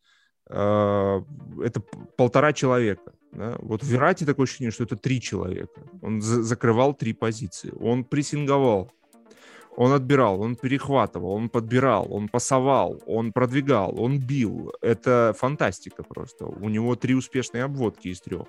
это 0.48 1.82
полтора 2.18 2.54
человека. 2.54 3.14
Да? 3.32 3.56
Вот 3.60 3.84
в 3.84 3.88
Верате 3.88 4.26
такое 4.26 4.46
ощущение, 4.46 4.72
что 4.72 4.84
это 4.84 4.96
три 4.96 5.20
человека. 5.20 5.82
Он 6.02 6.22
за 6.22 6.44
закрывал 6.44 6.94
три 6.94 7.14
позиции. 7.14 7.74
Он 7.80 8.04
прессинговал, 8.04 8.92
он 9.76 9.92
отбирал, 9.94 10.42
он 10.42 10.56
перехватывал, 10.56 11.32
он 11.32 11.50
подбирал, 11.50 12.08
он 12.14 12.28
пасовал, 12.28 13.02
он 13.06 13.32
продвигал, 13.32 14.00
он 14.00 14.20
бил. 14.20 14.72
Это 14.82 15.34
фантастика 15.38 16.04
просто. 16.04 16.46
У 16.46 16.70
него 16.70 16.96
три 16.96 17.16
успешные 17.16 17.64
обводки 17.64 18.10
из 18.10 18.22
трех. 18.22 18.48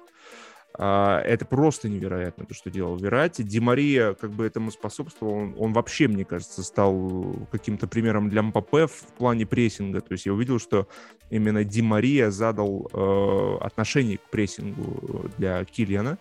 А, 0.76 1.20
это 1.20 1.44
просто 1.44 1.88
невероятно, 1.88 2.46
то, 2.46 2.54
что 2.54 2.70
делал 2.70 2.96
Верати. 2.96 3.42
Ди 3.42 3.60
Мария 3.60 4.14
как 4.14 4.30
бы 4.30 4.44
этому 4.44 4.70
способствовал. 4.70 5.34
Он, 5.34 5.54
он 5.58 5.72
вообще, 5.72 6.08
мне 6.08 6.24
кажется, 6.24 6.62
стал 6.62 7.46
каким-то 7.52 7.86
примером 7.86 8.28
для 8.28 8.42
МПП 8.42 8.90
в 8.90 9.04
плане 9.16 9.46
прессинга. 9.46 10.00
То 10.00 10.12
есть 10.12 10.26
я 10.26 10.32
увидел, 10.32 10.58
что 10.58 10.88
именно 11.30 11.62
Ди 11.64 11.80
Мария 11.80 12.30
задал 12.30 12.90
э, 12.92 13.64
отношение 13.64 14.18
к 14.18 14.30
прессингу 14.30 15.30
для 15.38 15.64
Киллиана. 15.64 16.18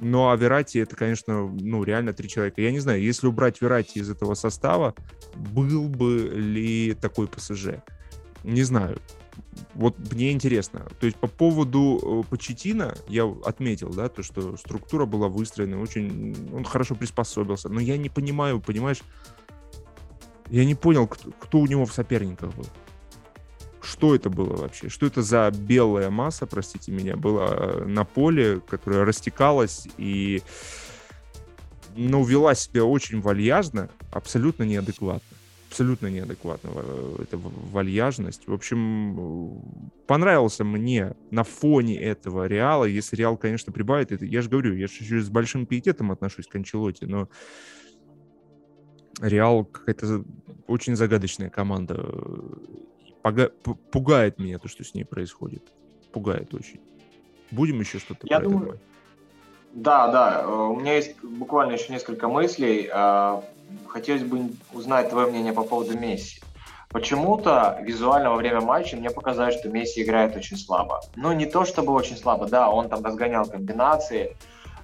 Ну, 0.00 0.28
а 0.28 0.36
Верати 0.36 0.78
это, 0.78 0.94
конечно, 0.96 1.46
ну, 1.46 1.84
реально 1.84 2.12
три 2.12 2.28
человека. 2.28 2.60
Я 2.60 2.72
не 2.72 2.80
знаю, 2.80 3.00
если 3.00 3.28
убрать 3.28 3.62
Верати 3.62 3.98
из 3.98 4.10
этого 4.10 4.34
состава, 4.34 4.94
был 5.34 5.88
бы 5.88 6.28
ли 6.34 6.94
такой 6.94 7.28
ПСЖ? 7.28 7.68
Не 8.42 8.62
знаю. 8.62 8.98
Вот 9.74 9.96
мне 10.12 10.32
интересно. 10.32 10.86
То 11.00 11.06
есть 11.06 11.18
по 11.18 11.26
поводу 11.26 12.24
э, 12.26 12.30
Почетина 12.30 12.94
я 13.08 13.24
отметил, 13.44 13.90
да, 13.90 14.08
то, 14.08 14.22
что 14.22 14.56
структура 14.56 15.06
была 15.06 15.28
выстроена, 15.28 15.80
очень, 15.80 16.34
он 16.54 16.64
хорошо 16.64 16.94
приспособился. 16.94 17.68
Но 17.68 17.80
я 17.80 17.96
не 17.96 18.08
понимаю, 18.08 18.60
понимаешь, 18.60 19.02
я 20.48 20.64
не 20.64 20.74
понял, 20.74 21.06
кто, 21.06 21.30
кто 21.32 21.58
у 21.58 21.66
него 21.66 21.84
в 21.86 21.92
соперниках 21.92 22.54
был 22.54 22.66
что 23.86 24.14
это 24.14 24.30
было 24.30 24.56
вообще? 24.56 24.88
Что 24.88 25.06
это 25.06 25.22
за 25.22 25.50
белая 25.50 26.10
масса, 26.10 26.46
простите 26.46 26.90
меня, 26.90 27.16
была 27.16 27.48
э, 27.50 27.84
на 27.86 28.04
поле, 28.04 28.60
которая 28.60 29.04
растекалась 29.04 29.86
и 29.96 30.42
ну, 31.96 32.24
вела 32.24 32.54
себя 32.54 32.84
очень 32.84 33.20
вальяжно, 33.20 33.88
абсолютно 34.10 34.64
неадекватно. 34.64 35.35
Абсолютно 35.76 36.06
неадекватно 36.06 36.70
э, 36.74 37.16
эта 37.24 37.36
вальяжность. 37.36 38.48
В 38.48 38.54
общем, 38.54 39.60
понравился 40.06 40.64
мне 40.64 41.12
на 41.30 41.44
фоне 41.44 42.00
этого 42.00 42.46
Реала. 42.46 42.84
Если 42.84 43.14
Реал, 43.14 43.36
конечно, 43.36 43.74
прибавит, 43.74 44.10
это, 44.10 44.24
я 44.24 44.40
же 44.40 44.48
говорю, 44.48 44.72
я 44.72 44.86
же 44.86 44.94
еще 45.00 45.20
с 45.20 45.28
большим 45.28 45.66
пиететом 45.66 46.10
отношусь 46.10 46.46
к 46.46 46.54
Анчелоте, 46.56 47.04
но 47.06 47.28
Реал 49.20 49.66
какая-то 49.66 50.24
очень 50.66 50.96
загадочная 50.96 51.50
команда 51.50 52.02
пугает 53.90 54.38
меня 54.38 54.58
то, 54.58 54.68
что 54.68 54.82
с 54.82 54.94
ней 54.94 55.04
происходит. 55.04 55.62
Пугает 56.10 56.54
очень. 56.54 56.80
Будем 57.50 57.80
еще 57.80 57.98
что-то 57.98 58.26
Я 58.30 58.40
думаю... 58.40 58.70
это 58.70 58.80
Да, 59.74 60.10
да. 60.10 60.42
Э, 60.42 60.68
у 60.70 60.80
меня 60.80 60.96
есть 60.96 61.22
буквально 61.22 61.72
еще 61.72 61.92
несколько 61.92 62.28
мыслей. 62.28 62.88
Хотелось 63.88 64.22
бы 64.22 64.50
узнать 64.72 65.10
твое 65.10 65.28
мнение 65.28 65.52
по 65.52 65.62
поводу 65.62 65.98
Месси. 65.98 66.40
Почему-то 66.90 67.78
визуально 67.82 68.30
во 68.30 68.36
время 68.36 68.60
матча 68.60 68.96
мне 68.96 69.10
показалось, 69.10 69.58
что 69.58 69.68
Месси 69.68 70.02
играет 70.02 70.36
очень 70.36 70.56
слабо. 70.56 71.00
Ну, 71.16 71.32
не 71.32 71.46
то 71.46 71.64
чтобы 71.64 71.92
очень 71.92 72.16
слабо, 72.16 72.46
да, 72.46 72.70
он 72.70 72.88
там 72.88 73.04
разгонял 73.04 73.44
комбинации, 73.44 74.36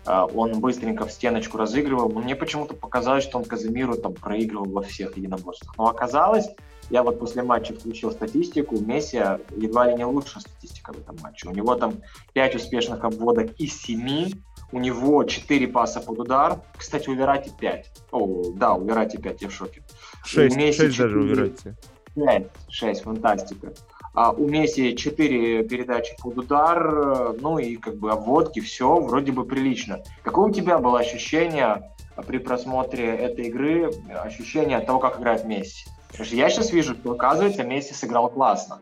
а, 0.05 0.27
он 0.27 0.61
быстренько 0.61 1.07
в 1.07 1.13
стеночку 1.13 1.59
разыгрывал, 1.59 2.11
но 2.11 2.21
мне 2.21 2.35
почему-то 2.35 2.75
показалось, 2.75 3.25
что 3.25 3.39
он 3.39 3.45
Казимиру 3.45 3.97
там 3.97 4.15
проигрывал 4.15 4.67
во 4.67 4.83
всех 4.83 5.17
единоборствах. 5.17 5.77
Но 5.79 5.87
оказалось, 5.87 6.49
я 6.91 7.03
вот 7.03 7.19
после 7.19 7.43
матча 7.43 7.73
включил 7.75 8.11
статистику, 8.11 8.79
Месси 8.79 9.23
едва 9.57 9.87
ли 9.87 9.95
не 9.95 10.05
лучшая 10.05 10.41
статистика 10.41 10.93
в 10.93 10.99
этом 10.99 11.17
матче. 11.23 11.49
У 11.49 11.53
него 11.53 11.77
там 11.77 12.03
5 12.33 12.57
успешных 12.57 13.05
обводок 13.05 13.53
из 13.59 13.81
7, 13.81 14.33
у 14.73 14.79
него 14.79 15.25
4 15.25 15.69
паса 15.69 16.01
под 16.01 16.19
удар. 16.19 16.61
Кстати, 16.77 17.09
у 17.09 17.15
Верати 17.15 17.53
5. 17.61 17.91
О, 18.11 18.53
да, 18.55 18.75
у 18.75 18.85
Верати 18.85 19.19
5, 19.19 19.43
я 19.43 19.49
в 19.49 19.53
шоке. 19.53 19.83
6, 20.25 20.55
6 20.55 20.99
даже 20.99 21.19
у 21.19 21.23
Верати. 21.23 21.77
5, 22.15 22.47
6, 22.69 23.03
фантастика. 23.03 23.73
А 24.15 24.31
у 24.31 24.47
Месси 24.47 24.95
4 24.95 25.63
передачи 25.65 26.15
под 26.23 26.39
удар, 26.39 27.35
ну 27.41 27.59
и 27.59 27.77
как 27.77 27.97
бы 27.97 28.11
обводки, 28.13 28.61
все 28.61 29.01
вроде 29.01 29.33
бы 29.33 29.45
прилично. 29.45 30.03
Какое 30.23 30.51
у 30.51 30.53
тебя 30.53 30.79
было 30.79 31.01
ощущение 31.01 31.91
при 32.27 32.39
просмотре 32.39 33.07
этой 33.07 33.47
игры, 33.47 33.91
ощущение 34.23 34.81
того, 34.81 34.99
как 34.99 35.19
играет 35.19 35.47
Месси? 35.47 35.87
Потому 36.09 36.27
что 36.27 36.37
я 36.37 36.51
сейчас 36.51 36.73
вижу, 36.73 36.95
что, 36.95 37.13
оказывается, 37.13 37.65
Месси 37.65 37.95
сыграл 37.95 38.29
классно. 38.29 38.81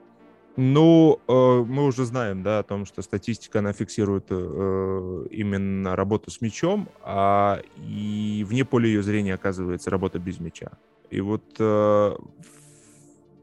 Ну, 0.62 1.18
э, 1.26 1.64
мы 1.66 1.86
уже 1.86 2.04
знаем, 2.04 2.42
да, 2.42 2.58
о 2.58 2.62
том, 2.62 2.84
что 2.84 3.00
статистика, 3.00 3.60
она 3.60 3.72
фиксирует 3.72 4.26
э, 4.28 5.26
именно 5.30 5.96
работу 5.96 6.30
с 6.30 6.42
мячом, 6.42 6.86
а 7.02 7.62
и 7.78 8.44
вне 8.46 8.66
поля 8.66 8.86
ее 8.86 9.02
зрения 9.02 9.32
оказывается 9.32 9.88
работа 9.88 10.18
без 10.18 10.38
мяча. 10.38 10.72
И 11.08 11.22
вот, 11.22 11.42
э, 11.58 12.14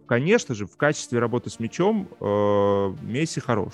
конечно 0.05 0.53
же, 0.53 0.67
в 0.67 0.77
качестве 0.77 1.17
работы 1.17 1.49
с 1.49 1.59
мячом 1.59 2.07
э, 2.19 2.95
Месси 3.01 3.39
хорош. 3.39 3.73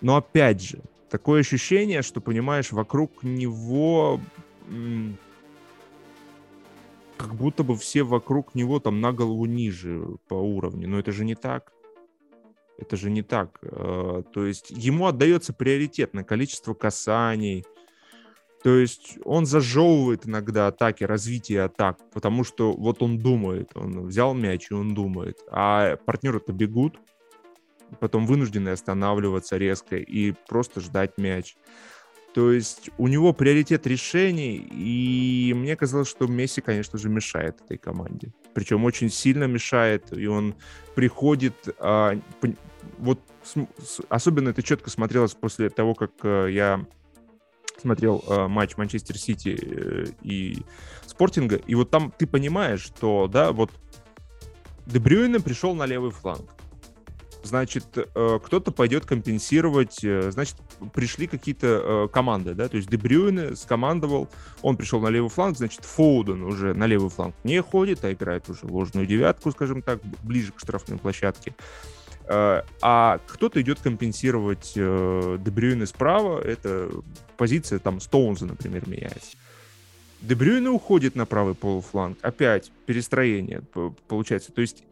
Но 0.00 0.14
опять 0.14 0.62
же, 0.62 0.78
такое 1.10 1.40
ощущение, 1.40 2.02
что, 2.02 2.20
понимаешь, 2.20 2.70
вокруг 2.70 3.24
него 3.24 4.20
как 7.16 7.34
будто 7.34 7.64
бы 7.64 7.74
все 7.74 8.04
вокруг 8.04 8.54
него 8.54 8.78
там 8.78 9.00
на 9.00 9.12
голову 9.12 9.46
ниже 9.46 10.06
по 10.28 10.34
уровню. 10.34 10.88
Но 10.88 11.00
это 11.00 11.10
же 11.10 11.24
не 11.24 11.34
так. 11.34 11.72
Это 12.78 12.96
же 12.96 13.10
не 13.10 13.22
так. 13.22 13.58
Э, 13.62 14.22
то 14.32 14.46
есть 14.46 14.70
ему 14.70 15.06
отдается 15.06 15.52
приоритет 15.52 16.14
на 16.14 16.24
количество 16.24 16.74
касаний. 16.74 17.64
То 18.62 18.76
есть 18.76 19.18
он 19.24 19.44
зажевывает 19.44 20.26
иногда 20.26 20.68
атаки, 20.68 21.04
развитие 21.04 21.62
атак, 21.62 21.98
потому 22.12 22.44
что 22.44 22.72
вот 22.72 23.02
он 23.02 23.18
думает, 23.18 23.72
он 23.74 24.06
взял 24.06 24.34
мяч 24.34 24.70
и 24.70 24.74
он 24.74 24.94
думает. 24.94 25.38
А 25.50 25.96
партнеры-то 25.96 26.52
бегут, 26.52 26.98
потом 27.98 28.26
вынуждены 28.26 28.68
останавливаться 28.68 29.56
резко 29.56 29.96
и 29.96 30.32
просто 30.48 30.80
ждать 30.80 31.18
мяч. 31.18 31.56
То 32.34 32.52
есть 32.52 32.90
у 32.98 33.08
него 33.08 33.32
приоритет 33.32 33.86
решений, 33.86 34.56
и 34.56 35.52
мне 35.54 35.76
казалось, 35.76 36.08
что 36.08 36.26
Месси, 36.26 36.60
конечно 36.62 36.98
же, 36.98 37.08
мешает 37.08 37.60
этой 37.60 37.76
команде. 37.76 38.32
Причем 38.54 38.84
очень 38.84 39.10
сильно 39.10 39.44
мешает, 39.44 40.16
и 40.16 40.26
он 40.26 40.54
приходит... 40.94 41.54
А, 41.78 42.18
вот 42.98 43.20
с, 43.44 44.00
особенно 44.08 44.50
это 44.50 44.62
четко 44.62 44.90
смотрелось 44.90 45.34
после 45.34 45.70
того, 45.70 45.94
как 45.94 46.12
а, 46.22 46.46
я 46.46 46.84
смотрел 47.80 48.24
а, 48.28 48.48
матч 48.48 48.76
Манчестер 48.76 49.18
Сити 49.18 49.58
э, 49.60 50.06
и 50.22 50.58
Спортинга, 51.06 51.56
и 51.56 51.74
вот 51.74 51.90
там 51.90 52.12
ты 52.16 52.26
понимаешь, 52.26 52.80
что, 52.80 53.26
да, 53.26 53.52
вот 53.52 53.70
Дебрюйне 54.86 55.40
пришел 55.40 55.74
на 55.74 55.86
левый 55.86 56.10
фланг 56.10 56.50
значит, 57.46 57.84
э, 57.96 58.38
кто-то 58.44 58.72
пойдет 58.72 59.06
компенсировать, 59.06 60.04
э, 60.04 60.30
значит, 60.30 60.56
пришли 60.92 61.26
какие-то 61.26 61.66
э, 61.66 62.08
команды, 62.12 62.54
да, 62.54 62.68
то 62.68 62.76
есть 62.76 62.88
Дебрюйне 62.88 63.56
скомандовал, 63.56 64.28
он 64.62 64.76
пришел 64.76 65.00
на 65.00 65.08
левый 65.08 65.30
фланг, 65.30 65.56
значит, 65.56 65.84
Фоуден 65.84 66.42
уже 66.42 66.74
на 66.74 66.86
левый 66.86 67.10
фланг 67.10 67.34
не 67.44 67.60
ходит, 67.62 68.04
а 68.04 68.12
играет 68.12 68.48
уже 68.48 68.66
ложную 68.66 69.06
девятку, 69.06 69.50
скажем 69.52 69.82
так, 69.82 70.00
ближе 70.22 70.52
к 70.52 70.60
штрафной 70.60 70.98
площадке. 70.98 71.54
А 72.28 73.18
кто-то 73.26 73.60
идет 73.60 73.80
компенсировать 73.80 74.72
Дебрюйне 74.74 75.86
справа, 75.86 76.40
это 76.40 76.88
позиция 77.36 77.80
там 77.80 78.00
Стоунза, 78.00 78.46
например, 78.46 78.88
меняется. 78.88 79.36
Дебрюйне 80.20 80.68
уходит 80.68 81.16
на 81.16 81.26
правый 81.26 81.54
полуфланг, 81.54 82.16
опять 82.22 82.70
перестроение 82.86 83.62
получается. 84.06 84.52
То 84.52 84.60
есть 84.60 84.84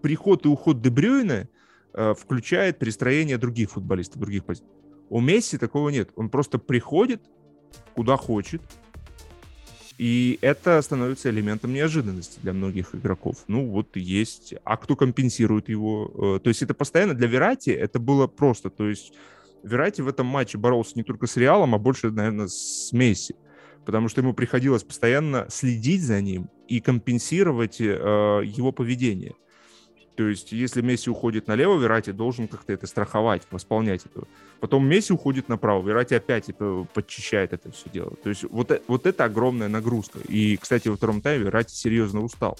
приход 0.00 0.46
и 0.46 0.48
уход 0.48 0.80
Дебрюйна— 0.80 1.48
включает 1.92 2.78
перестроение 2.78 3.38
других 3.38 3.70
футболистов, 3.72 4.20
других 4.20 4.44
позиций. 4.44 4.68
У 5.08 5.20
Месси 5.20 5.58
такого 5.58 5.88
нет. 5.88 6.10
Он 6.16 6.28
просто 6.28 6.58
приходит 6.58 7.22
куда 7.94 8.16
хочет, 8.16 8.62
и 10.00 10.38
это 10.40 10.80
становится 10.80 11.28
элементом 11.28 11.74
неожиданности 11.74 12.40
для 12.42 12.54
многих 12.54 12.94
игроков. 12.94 13.44
Ну, 13.48 13.66
вот 13.66 13.96
есть. 13.96 14.54
А 14.64 14.78
кто 14.78 14.96
компенсирует 14.96 15.68
его? 15.68 16.36
Э, 16.36 16.40
то 16.42 16.48
есть 16.48 16.62
это 16.62 16.72
постоянно 16.72 17.12
для 17.12 17.28
Верати 17.28 17.68
это 17.68 17.98
было 17.98 18.26
просто. 18.26 18.70
То 18.70 18.88
есть 18.88 19.12
Верати 19.62 20.00
в 20.00 20.08
этом 20.08 20.24
матче 20.24 20.56
боролся 20.56 20.92
не 20.94 21.02
только 21.02 21.26
с 21.26 21.36
Реалом, 21.36 21.74
а 21.74 21.78
больше, 21.78 22.10
наверное, 22.10 22.46
с 22.48 22.90
Месси. 22.94 23.34
Потому 23.84 24.08
что 24.08 24.22
ему 24.22 24.32
приходилось 24.32 24.84
постоянно 24.84 25.48
следить 25.50 26.02
за 26.02 26.22
ним 26.22 26.48
и 26.66 26.80
компенсировать 26.80 27.78
э, 27.78 27.84
его 27.84 28.72
поведение. 28.72 29.34
То 30.16 30.28
есть, 30.28 30.52
если 30.52 30.82
Месси 30.82 31.08
уходит 31.08 31.46
налево, 31.46 31.78
Верати 31.78 32.10
должен 32.10 32.48
как-то 32.48 32.72
это 32.72 32.86
страховать, 32.86 33.42
восполнять 33.50 34.04
это. 34.04 34.26
Потом 34.60 34.86
Месси 34.86 35.12
уходит 35.12 35.48
направо, 35.48 35.86
Верати 35.86 36.14
опять 36.14 36.48
это 36.48 36.86
подчищает 36.92 37.52
это 37.52 37.70
все 37.72 37.88
дело. 37.90 38.12
То 38.22 38.28
есть, 38.28 38.44
вот, 38.44 38.82
вот 38.86 39.06
это 39.06 39.24
огромная 39.24 39.68
нагрузка. 39.68 40.18
И, 40.28 40.56
кстати, 40.56 40.88
во 40.88 40.96
втором 40.96 41.22
тайме 41.22 41.44
Верати 41.44 41.74
серьезно 41.74 42.20
устал. 42.20 42.58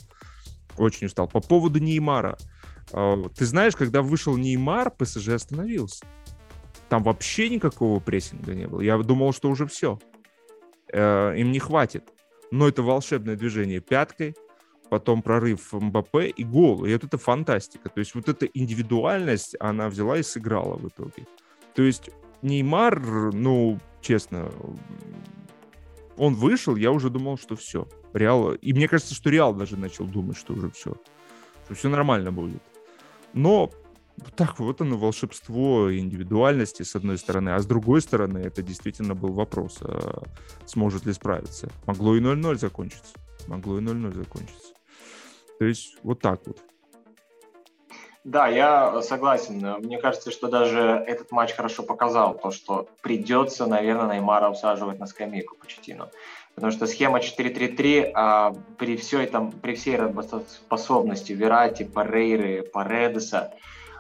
Очень 0.78 1.09
устал. 1.09 1.28
По 1.28 1.40
поводу 1.40 1.78
Неймара. 1.78 2.38
А, 2.92 3.22
ты 3.36 3.44
знаешь, 3.44 3.76
когда 3.76 4.03
вышел 4.03 4.36
Неймар, 4.36 4.90
ПСЖ 4.90 5.28
остановился. 5.28 6.07
Там 6.88 7.03
вообще 7.03 7.48
никакого 7.48 8.01
прессинга 8.01 8.55
не 8.55 8.66
было. 8.66 8.80
Я 8.80 8.98
думал, 8.98 9.32
что 9.32 9.48
уже 9.48 9.66
все. 9.66 9.98
Э, 10.92 11.34
им 11.36 11.53
не 11.53 11.61
хватит. 11.61 12.05
Но 12.51 12.66
это 12.66 12.82
волшебное 12.82 13.36
движение 13.36 13.80
пяткой, 13.80 14.34
потом 14.91 15.22
прорыв 15.22 15.72
МБП 15.72 16.16
и 16.36 16.45
гол. 16.45 16.84
И 16.84 16.93
вот 16.93 17.05
это 17.05 17.16
фантастика. 17.16 17.88
То 17.88 18.01
есть 18.01 18.14
вот 18.14 18.28
эта 18.28 18.47
индивидуальность, 18.47 19.57
она 19.61 19.88
взяла 19.88 20.18
и 20.18 20.22
сыграла 20.22 20.76
в 20.76 20.88
итоге. 20.88 21.26
То 21.74 21.82
есть 21.82 22.11
Неймар, 22.43 23.32
ну, 23.32 23.78
честно, 24.01 24.51
он 26.16 26.34
вышел, 26.34 26.76
я 26.76 26.91
уже 26.91 27.09
думал, 27.09 27.38
что 27.38 27.57
все. 27.57 27.86
Реал... 28.12 28.53
И 28.53 28.72
мне 28.72 28.88
кажется, 28.88 29.14
что 29.14 29.30
Реал 29.30 29.55
даже 29.55 29.76
начал 29.76 30.05
думать, 30.05 30.36
что 30.36 30.55
уже 30.55 30.70
все. 30.70 30.95
Что 31.64 31.74
все 31.74 31.88
нормально 31.88 32.32
будет. 32.32 32.62
Но 33.32 33.70
так 34.36 34.59
вот 34.59 34.80
оно 34.80 34.99
волшебство 34.99 35.97
индивидуальности 35.97 36.82
с 36.82 36.97
одной 36.97 37.16
стороны, 37.16 37.51
а 37.51 37.59
с 37.59 37.66
другой 37.66 38.03
стороны 38.03 38.38
это 38.38 38.62
действительно 38.62 39.14
был 39.14 39.32
вопрос, 39.32 39.78
а 39.80 40.22
сможет 40.66 41.07
ли 41.07 41.12
справиться. 41.12 41.70
Могло 41.86 42.16
и 42.16 42.20
0-0 42.20 42.59
закончиться. 42.59 43.14
Могло 43.47 43.78
и 43.78 43.82
0-0 43.82 44.14
закончиться. 44.14 44.74
То 45.61 45.67
есть 45.67 45.99
вот 46.03 46.21
так 46.21 46.41
вот. 46.47 46.59
Да, 48.25 48.49
я 48.49 49.03
согласен. 49.03 49.77
Мне 49.83 49.99
кажется, 49.99 50.31
что 50.31 50.49
даже 50.49 50.81
этот 51.07 51.33
матч 51.33 51.53
хорошо 51.53 51.83
показал 51.83 52.33
то, 52.33 52.51
что 52.51 52.89
придется, 53.03 53.67
наверное, 53.67 54.17
Неймара 54.17 54.49
усаживать 54.49 54.99
на 54.99 55.07
скамейку 55.07 55.57
Почетину. 55.57 56.09
Потому 56.55 56.73
что 56.73 56.87
схема 56.87 57.19
4-3-3 57.19 58.11
а, 58.15 58.55
при, 58.79 58.97
всей, 58.97 59.27
там, 59.27 59.53
при 59.53 59.75
всей 59.75 59.97
работоспособности 59.97 61.33
Верати, 61.33 61.83
Парейры, 61.83 62.63
Паредеса, 62.63 63.53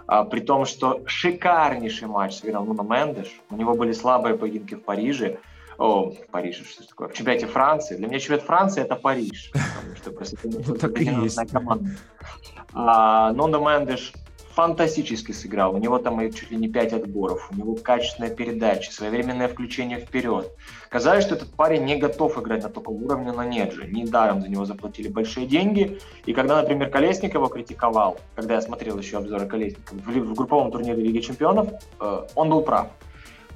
а, 0.06 0.24
при 0.24 0.40
том, 0.40 0.64
что 0.64 1.02
шикарнейший 1.04 2.08
матч 2.08 2.38
сыграл 2.38 2.64
Нуно 2.64 2.84
Мендеш, 2.84 3.38
у 3.50 3.56
него 3.56 3.74
были 3.74 3.92
слабые 3.92 4.34
поединки 4.38 4.76
в 4.76 4.82
Париже, 4.82 5.40
о, 5.80 6.12
Париж, 6.30 6.62
что 6.70 6.86
такое? 6.86 7.08
В 7.08 7.14
чемпионате 7.14 7.46
Франции. 7.46 7.96
Для 7.96 8.06
меня 8.06 8.18
чемпионат 8.18 8.44
Франции 8.44 8.82
это 8.82 8.96
Париж. 8.96 9.50
Потому 9.52 9.96
что 9.96 10.10
просто 10.10 10.36
ну, 10.44 10.74
так 10.74 11.00
и 11.00 11.04
есть. 11.04 11.38
команда. 11.50 11.96
А, 12.74 13.32
Нондо 13.32 13.60
Мендеш 13.60 14.12
фантастически 14.54 15.32
сыграл. 15.32 15.74
У 15.74 15.78
него 15.78 15.98
там 15.98 16.20
и 16.20 16.30
чуть 16.30 16.50
ли 16.50 16.58
не 16.58 16.68
5 16.68 16.92
отборов. 16.92 17.48
У 17.50 17.56
него 17.56 17.76
качественная 17.76 18.28
передача, 18.28 18.92
своевременное 18.92 19.48
включение 19.48 20.00
вперед. 20.00 20.52
Казалось, 20.90 21.24
что 21.24 21.34
этот 21.34 21.48
парень 21.54 21.86
не 21.86 21.96
готов 21.96 22.36
играть 22.38 22.62
на 22.62 22.68
таком 22.68 23.02
уровне, 23.02 23.32
но 23.32 23.42
нет 23.42 23.72
же. 23.72 23.86
Недаром 23.86 24.42
за 24.42 24.48
него 24.48 24.66
заплатили 24.66 25.08
большие 25.08 25.46
деньги. 25.46 25.98
И 26.26 26.34
когда, 26.34 26.60
например, 26.60 26.90
Колесник 26.90 27.32
его 27.32 27.46
критиковал, 27.46 28.20
когда 28.34 28.56
я 28.56 28.60
смотрел 28.60 28.98
еще 28.98 29.16
обзоры 29.16 29.46
Колесника 29.46 29.94
в, 29.94 30.04
в 30.04 30.34
групповом 30.34 30.70
турнире 30.72 31.02
Лиги 31.02 31.20
Чемпионов, 31.20 31.70
э, 31.98 32.26
он 32.34 32.50
был 32.50 32.60
прав. 32.60 32.88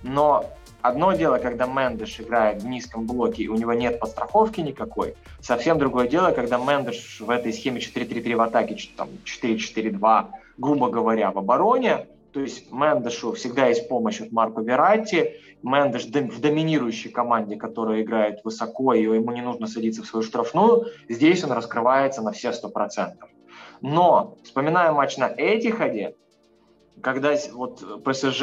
Но 0.02 0.50
Одно 0.84 1.14
дело, 1.14 1.38
когда 1.38 1.64
Мендеш 1.64 2.20
играет 2.20 2.62
в 2.62 2.66
низком 2.66 3.06
блоке, 3.06 3.44
и 3.44 3.48
у 3.48 3.56
него 3.56 3.72
нет 3.72 3.98
подстраховки 3.98 4.60
никакой. 4.60 5.14
Совсем 5.40 5.78
другое 5.78 6.08
дело, 6.08 6.32
когда 6.32 6.58
Мендеш 6.58 7.22
в 7.22 7.30
этой 7.30 7.54
схеме 7.54 7.80
4-3-3 7.80 8.36
в 8.36 8.40
атаке, 8.42 8.76
там 8.94 9.08
4-4-2, 9.24 10.26
грубо 10.58 10.90
говоря, 10.90 11.30
в 11.30 11.38
обороне, 11.38 12.08
то 12.32 12.40
есть 12.40 12.70
Мендешу 12.70 13.32
всегда 13.32 13.68
есть 13.68 13.88
помощь 13.88 14.20
от 14.20 14.30
Марко 14.30 14.60
Верати. 14.60 15.40
Мендеш 15.62 16.04
в 16.04 16.40
доминирующей 16.42 17.10
команде, 17.10 17.56
которая 17.56 18.02
играет 18.02 18.44
высоко, 18.44 18.92
и 18.92 19.04
ему 19.04 19.32
не 19.32 19.40
нужно 19.40 19.66
садиться 19.66 20.02
в 20.02 20.06
свою 20.06 20.22
штрафную, 20.22 20.88
здесь 21.08 21.42
он 21.44 21.52
раскрывается 21.52 22.20
на 22.20 22.32
все 22.32 22.50
100%. 22.50 23.14
Но, 23.80 24.36
вспоминая 24.44 24.92
матч 24.92 25.16
на 25.16 25.32
Этихаде, 25.34 26.14
когда 27.04 27.36
вот 27.52 28.02
ПСЖ 28.02 28.42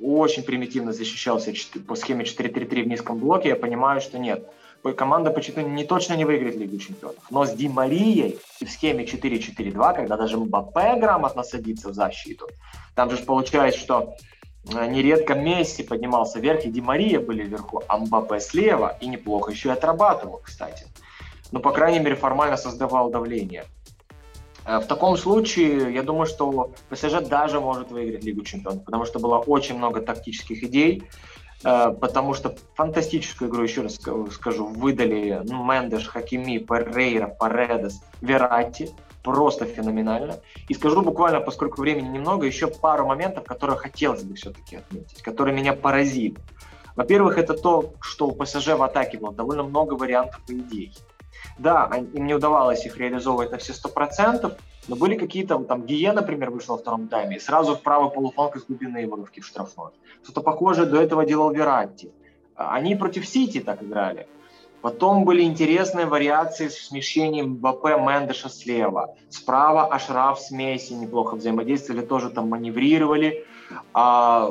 очень 0.00 0.44
примитивно 0.44 0.92
защищался 0.92 1.52
по 1.86 1.96
схеме 1.96 2.24
4-3-3 2.24 2.84
в 2.84 2.86
низком 2.86 3.18
блоке, 3.18 3.48
я 3.48 3.56
понимаю, 3.56 4.00
что 4.00 4.18
нет. 4.18 4.48
Команда 4.96 5.30
почти 5.32 5.52
не 5.64 5.84
точно 5.84 6.14
не 6.14 6.24
выиграет 6.24 6.54
Лигу 6.54 6.78
чемпионов. 6.78 7.18
Но 7.30 7.44
с 7.44 7.52
Ди 7.52 7.68
Марией 7.68 8.38
и 8.60 8.64
в 8.64 8.70
схеме 8.70 9.04
4-4-2, 9.04 9.96
когда 9.96 10.16
даже 10.16 10.38
Мбаппе 10.38 11.00
грамотно 11.00 11.42
садится 11.42 11.88
в 11.88 11.94
защиту, 11.94 12.48
там 12.94 13.10
же 13.10 13.16
получается, 13.18 13.80
что 13.80 14.14
э, 14.72 14.86
нередко 14.86 15.34
Месси 15.34 15.82
поднимался 15.82 16.38
вверх, 16.38 16.64
и 16.64 16.70
Ди 16.70 16.80
Мария 16.80 17.18
были 17.18 17.42
вверху, 17.42 17.82
а 17.88 17.98
Мбаппе 17.98 18.38
слева, 18.38 18.96
и 19.00 19.08
неплохо 19.08 19.50
еще 19.50 19.70
и 19.70 19.72
отрабатывал, 19.72 20.40
кстати. 20.44 20.86
Ну, 21.50 21.58
по 21.58 21.72
крайней 21.72 21.98
мере, 21.98 22.14
формально 22.14 22.56
создавал 22.56 23.10
давление. 23.10 23.64
Э, 24.68 24.78
в 24.80 24.86
таком 24.86 25.16
случае, 25.16 25.94
я 25.94 26.02
думаю, 26.02 26.26
что 26.26 26.72
ПСЖ 26.90 27.26
даже 27.26 27.58
может 27.58 27.90
выиграть 27.90 28.22
Лигу 28.22 28.42
Чемпионов, 28.42 28.84
потому 28.84 29.06
что 29.06 29.18
было 29.18 29.38
очень 29.38 29.76
много 29.78 30.02
тактических 30.02 30.62
идей, 30.62 31.04
э, 31.64 31.94
потому 31.98 32.34
что 32.34 32.54
фантастическую 32.74 33.50
игру, 33.50 33.62
еще 33.62 33.80
раз 33.80 33.94
скажу, 33.94 34.66
выдали 34.66 35.40
ну, 35.44 35.64
Мендеш, 35.64 36.06
Хакими, 36.06 36.58
Перейра, 36.58 37.28
Паредес, 37.28 38.02
Верати, 38.20 38.90
просто 39.22 39.64
феноменально. 39.64 40.36
И 40.68 40.74
скажу 40.74 41.00
буквально, 41.00 41.40
поскольку 41.40 41.80
времени 41.80 42.08
немного, 42.08 42.46
еще 42.46 42.66
пару 42.66 43.06
моментов, 43.06 43.44
которые 43.44 43.78
хотелось 43.78 44.22
бы 44.22 44.34
все-таки 44.34 44.76
отметить, 44.76 45.22
которые 45.22 45.56
меня 45.56 45.72
поразили. 45.72 46.36
Во-первых, 46.94 47.38
это 47.38 47.54
то, 47.54 47.94
что 48.00 48.26
у 48.26 48.32
ПСЖ 48.32 48.68
в 48.68 48.82
атаке 48.82 49.18
было 49.18 49.32
довольно 49.32 49.62
много 49.62 49.94
вариантов 49.94 50.40
и 50.48 50.58
идей. 50.58 50.92
Да, 51.58 51.90
им 52.14 52.26
не 52.26 52.34
удавалось 52.34 52.86
их 52.86 52.96
реализовывать 52.96 53.50
на 53.50 53.58
все 53.58 53.72
сто 53.72 53.88
процентов, 53.88 54.52
но 54.86 54.96
были 54.96 55.16
какие-то, 55.16 55.58
там, 55.58 55.82
Гие, 55.82 56.12
например, 56.12 56.50
вышел 56.50 56.76
во 56.76 56.80
втором 56.80 57.08
тайме, 57.08 57.36
и 57.36 57.40
сразу 57.40 57.74
в 57.74 57.82
правый 57.82 58.10
полуфланг 58.10 58.56
из 58.56 58.64
глубины 58.64 59.06
воровки 59.08 59.40
в 59.40 59.46
штрафной. 59.46 59.90
Что-то 60.22 60.40
похожее 60.40 60.86
до 60.86 61.00
этого 61.00 61.26
делал 61.26 61.50
Вератти. 61.50 62.10
А, 62.54 62.74
они 62.74 62.94
против 62.96 63.26
Сити 63.26 63.60
так 63.60 63.82
играли. 63.82 64.26
Потом 64.80 65.24
были 65.24 65.42
интересные 65.42 66.06
вариации 66.06 66.68
с 66.68 66.86
смещением 66.86 67.56
БП 67.56 67.84
Мендеша 67.98 68.48
слева. 68.48 69.16
Справа 69.28 69.86
Ашраф 69.86 70.38
с 70.38 70.52
Месси 70.52 70.94
неплохо 70.94 71.34
взаимодействовали, 71.34 72.06
тоже 72.06 72.30
там 72.30 72.48
маневрировали. 72.48 73.44
А, 73.92 74.48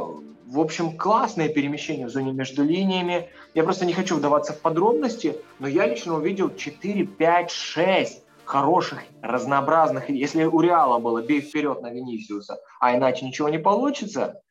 в 0.48 0.62
общем, 0.62 0.98
классные 0.98 1.50
перемещения 1.50 2.08
в 2.08 2.10
зоне 2.10 2.32
между 2.32 2.64
линиями. 2.64 3.30
Я 3.54 3.64
просто 3.64 3.86
не 3.86 3.94
хочу 3.94 4.16
вдаваться 4.16 4.54
в 4.54 4.62
подробности, 4.62 5.36
но 5.60 5.68
я 5.68 5.86
лично 5.86 6.16
увидел 6.16 6.56
4, 6.56 7.06
5, 7.06 7.52
6 7.52 8.24
хороших, 8.46 9.04
разнообразных. 9.22 10.10
Если 10.10 10.46
у 10.46 10.62
Реала 10.62 11.00
было 11.00 11.22
бей 11.22 11.42
вперед 11.42 11.82
на 11.82 11.92
Венисиуса, 11.92 12.60
а 12.80 12.96
иначе 12.96 13.26
ничего 13.26 13.50
не 13.50 13.60
получится, 13.60 14.42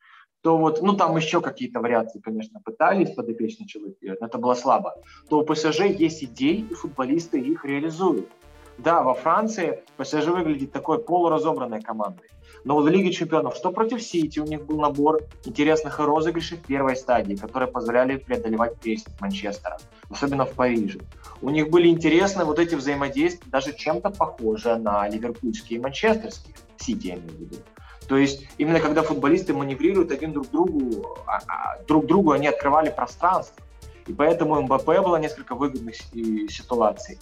то 0.43 0.59
вот, 0.59 0.83
ну 0.83 0.93
там 0.93 1.17
еще 1.17 1.41
какие-то 1.41 1.81
вариации, 1.81 2.21
конечно, 2.21 2.61
пытались 2.61 3.15
подопечный 3.15 3.67
человек 3.67 3.97
делать, 4.03 4.21
но 4.21 4.27
это 4.27 4.37
было 4.37 4.53
слабо. 4.53 4.95
То 5.31 5.39
у 5.39 5.47
ПСЖ 5.47 5.81
есть 5.81 6.23
идеи, 6.23 6.67
и 6.71 6.75
футболисты 6.75 7.41
их 7.41 7.65
реализуют. 7.65 8.29
Да, 8.77 9.03
во 9.03 9.15
Франции 9.15 9.83
ПСЖ 9.97 10.27
выглядит 10.27 10.73
такой 10.73 10.99
полуразобранной 10.99 11.81
командой. 11.81 12.29
Но 12.67 12.75
вот 12.75 12.85
в 12.85 12.89
Лиге 12.89 13.13
чемпионов, 13.13 13.55
что 13.55 13.71
против 13.71 14.03
Сити, 14.03 14.41
у 14.41 14.45
них 14.45 14.67
был 14.67 14.81
набор 14.81 15.21
интересных 15.45 16.01
розыгрышей 16.01 16.59
в 16.59 16.63
первой 16.63 16.97
стадии, 16.97 17.37
которые 17.37 17.71
позволяли 17.71 18.17
преодолевать 18.17 18.77
прессинг 18.81 19.21
Манчестера, 19.21 19.79
особенно 20.11 20.45
в 20.47 20.51
Париже. 20.51 20.99
У 21.41 21.51
них 21.51 21.71
были 21.71 21.87
интересны 21.87 22.45
вот 22.45 22.59
эти 22.59 22.75
взаимодействия, 22.75 23.49
даже 23.53 23.73
чем-то 23.73 24.11
похожие 24.11 24.75
на 24.79 25.09
ливерпульские 25.09 25.79
и 25.79 25.81
манчестерские, 25.81 26.57
Сити 26.77 27.07
я 27.07 27.15
имею 27.15 27.31
в 27.31 27.41
виду. 27.41 27.57
То 28.09 28.17
есть 28.17 28.49
именно 28.59 28.81
когда 28.81 29.03
футболисты 29.03 29.55
маневрируют 29.55 30.11
один 30.11 30.33
друг 30.33 30.51
другу, 30.51 31.19
а, 31.25 31.39
а, 31.47 31.83
друг 31.87 32.07
другу 32.07 32.33
они 32.33 32.49
открывали 32.49 32.91
пространство. 32.91 33.63
И 34.09 34.13
поэтому 34.13 34.61
МБП 34.63 34.87
было 34.87 35.19
несколько 35.19 35.55
выгодных 35.55 35.95
ситуаций. 36.51 37.19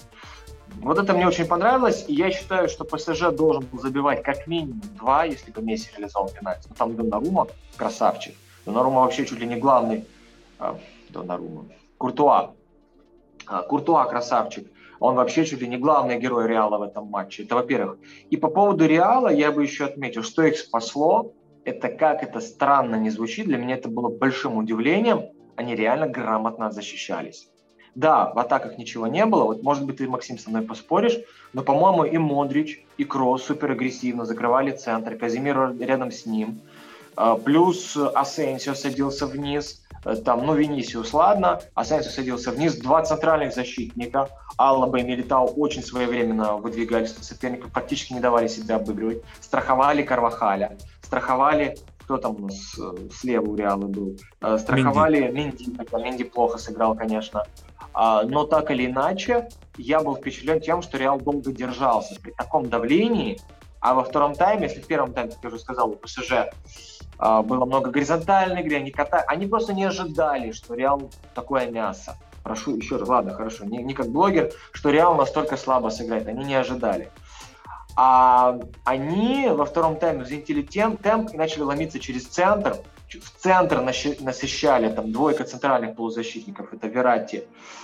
Вот 0.80 0.98
это 0.98 1.14
мне 1.14 1.26
очень 1.26 1.46
понравилось, 1.46 2.04
и 2.08 2.14
я 2.14 2.30
считаю, 2.30 2.68
что 2.68 2.84
ПСЖ 2.84 3.30
должен 3.30 3.64
был 3.64 3.78
забивать 3.78 4.22
как 4.22 4.46
минимум 4.46 4.80
два, 4.98 5.24
если 5.24 5.50
бы 5.50 5.62
Месси 5.62 5.90
реализовал 5.96 6.28
пенальти. 6.28 6.66
Ну, 6.68 6.74
там 6.76 6.96
Донарума, 6.96 7.46
красавчик. 7.76 8.34
Донарума 8.66 9.00
вообще 9.02 9.24
чуть 9.24 9.40
ли 9.40 9.46
не 9.46 9.56
главный. 9.56 10.04
А, 10.58 10.78
Донарума. 11.10 11.66
Куртуа. 11.98 12.52
А, 13.46 13.62
Куртуа 13.62 14.04
красавчик. 14.06 14.70
Он 15.00 15.14
вообще 15.14 15.44
чуть 15.44 15.60
ли 15.60 15.68
не 15.68 15.76
главный 15.76 16.18
герой 16.18 16.48
Реала 16.48 16.78
в 16.78 16.82
этом 16.82 17.06
матче. 17.06 17.44
Это 17.44 17.54
во-первых. 17.54 17.98
И 18.30 18.36
по 18.36 18.48
поводу 18.48 18.86
Реала 18.86 19.28
я 19.28 19.52
бы 19.52 19.62
еще 19.62 19.84
отметил, 19.84 20.22
что 20.22 20.42
их 20.42 20.56
спасло. 20.58 21.32
Это 21.64 21.88
как 21.88 22.22
это 22.22 22.40
странно 22.40 22.96
не 22.96 23.10
звучит. 23.10 23.46
Для 23.46 23.58
меня 23.58 23.76
это 23.76 23.88
было 23.88 24.08
большим 24.08 24.56
удивлением. 24.56 25.22
Они 25.56 25.74
реально 25.74 26.08
грамотно 26.08 26.70
защищались 26.70 27.48
Да, 27.94 28.32
в 28.32 28.38
атаках 28.38 28.76
ничего 28.76 29.06
не 29.06 29.24
было. 29.24 29.44
Вот, 29.44 29.62
может 29.62 29.84
быть, 29.84 29.98
ты, 29.98 30.08
Максим, 30.08 30.38
со 30.38 30.50
мной 30.50 30.62
поспоришь, 30.62 31.18
но, 31.52 31.62
по-моему, 31.62 32.04
и 32.04 32.18
Модрич, 32.18 32.84
и 32.98 33.04
Кросс 33.04 33.44
супер 33.44 33.70
агрессивно 33.70 34.24
закрывали 34.24 34.72
центр, 34.72 35.16
Казимир 35.16 35.76
рядом 35.78 36.10
с 36.10 36.26
ним. 36.26 36.60
А, 37.16 37.36
плюс 37.36 37.96
Асенсио 37.96 38.74
садился 38.74 39.26
вниз, 39.26 39.82
э, 40.04 40.16
там, 40.16 40.44
ну, 40.44 40.54
Венисиус, 40.54 41.12
ладно, 41.12 41.60
Асенсио 41.74 42.10
садился 42.10 42.50
вниз, 42.50 42.76
два 42.76 43.04
центральных 43.04 43.54
защитника, 43.54 44.28
Аллаба 44.56 44.98
и 44.98 45.02
Милитау 45.04 45.46
очень 45.46 45.84
своевременно 45.84 46.56
выдвигались 46.56 47.16
на 47.16 47.22
соперников, 47.22 47.70
практически 47.70 48.12
не 48.14 48.20
давали 48.20 48.48
себя 48.48 48.76
обыгрывать, 48.76 49.22
страховали 49.40 50.02
Карвахаля, 50.02 50.76
страховали 51.02 51.76
кто 52.04 52.18
там 52.18 52.36
у 52.36 52.38
нас 52.46 52.78
э, 52.78 53.08
слева 53.12 53.50
у 53.50 53.56
Реала 53.56 53.86
был, 53.86 54.16
э, 54.42 54.58
страховали 54.58 55.30
Минди, 55.30 55.74
хотя 55.76 55.98
Минди 55.98 56.24
плохо 56.24 56.58
сыграл, 56.58 56.94
конечно, 56.94 57.44
но 57.94 58.44
так 58.44 58.70
или 58.70 58.86
иначе, 58.86 59.48
я 59.76 60.00
был 60.00 60.16
впечатлен 60.16 60.60
тем, 60.60 60.82
что 60.82 60.98
Реал 60.98 61.20
долго 61.20 61.52
держался 61.52 62.20
при 62.20 62.32
таком 62.32 62.68
давлении, 62.68 63.40
а 63.84 63.92
во 63.92 64.02
втором 64.02 64.34
тайме, 64.34 64.62
если 64.64 64.80
в 64.80 64.86
первом 64.86 65.12
тайме, 65.12 65.32
как 65.32 65.40
я 65.42 65.48
уже 65.48 65.58
сказал, 65.58 65.90
у 65.90 65.96
ПСЖ 65.96 66.32
а, 67.18 67.42
было 67.42 67.66
много 67.66 67.90
горизонтальной 67.90 68.62
игры, 68.62 68.76
они, 68.76 68.90
кота... 68.90 69.22
они 69.26 69.46
просто 69.46 69.74
не 69.74 69.84
ожидали, 69.84 70.52
что 70.52 70.74
Реал 70.74 71.10
такое 71.34 71.70
мясо. 71.70 72.16
Прошу 72.42 72.76
еще 72.76 72.96
раз, 72.96 73.08
ладно, 73.08 73.34
хорошо, 73.34 73.64
не, 73.66 73.82
не 73.82 73.92
как 73.92 74.08
блогер, 74.08 74.52
что 74.72 74.88
Реал 74.88 75.14
настолько 75.16 75.58
слабо 75.58 75.90
сыграет, 75.90 76.26
они 76.28 76.44
не 76.44 76.54
ожидали. 76.54 77.10
А 77.94 78.58
они 78.84 79.48
во 79.50 79.66
втором 79.66 79.96
тайме 79.96 80.24
взвинтили 80.24 80.62
тем, 80.62 80.96
темп 80.96 81.34
и 81.34 81.36
начали 81.36 81.62
ломиться 81.62 82.00
через 82.00 82.26
центр. 82.26 82.78
В 83.08 83.42
центр 83.42 83.80
насыщали 83.80 84.88
там 84.88 85.12
двойка 85.12 85.44
центральных 85.44 85.94
полузащитников, 85.94 86.72
это 86.72 86.88
Верати 86.88 87.44
а, 87.46 87.83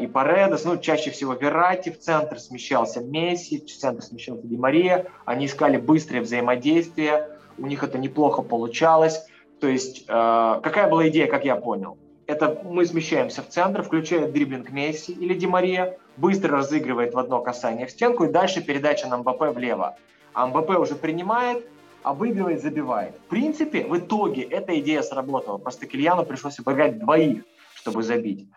и 0.00 0.06
Паредос. 0.06 0.64
Ну, 0.64 0.76
чаще 0.76 1.10
всего 1.10 1.32
Верати 1.34 1.90
в 1.90 1.98
центр 1.98 2.38
смещался 2.38 3.00
Месси, 3.00 3.60
в 3.60 3.66
центр 3.66 4.02
смещался 4.02 4.46
Ди 4.46 4.56
Мария. 4.56 5.06
Они 5.24 5.46
искали 5.46 5.78
быстрое 5.78 6.20
взаимодействие, 6.20 7.28
у 7.56 7.66
них 7.66 7.82
это 7.82 7.98
неплохо 7.98 8.42
получалось. 8.42 9.24
То 9.60 9.68
есть, 9.68 10.04
э, 10.08 10.60
какая 10.62 10.90
была 10.90 11.08
идея, 11.08 11.26
как 11.26 11.44
я 11.44 11.56
понял? 11.56 11.96
Это 12.26 12.60
мы 12.64 12.84
смещаемся 12.84 13.42
в 13.42 13.48
центр, 13.48 13.82
включая 13.82 14.30
дриблинг 14.30 14.70
Месси 14.70 15.12
или 15.12 15.34
Ди 15.34 15.46
Мария, 15.46 15.98
быстро 16.16 16.58
разыгрывает 16.58 17.14
в 17.14 17.18
одно 17.18 17.40
касание 17.40 17.86
в 17.86 17.90
стенку, 17.90 18.24
и 18.24 18.28
дальше 18.28 18.62
передача 18.62 19.06
на 19.08 19.18
МБП 19.18 19.54
влево. 19.54 19.96
А 20.34 20.46
Мбаппе 20.46 20.70
уже 20.78 20.96
принимает, 20.96 21.66
обыгрывает, 22.02 22.60
забивает. 22.60 23.14
В 23.16 23.28
принципе, 23.30 23.84
в 23.84 23.96
итоге 23.96 24.42
эта 24.42 24.78
идея 24.80 25.02
сработала. 25.02 25.58
Просто 25.58 25.86
Кильяну 25.86 26.24
пришлось 26.24 26.58
обыграть 26.58 26.98
двоих, 26.98 27.44
чтобы 27.74 28.02
забить 28.02 28.48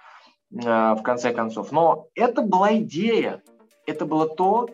в 0.55 1.01
конце 1.03 1.33
концов. 1.33 1.71
Но 1.71 2.07
это 2.15 2.41
была 2.41 2.77
идея. 2.77 3.41
Это 3.85 4.05
было 4.05 4.27
то, 4.27 4.69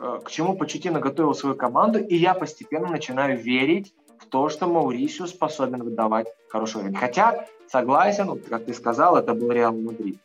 э, 0.00 0.20
к 0.24 0.30
чему 0.30 0.56
Почеттино 0.56 0.98
готовил 0.98 1.34
свою 1.34 1.54
команду, 1.54 1.98
и 1.98 2.16
я 2.16 2.34
постепенно 2.34 2.88
начинаю 2.88 3.38
верить 3.38 3.94
в 4.18 4.26
то, 4.26 4.48
что 4.48 4.66
Маурисио 4.66 5.26
способен 5.26 5.82
выдавать 5.82 6.26
хороший 6.48 6.80
уровень. 6.80 6.96
Хотя, 6.96 7.46
согласен, 7.68 8.40
как 8.40 8.64
ты 8.64 8.74
сказал, 8.74 9.16
это 9.16 9.34
был 9.34 9.52
Реал 9.52 9.74
Мадрид. 9.74 10.18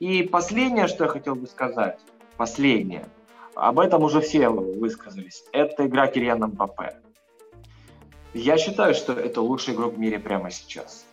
И 0.00 0.22
последнее, 0.22 0.88
что 0.88 1.04
я 1.04 1.10
хотел 1.10 1.34
бы 1.34 1.46
сказать, 1.46 2.00
последнее, 2.36 3.06
об 3.54 3.78
этом 3.78 4.02
уже 4.02 4.20
все 4.20 4.48
высказались, 4.48 5.44
это 5.52 5.86
игра 5.86 6.06
Кириана 6.08 6.48
Мбаппе. 6.48 6.96
Я 8.32 8.58
считаю, 8.58 8.94
что 8.94 9.12
это 9.12 9.40
лучший 9.40 9.74
игрок 9.74 9.94
в 9.94 9.98
мире 9.98 10.18
прямо 10.18 10.50
сейчас. 10.50 11.06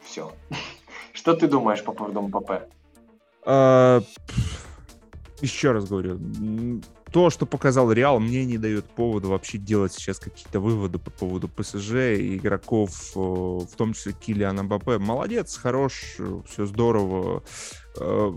Все. 0.00 0.32
Что 1.12 1.34
ты 1.34 1.46
думаешь 1.46 1.84
по 1.84 1.92
поводу 1.92 2.22
Мбаппе? 2.22 2.68
А, 3.44 4.02
еще 5.40 5.72
раз 5.72 5.88
говорю, 5.88 6.18
то, 7.14 7.30
что 7.30 7.46
показал 7.46 7.92
Реал, 7.92 8.18
мне 8.18 8.44
не 8.44 8.58
дает 8.58 8.86
повода 8.86 9.28
вообще 9.28 9.56
делать 9.56 9.92
сейчас 9.92 10.18
какие-то 10.18 10.58
выводы 10.58 10.98
по 10.98 11.12
поводу 11.12 11.48
ПСЖ 11.48 11.92
и 12.18 12.36
игроков, 12.36 13.12
э, 13.14 13.20
в 13.20 13.76
том 13.76 13.92
числе 13.92 14.14
Килиана 14.14 14.64
Мбаппе. 14.64 14.98
Молодец, 14.98 15.56
хорош, 15.56 16.16
все 16.44 16.66
здорово. 16.66 17.44
Э, 18.00 18.32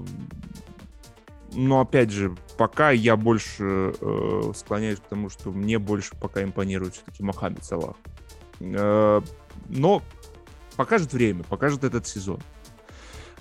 но 1.54 1.82
опять 1.82 2.12
же, 2.12 2.36
пока 2.56 2.92
я 2.92 3.16
больше 3.16 3.96
э, 4.00 4.52
склоняюсь 4.56 5.00
к 5.00 5.08
тому, 5.08 5.30
что 5.30 5.50
мне 5.50 5.80
больше 5.80 6.12
пока 6.16 6.44
импонирует 6.44 6.94
все-таки 6.94 7.24
Мохаммед 7.24 7.66
Салах. 7.66 7.96
но 8.60 10.04
покажет 10.76 11.14
время, 11.14 11.44
покажет 11.46 11.84
этот 11.84 12.06
сезон. 12.06 12.40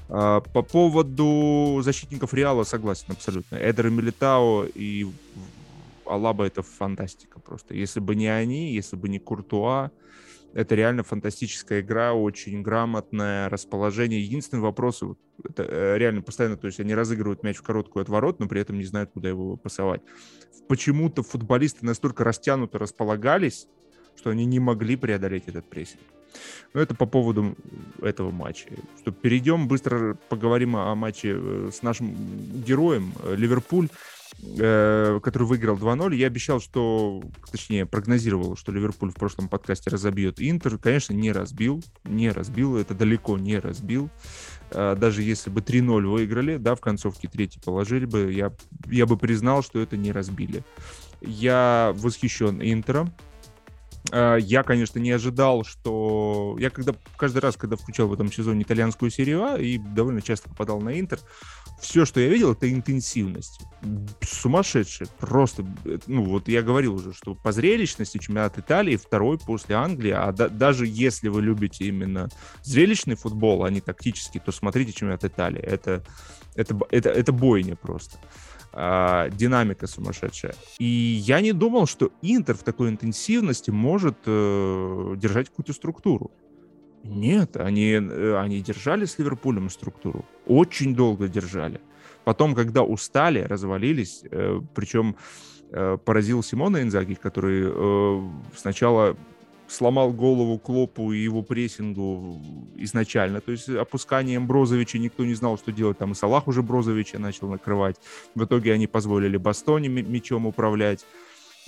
А, 0.08 0.40
по 0.40 0.62
поводу 0.62 1.80
защитников 1.82 2.34
Реала 2.34 2.64
согласен 2.64 3.06
абсолютно. 3.08 3.56
Эдер 3.56 3.88
и 3.88 3.90
Милитао 3.90 4.66
и 4.74 5.06
Алаба 6.04 6.44
это 6.44 6.62
фантастика 6.62 7.40
просто. 7.40 7.74
Если 7.74 8.00
бы 8.00 8.14
не 8.14 8.28
они, 8.28 8.72
если 8.72 8.96
бы 8.96 9.08
не 9.08 9.18
Куртуа, 9.18 9.90
это 10.54 10.74
реально 10.74 11.02
фантастическая 11.02 11.80
игра, 11.80 12.14
очень 12.14 12.62
грамотное 12.62 13.48
расположение. 13.50 14.22
Единственный 14.22 14.60
вопрос, 14.60 15.02
это 15.44 15.64
э, 15.64 15.98
реально 15.98 16.22
постоянно, 16.22 16.56
то 16.56 16.66
есть 16.66 16.80
они 16.80 16.94
разыгрывают 16.94 17.42
мяч 17.42 17.56
в 17.56 17.62
короткую 17.62 18.02
отворот, 18.02 18.40
но 18.40 18.48
при 18.48 18.60
этом 18.60 18.78
не 18.78 18.84
знают, 18.84 19.10
куда 19.12 19.28
его 19.28 19.56
пасовать. 19.56 20.00
Почему-то 20.68 21.22
футболисты 21.22 21.84
настолько 21.84 22.24
растянуто 22.24 22.78
располагались, 22.78 23.68
что 24.16 24.30
они 24.30 24.44
не 24.44 24.58
могли 24.58 24.96
преодолеть 24.96 25.44
этот 25.46 25.68
прессинг. 25.68 26.00
Но 26.74 26.80
это 26.80 26.94
по 26.94 27.06
поводу 27.06 27.56
этого 28.02 28.30
матча. 28.30 28.68
Что 29.00 29.10
перейдем, 29.10 29.68
быстро 29.68 30.16
поговорим 30.28 30.76
о 30.76 30.94
матче 30.94 31.34
э, 31.36 31.70
с 31.72 31.82
нашим 31.82 32.14
героем 32.62 33.12
э, 33.22 33.34
Ливерпуль 33.36 33.88
э, 34.58 35.20
который 35.22 35.44
выиграл 35.44 35.76
2-0. 35.76 36.14
Я 36.14 36.26
обещал, 36.26 36.60
что, 36.60 37.22
точнее, 37.50 37.86
прогнозировал, 37.86 38.56
что 38.56 38.72
Ливерпуль 38.72 39.10
в 39.10 39.14
прошлом 39.14 39.48
подкасте 39.48 39.90
разобьет 39.90 40.36
Интер. 40.38 40.78
Конечно, 40.78 41.14
не 41.14 41.32
разбил, 41.32 41.82
не 42.04 42.30
разбил, 42.30 42.76
это 42.76 42.94
далеко 42.94 43.38
не 43.38 43.58
разбил. 43.58 44.10
Даже 44.72 45.22
если 45.22 45.48
бы 45.48 45.60
3-0 45.60 46.06
выиграли, 46.06 46.56
да, 46.56 46.74
в 46.74 46.80
концовке 46.80 47.28
третий 47.28 47.60
положили 47.60 48.04
бы, 48.04 48.32
я, 48.32 48.52
я 48.86 49.06
бы 49.06 49.16
признал, 49.16 49.62
что 49.62 49.80
это 49.80 49.96
не 49.96 50.10
разбили. 50.10 50.64
Я 51.20 51.92
восхищен 51.94 52.60
Интером. 52.60 53.12
Э, 54.12 54.36
я, 54.40 54.62
конечно, 54.62 54.98
не 54.98 55.10
ожидал, 55.10 55.64
что... 55.64 56.56
Я 56.58 56.70
когда 56.70 56.94
каждый 57.16 57.38
раз, 57.38 57.56
когда 57.56 57.76
включал 57.76 58.08
в 58.08 58.12
этом 58.12 58.30
сезоне 58.30 58.62
итальянскую 58.62 59.10
серию 59.10 59.44
А 59.44 59.58
и 59.58 59.78
довольно 59.78 60.22
часто 60.22 60.48
попадал 60.48 60.80
на 60.80 60.98
Интер, 60.98 61.18
все, 61.80 62.04
что 62.04 62.20
я 62.20 62.28
видел, 62.28 62.52
это 62.52 62.72
интенсивность. 62.72 63.60
Сумасшедшая. 64.22 65.08
Просто, 65.18 65.66
ну 66.06 66.24
вот 66.24 66.48
я 66.48 66.62
говорил 66.62 66.94
уже, 66.94 67.12
что 67.12 67.34
по 67.34 67.52
зрелищности 67.52 68.18
чемпионат 68.18 68.58
Италии 68.58 68.96
второй 68.96 69.38
после 69.38 69.76
Англии, 69.76 70.12
а 70.12 70.32
да, 70.32 70.48
даже 70.48 70.86
если 70.86 71.28
вы 71.28 71.42
любите 71.42 71.84
именно 71.84 72.28
зрелищный 72.62 73.16
футбол, 73.16 73.64
а 73.64 73.70
не 73.70 73.80
тактический, 73.80 74.40
то 74.40 74.52
смотрите 74.52 74.92
чемпионат 74.92 75.24
Италии. 75.24 75.60
Это, 75.60 76.02
это, 76.54 76.78
это, 76.90 77.10
это 77.10 77.32
бойня 77.32 77.76
просто. 77.76 78.18
А, 78.78 79.30
динамика 79.30 79.86
сумасшедшая. 79.86 80.54
И 80.78 80.84
я 80.84 81.40
не 81.40 81.52
думал, 81.52 81.86
что 81.86 82.12
Интер 82.20 82.56
в 82.56 82.62
такой 82.62 82.90
интенсивности 82.90 83.70
может 83.70 84.18
э, 84.26 85.14
держать 85.16 85.48
какую-то 85.48 85.72
структуру. 85.72 86.30
Нет, 87.02 87.56
они, 87.56 87.92
э, 87.92 88.36
они 88.36 88.60
держали 88.60 89.06
с 89.06 89.18
Ливерпулем 89.18 89.70
структуру. 89.70 90.26
Очень 90.46 90.94
долго 90.94 91.26
держали. 91.26 91.80
Потом, 92.24 92.54
когда 92.54 92.82
устали, 92.82 93.40
развалились, 93.40 94.24
э, 94.30 94.60
причем 94.74 95.16
э, 95.70 95.96
поразил 96.04 96.42
Симона 96.42 96.82
Инзаги, 96.82 97.14
который 97.14 97.62
э, 97.64 98.28
сначала 98.54 99.16
сломал 99.68 100.12
голову 100.12 100.58
Клопу 100.58 101.12
и 101.12 101.18
его 101.18 101.42
прессингу 101.42 102.40
изначально. 102.76 103.40
То 103.40 103.52
есть 103.52 103.68
опусканием 103.68 104.46
Брозовича 104.46 104.98
никто 104.98 105.24
не 105.24 105.34
знал, 105.34 105.58
что 105.58 105.72
делать. 105.72 105.98
Там 105.98 106.12
и 106.12 106.14
Салах 106.14 106.48
уже 106.48 106.62
Брозовича 106.62 107.18
начал 107.18 107.48
накрывать. 107.48 107.96
В 108.34 108.44
итоге 108.44 108.72
они 108.72 108.86
позволили 108.86 109.36
Бастоне 109.36 109.88
мячом 109.88 110.46
управлять 110.46 111.04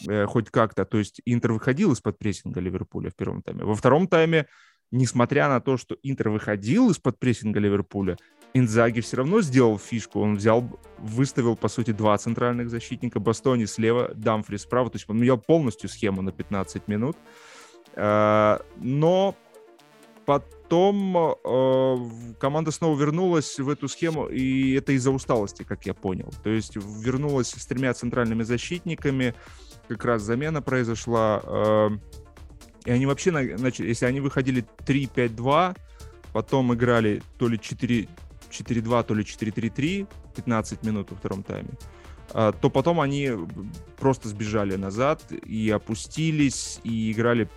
э, 0.08 0.26
хоть 0.26 0.50
как-то. 0.50 0.84
То 0.84 0.98
есть 0.98 1.20
Интер 1.24 1.52
выходил 1.52 1.92
из-под 1.92 2.18
прессинга 2.18 2.60
Ливерпуля 2.60 3.10
в 3.10 3.16
первом 3.16 3.42
тайме. 3.42 3.64
Во 3.64 3.74
втором 3.74 4.06
тайме, 4.06 4.46
несмотря 4.90 5.48
на 5.48 5.60
то, 5.60 5.76
что 5.76 5.96
Интер 6.02 6.28
выходил 6.30 6.90
из-под 6.90 7.18
прессинга 7.18 7.60
Ливерпуля, 7.60 8.16
Инзаги 8.54 9.00
все 9.00 9.18
равно 9.18 9.42
сделал 9.42 9.78
фишку. 9.78 10.20
Он 10.20 10.36
взял, 10.36 10.80
выставил, 10.98 11.56
по 11.56 11.68
сути, 11.68 11.90
два 11.92 12.16
центральных 12.16 12.70
защитника. 12.70 13.20
Бастони 13.20 13.66
слева, 13.66 14.12
Дамфри 14.14 14.56
справа. 14.56 14.88
То 14.90 14.96
есть 14.96 15.08
он 15.08 15.18
менял 15.18 15.38
полностью 15.38 15.90
схему 15.90 16.22
на 16.22 16.32
15 16.32 16.88
минут. 16.88 17.16
Э, 17.94 18.58
но 18.76 19.34
потом 20.26 21.16
э, 21.16 21.96
команда 22.38 22.70
снова 22.70 22.98
вернулась 22.98 23.58
в 23.58 23.68
эту 23.68 23.88
схему, 23.88 24.26
и 24.26 24.74
это 24.74 24.92
из-за 24.92 25.10
усталости, 25.10 25.62
как 25.62 25.86
я 25.86 25.94
понял. 25.94 26.32
То 26.42 26.50
есть 26.50 26.76
вернулась 26.76 27.50
с 27.50 27.66
тремя 27.66 27.94
центральными 27.94 28.42
защитниками, 28.42 29.34
как 29.88 30.04
раз 30.04 30.22
замена 30.22 30.62
произошла. 30.62 31.42
Э, 31.44 31.90
и 32.84 32.90
они 32.90 33.06
вообще 33.06 33.30
начали, 33.30 33.88
если 33.88 34.06
они 34.06 34.20
выходили 34.20 34.66
3-5-2, 34.86 35.76
потом 36.32 36.74
играли 36.74 37.22
то 37.38 37.48
ли 37.48 37.58
4 37.58 38.08
4-2, 38.50 39.04
то 39.04 39.14
ли 39.14 39.24
4-3-3, 39.24 40.08
15 40.36 40.82
минут 40.82 41.10
во 41.10 41.16
втором 41.16 41.42
тайме, 41.42 41.70
то 42.32 42.70
потом 42.70 43.00
они 43.00 43.30
просто 43.98 44.28
сбежали 44.28 44.76
назад 44.76 45.22
и 45.30 45.70
опустились, 45.70 46.80
и 46.84 47.12
играли 47.12 47.48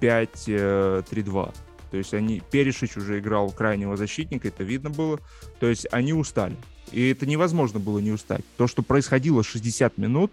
5-3-2. 0.00 1.54
То 1.90 1.96
есть 1.96 2.14
они, 2.14 2.42
Перешич 2.50 2.96
уже 2.96 3.18
играл 3.18 3.50
крайнего 3.50 3.96
защитника, 3.96 4.48
это 4.48 4.62
видно 4.62 4.90
было. 4.90 5.20
То 5.60 5.66
есть 5.66 5.86
они 5.90 6.12
устали. 6.12 6.56
И 6.92 7.08
это 7.08 7.26
невозможно 7.26 7.80
было 7.80 7.98
не 7.98 8.12
устать. 8.12 8.44
То, 8.56 8.66
что 8.66 8.82
происходило 8.82 9.42
60 9.42 9.98
минут, 9.98 10.32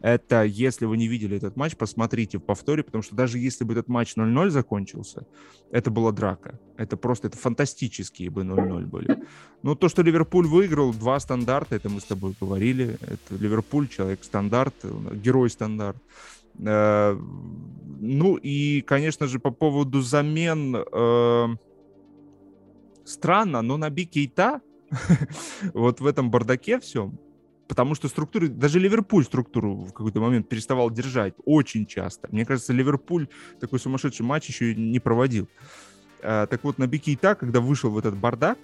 это, 0.00 0.44
если 0.44 0.86
вы 0.86 0.96
не 0.96 1.08
видели 1.08 1.36
этот 1.36 1.56
матч, 1.56 1.76
посмотрите 1.76 2.38
в 2.38 2.40
повторе, 2.40 2.82
потому 2.82 3.02
что 3.02 3.14
даже 3.14 3.38
если 3.38 3.64
бы 3.64 3.74
этот 3.74 3.88
матч 3.88 4.14
0-0 4.16 4.48
закончился, 4.48 5.26
это 5.70 5.90
была 5.90 6.10
драка. 6.10 6.58
Это 6.78 6.96
просто, 6.96 7.28
это 7.28 7.36
фантастические 7.36 8.30
бы 8.30 8.42
0-0 8.42 8.86
были. 8.86 9.22
Но 9.62 9.74
то, 9.74 9.90
что 9.90 10.02
Ливерпуль 10.02 10.46
выиграл, 10.46 10.94
два 10.94 11.20
стандарта, 11.20 11.76
это 11.76 11.90
мы 11.90 12.00
с 12.00 12.04
тобой 12.04 12.34
говорили. 12.40 12.98
Это 13.02 13.34
Ливерпуль, 13.38 13.88
человек 13.88 14.24
стандарт, 14.24 14.74
герой 15.12 15.50
стандарт. 15.50 15.98
Э, 16.58 17.16
ну 18.00 18.36
и, 18.36 18.80
конечно 18.80 19.26
же, 19.26 19.38
по 19.38 19.50
поводу 19.50 20.00
замен 20.00 20.76
э, 20.76 21.56
странно, 23.04 23.62
но 23.62 23.76
на 23.76 23.90
Кейта 23.90 24.60
вот 25.74 26.00
в 26.00 26.06
этом 26.06 26.30
бардаке 26.30 26.80
всем, 26.80 27.18
потому 27.68 27.94
что 27.94 28.08
структуры, 28.08 28.48
даже 28.48 28.78
Ливерпуль 28.78 29.24
структуру 29.24 29.76
в 29.76 29.92
какой-то 29.92 30.20
момент 30.20 30.48
переставал 30.48 30.90
держать 30.90 31.34
очень 31.44 31.86
часто. 31.86 32.28
Мне 32.32 32.44
кажется, 32.44 32.72
Ливерпуль 32.72 33.28
такой 33.60 33.78
сумасшедший 33.78 34.24
матч 34.24 34.48
еще 34.48 34.74
не 34.74 34.98
проводил. 34.98 35.48
Э, 36.22 36.46
так 36.48 36.64
вот, 36.64 36.78
на 36.78 36.86
Бикейта, 36.86 37.34
когда 37.34 37.60
вышел 37.60 37.90
в 37.90 37.98
этот 37.98 38.16
бардак, 38.16 38.58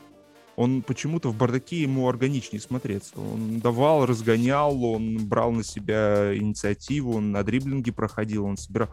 он 0.56 0.82
почему-то 0.82 1.28
в 1.30 1.36
бардаке 1.36 1.82
ему 1.82 2.08
органичнее 2.08 2.60
смотреться. 2.60 3.12
Он 3.20 3.60
давал, 3.60 4.06
разгонял, 4.06 4.82
он 4.82 5.28
брал 5.28 5.52
на 5.52 5.62
себя 5.62 6.34
инициативу, 6.34 7.16
он 7.16 7.30
на 7.30 7.42
дриблинге 7.42 7.92
проходил, 7.92 8.46
он 8.46 8.56
собирал. 8.56 8.88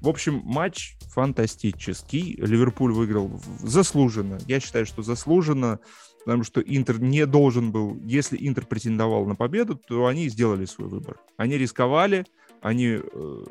В 0.00 0.08
общем, 0.08 0.42
матч 0.44 0.96
фантастический. 1.14 2.34
Ливерпуль 2.38 2.92
выиграл 2.92 3.40
заслуженно. 3.60 4.38
Я 4.48 4.58
считаю, 4.58 4.84
что 4.84 5.02
заслуженно, 5.02 5.78
потому 6.24 6.42
что 6.42 6.60
Интер 6.60 7.00
не 7.00 7.24
должен 7.24 7.70
был... 7.70 7.96
Если 8.04 8.36
Интер 8.40 8.66
претендовал 8.66 9.26
на 9.26 9.36
победу, 9.36 9.76
то 9.76 10.06
они 10.06 10.28
сделали 10.28 10.64
свой 10.64 10.88
выбор. 10.88 11.20
Они 11.36 11.56
рисковали, 11.56 12.26
они 12.62 12.98
э, 13.00 13.44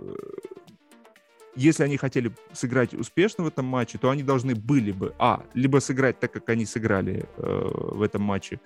если 1.55 1.83
они 1.83 1.97
хотели 1.97 2.31
сыграть 2.53 2.93
успешно 2.93 3.43
в 3.43 3.47
этом 3.47 3.65
матче, 3.65 3.97
то 3.97 4.09
они 4.09 4.23
должны 4.23 4.55
были 4.55 4.91
бы, 4.91 5.13
а, 5.17 5.43
либо 5.53 5.79
сыграть 5.79 6.19
так, 6.19 6.31
как 6.31 6.49
они 6.49 6.65
сыграли 6.65 7.25
э, 7.37 7.71
в 7.73 8.01
этом 8.01 8.21
матче, 8.21 8.59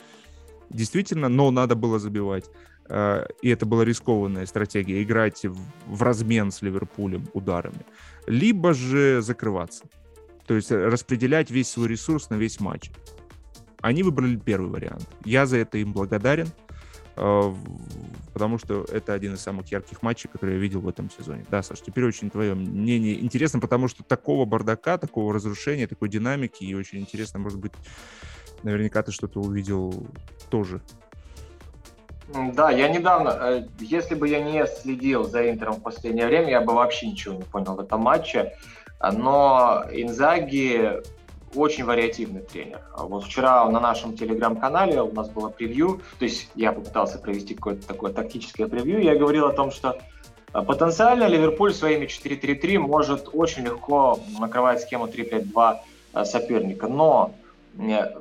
действительно, 0.70 1.30
но 1.30 1.52
надо 1.52 1.76
было 1.76 2.00
забивать. 2.00 2.46
Э, 2.90 3.26
и 3.42 3.50
это 3.50 3.66
была 3.66 3.86
рискованная 3.86 4.46
стратегия, 4.46 5.04
играть 5.04 5.46
в, 5.46 5.58
в 5.88 6.04
размен 6.04 6.52
с 6.52 6.62
Ливерпулем 6.62 7.28
ударами. 7.34 7.86
Либо 8.28 8.74
же 8.74 9.22
закрываться. 9.22 9.86
То 10.48 10.56
есть 10.56 10.72
распределять 10.72 11.52
весь 11.52 11.70
свой 11.70 11.90
ресурс 11.90 12.30
на 12.32 12.36
весь 12.36 12.60
матч. 12.60 12.92
Они 13.82 14.04
выбрали 14.04 14.36
первый 14.36 14.72
вариант. 14.72 15.08
Я 15.24 15.46
за 15.46 15.58
это 15.58 15.78
им 15.78 15.94
благодарен. 15.94 16.48
А, 17.20 17.54
потому 18.34 18.58
что 18.58 18.86
это 18.92 19.14
один 19.14 19.34
из 19.34 19.42
самых 19.42 19.70
ярких 19.72 20.02
матчей, 20.02 20.30
которые 20.30 20.56
я 20.56 20.62
видел 20.62 20.80
в 20.80 20.88
этом 20.88 21.10
сезоне. 21.10 21.46
Да, 21.50 21.62
Саш, 21.62 21.82
теперь 21.82 22.06
очень 22.06 22.30
твое 22.30 22.56
мнение 22.56 23.20
интересно, 23.20 23.60
потому 23.60 23.88
что 23.88 24.04
такого 24.04 24.46
бардака, 24.46 24.98
такого 24.98 25.34
разрушения, 25.34 25.88
такой 25.88 26.08
динамики, 26.10 26.64
и 26.64 26.74
очень 26.74 27.00
интересно, 27.00 27.40
может 27.40 27.60
быть, 27.60 27.74
наверняка 28.64 29.04
ты 29.04 29.12
что-то 29.12 29.42
увидел 29.42 30.08
тоже. 30.50 30.82
Да, 32.54 32.70
я 32.70 32.88
недавно, 32.88 33.30
э, 33.30 33.68
если 33.80 34.16
бы 34.16 34.30
я 34.30 34.42
не 34.42 34.66
следил 34.68 35.24
за 35.24 35.50
Интером 35.50 35.76
в 35.76 35.82
последнее 35.82 36.28
время, 36.28 36.52
я 36.52 36.62
бы 36.62 36.74
вообще 36.74 37.08
ничего 37.08 37.36
не 37.36 37.44
понял 37.44 37.76
в 37.76 37.80
этом 37.80 38.02
матче. 38.02 38.54
Но 39.02 39.86
Инзаги 39.92 41.02
очень 41.56 41.86
вариативный 41.86 42.42
тренер. 42.42 42.82
А 42.96 43.06
вот 43.06 43.24
вчера 43.24 43.70
на 43.70 43.80
нашем 43.80 44.16
телеграм-канале 44.16 45.02
у 45.02 45.12
нас 45.12 45.30
было 45.30 45.50
превью, 45.50 46.02
то 46.18 46.26
есть 46.26 46.50
я 46.56 46.72
попытался 46.72 47.18
провести 47.18 47.56
какое-то 47.56 47.88
такое 47.88 48.14
тактическое 48.14 48.68
превью, 48.68 49.02
я 49.02 49.16
говорил 49.16 49.46
о 49.46 49.54
том, 49.54 49.72
что 49.72 49.98
а, 50.52 50.64
потенциально 50.64 51.26
Ливерпуль 51.28 51.74
своими 51.74 52.06
4-3-3 52.06 52.78
может 52.80 53.30
очень 53.34 53.64
легко 53.64 54.20
накрывать 54.40 54.82
схему 54.82 55.08
3-5-2 55.08 55.78
а, 56.14 56.26
соперника, 56.26 56.88
но 56.88 57.34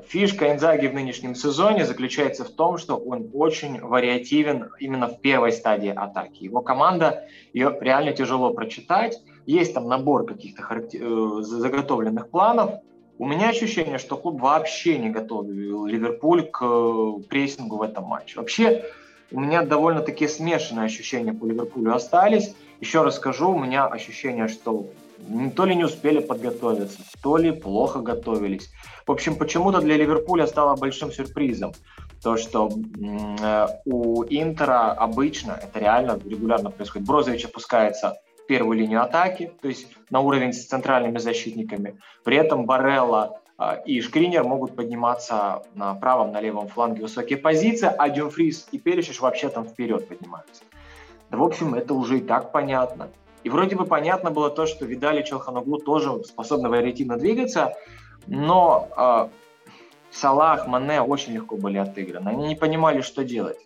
фишка 0.06 0.52
Инзаги 0.52 0.86
в 0.86 0.94
нынешнем 0.94 1.34
сезоне 1.34 1.84
заключается 1.84 2.44
в 2.44 2.50
том, 2.50 2.78
что 2.78 2.96
он 2.96 3.30
очень 3.32 3.80
вариативен 3.80 4.70
именно 4.78 5.08
в 5.08 5.20
первой 5.20 5.52
стадии 5.52 5.88
атаки. 5.88 6.44
Его 6.44 6.60
команда, 6.60 7.24
ее 7.52 7.76
реально 7.80 8.12
тяжело 8.12 8.52
прочитать, 8.52 9.20
есть 9.46 9.74
там 9.74 9.88
набор 9.88 10.26
каких-то 10.26 10.62
характер... 10.62 11.00
Э, 11.02 11.42
заготовленных 11.42 12.28
планов, 12.28 12.74
у 13.18 13.26
меня 13.26 13.48
ощущение, 13.48 13.98
что 13.98 14.16
клуб 14.16 14.40
вообще 14.40 14.98
не 14.98 15.10
готовил 15.10 15.86
Ливерпуль 15.86 16.44
к 16.44 16.62
э, 16.62 17.12
прессингу 17.28 17.76
в 17.76 17.82
этом 17.82 18.04
матче. 18.04 18.38
Вообще, 18.38 18.84
у 19.32 19.40
меня 19.40 19.62
довольно-таки 19.62 20.28
смешанные 20.28 20.86
ощущения 20.86 21.32
по 21.32 21.44
Ливерпулю 21.44 21.94
остались. 21.94 22.54
Еще 22.80 23.02
раз 23.02 23.16
скажу, 23.16 23.50
у 23.50 23.58
меня 23.58 23.86
ощущение, 23.86 24.48
что 24.48 24.86
то 25.56 25.64
ли 25.64 25.74
не 25.74 25.84
успели 25.84 26.20
подготовиться, 26.20 26.98
то 27.22 27.36
ли 27.36 27.50
плохо 27.50 27.98
готовились. 27.98 28.70
В 29.04 29.10
общем, 29.10 29.34
почему-то 29.34 29.80
для 29.80 29.96
Ливерпуля 29.96 30.46
стало 30.46 30.76
большим 30.76 31.10
сюрпризом 31.10 31.72
то, 32.22 32.36
что 32.36 32.70
э, 32.70 33.66
у 33.84 34.24
Интера 34.24 34.92
обычно, 34.92 35.58
это 35.62 35.78
реально 35.78 36.18
регулярно 36.24 36.70
происходит, 36.70 37.06
Брозович 37.06 37.44
опускается 37.44 38.20
первую 38.48 38.78
линию 38.78 39.02
атаки, 39.02 39.52
то 39.62 39.68
есть 39.68 39.86
на 40.10 40.20
уровень 40.20 40.52
с 40.52 40.66
центральными 40.66 41.18
защитниками. 41.18 42.00
При 42.24 42.36
этом 42.36 42.66
Барелла 42.66 43.40
а, 43.58 43.74
и 43.74 44.00
Шкринер 44.00 44.42
могут 44.42 44.74
подниматься 44.74 45.62
на 45.74 45.94
правом, 45.94 46.32
на 46.32 46.40
левом 46.40 46.66
фланге 46.66 47.02
высокие 47.02 47.38
позиции, 47.38 47.88
а 47.96 48.08
Дюмфрис 48.08 48.68
и 48.72 48.78
Перешиш 48.78 49.20
вообще 49.20 49.48
там 49.50 49.66
вперед 49.66 50.08
поднимаются. 50.08 50.64
Да, 51.30 51.36
в 51.36 51.42
общем, 51.44 51.74
это 51.74 51.94
уже 51.94 52.18
и 52.18 52.20
так 52.20 52.50
понятно. 52.50 53.10
И 53.44 53.50
вроде 53.50 53.76
бы 53.76 53.84
понятно 53.84 54.30
было 54.30 54.50
то, 54.50 54.66
что 54.66 54.84
Видали 54.84 55.20
и 55.20 55.24
Челханоглу 55.24 55.78
тоже 55.78 56.24
способны 56.24 56.68
вариативно 56.68 57.16
двигаться, 57.16 57.74
но 58.26 58.88
э, 58.96 59.28
Салах, 60.10 60.66
Мане 60.66 61.02
очень 61.02 61.34
легко 61.34 61.56
были 61.56 61.78
отыграны. 61.78 62.30
Они 62.30 62.48
не 62.48 62.56
понимали, 62.56 63.02
что 63.02 63.24
делать. 63.24 63.58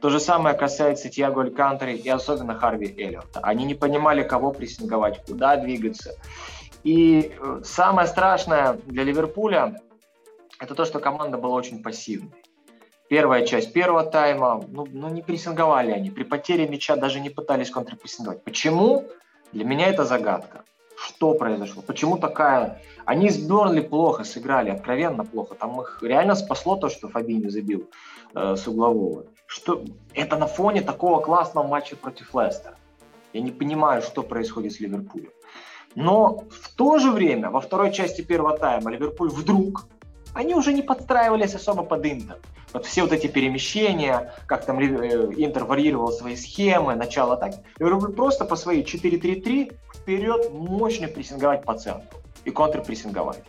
То 0.00 0.08
же 0.08 0.18
самое 0.18 0.56
касается 0.56 1.10
Тиаго 1.10 1.42
Алькантери 1.42 1.94
и 1.96 2.08
особенно 2.08 2.54
Харви 2.54 2.94
Эллиота. 2.96 3.40
Они 3.42 3.66
не 3.66 3.74
понимали, 3.74 4.22
кого 4.22 4.50
прессинговать, 4.52 5.22
куда 5.26 5.56
двигаться. 5.56 6.14
И 6.84 7.36
э, 7.38 7.60
самое 7.64 8.08
страшное 8.08 8.78
для 8.86 9.04
Ливерпуля– 9.04 9.78
это 10.58 10.74
то, 10.74 10.86
что 10.86 11.00
команда 11.00 11.36
была 11.36 11.54
очень 11.54 11.82
пассивной. 11.82 12.32
Первая 13.10 13.44
часть 13.44 13.74
первого 13.74 14.04
тайма, 14.04 14.64
ну, 14.68 14.86
ну 14.90 15.08
не 15.10 15.20
прессинговали 15.20 15.90
они. 15.90 16.10
При 16.10 16.22
потере 16.22 16.66
мяча 16.66 16.96
даже 16.96 17.20
не 17.20 17.28
пытались 17.28 17.70
контрпрессинговать. 17.70 18.42
Почему? 18.42 19.04
Для 19.52 19.64
меня 19.64 19.88
это 19.88 20.04
загадка. 20.04 20.64
Что 20.96 21.34
произошло? 21.34 21.82
Почему 21.82 22.16
такая... 22.16 22.80
Они 23.04 23.28
с 23.28 23.36
Бернли 23.36 23.80
плохо 23.80 24.24
сыграли, 24.24 24.70
откровенно 24.70 25.24
плохо. 25.24 25.54
Там 25.56 25.80
их 25.80 25.98
реально 26.02 26.36
спасло 26.36 26.76
то, 26.76 26.88
что 26.88 27.08
Фабини 27.08 27.48
забил 27.48 27.90
э, 28.34 28.54
с 28.56 28.66
углового 28.68 29.26
что 29.50 29.82
это 30.14 30.36
на 30.36 30.46
фоне 30.46 30.80
такого 30.80 31.20
классного 31.20 31.66
матча 31.66 31.96
против 31.96 32.32
Лестера. 32.34 32.76
Я 33.32 33.40
не 33.40 33.50
понимаю, 33.50 34.00
что 34.00 34.22
происходит 34.22 34.72
с 34.72 34.78
Ливерпулем. 34.80 35.32
Но 35.96 36.44
в 36.50 36.72
то 36.76 36.98
же 36.98 37.10
время, 37.10 37.50
во 37.50 37.60
второй 37.60 37.92
части 37.92 38.22
первого 38.22 38.56
тайма, 38.56 38.92
Ливерпуль 38.92 39.28
вдруг, 39.28 39.88
они 40.34 40.54
уже 40.54 40.72
не 40.72 40.82
подстраивались 40.82 41.56
особо 41.56 41.82
под 41.82 42.06
Интер. 42.06 42.38
Вот 42.72 42.86
все 42.86 43.02
вот 43.02 43.12
эти 43.12 43.26
перемещения, 43.26 44.32
как 44.46 44.64
там 44.64 44.78
э, 44.78 44.84
Интер 45.36 45.64
варьировал 45.64 46.12
свои 46.12 46.36
схемы, 46.36 46.94
начало 46.94 47.34
атаки. 47.34 47.58
Ливерпуль 47.80 48.12
просто 48.12 48.44
по 48.44 48.54
своей 48.54 48.84
4-3-3 48.84 49.76
вперед 49.96 50.52
мощно 50.52 51.08
прессинговать 51.08 51.64
по 51.64 51.74
центру 51.74 52.20
и 52.44 52.52
контрпрессинговать. 52.52 53.42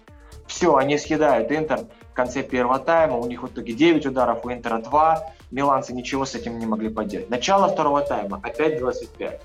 Все, 0.48 0.76
они 0.76 0.98
съедают 0.98 1.52
Интер 1.52 1.82
в 2.10 2.14
конце 2.14 2.42
первого 2.42 2.80
тайма, 2.80 3.18
у 3.18 3.28
них 3.28 3.44
в 3.44 3.46
итоге 3.46 3.74
9 3.74 4.08
ударов, 4.08 4.44
у 4.44 4.52
Интера 4.52 4.80
2, 4.80 5.34
миланцы 5.52 5.94
ничего 5.94 6.26
с 6.26 6.36
этим 6.36 6.58
не 6.60 6.66
могли 6.66 6.90
поделать. 6.90 7.30
Начало 7.30 7.68
второго 7.68 8.02
тайма, 8.02 8.40
опять 8.44 8.80
25. 8.80 9.42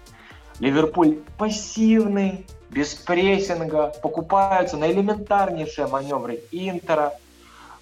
Ливерпуль 0.60 1.18
пассивный, 1.38 2.46
без 2.70 2.94
прессинга, 2.94 3.92
покупаются 4.02 4.76
на 4.76 4.90
элементарнейшие 4.90 5.86
маневры 5.86 6.40
Интера, 6.50 7.12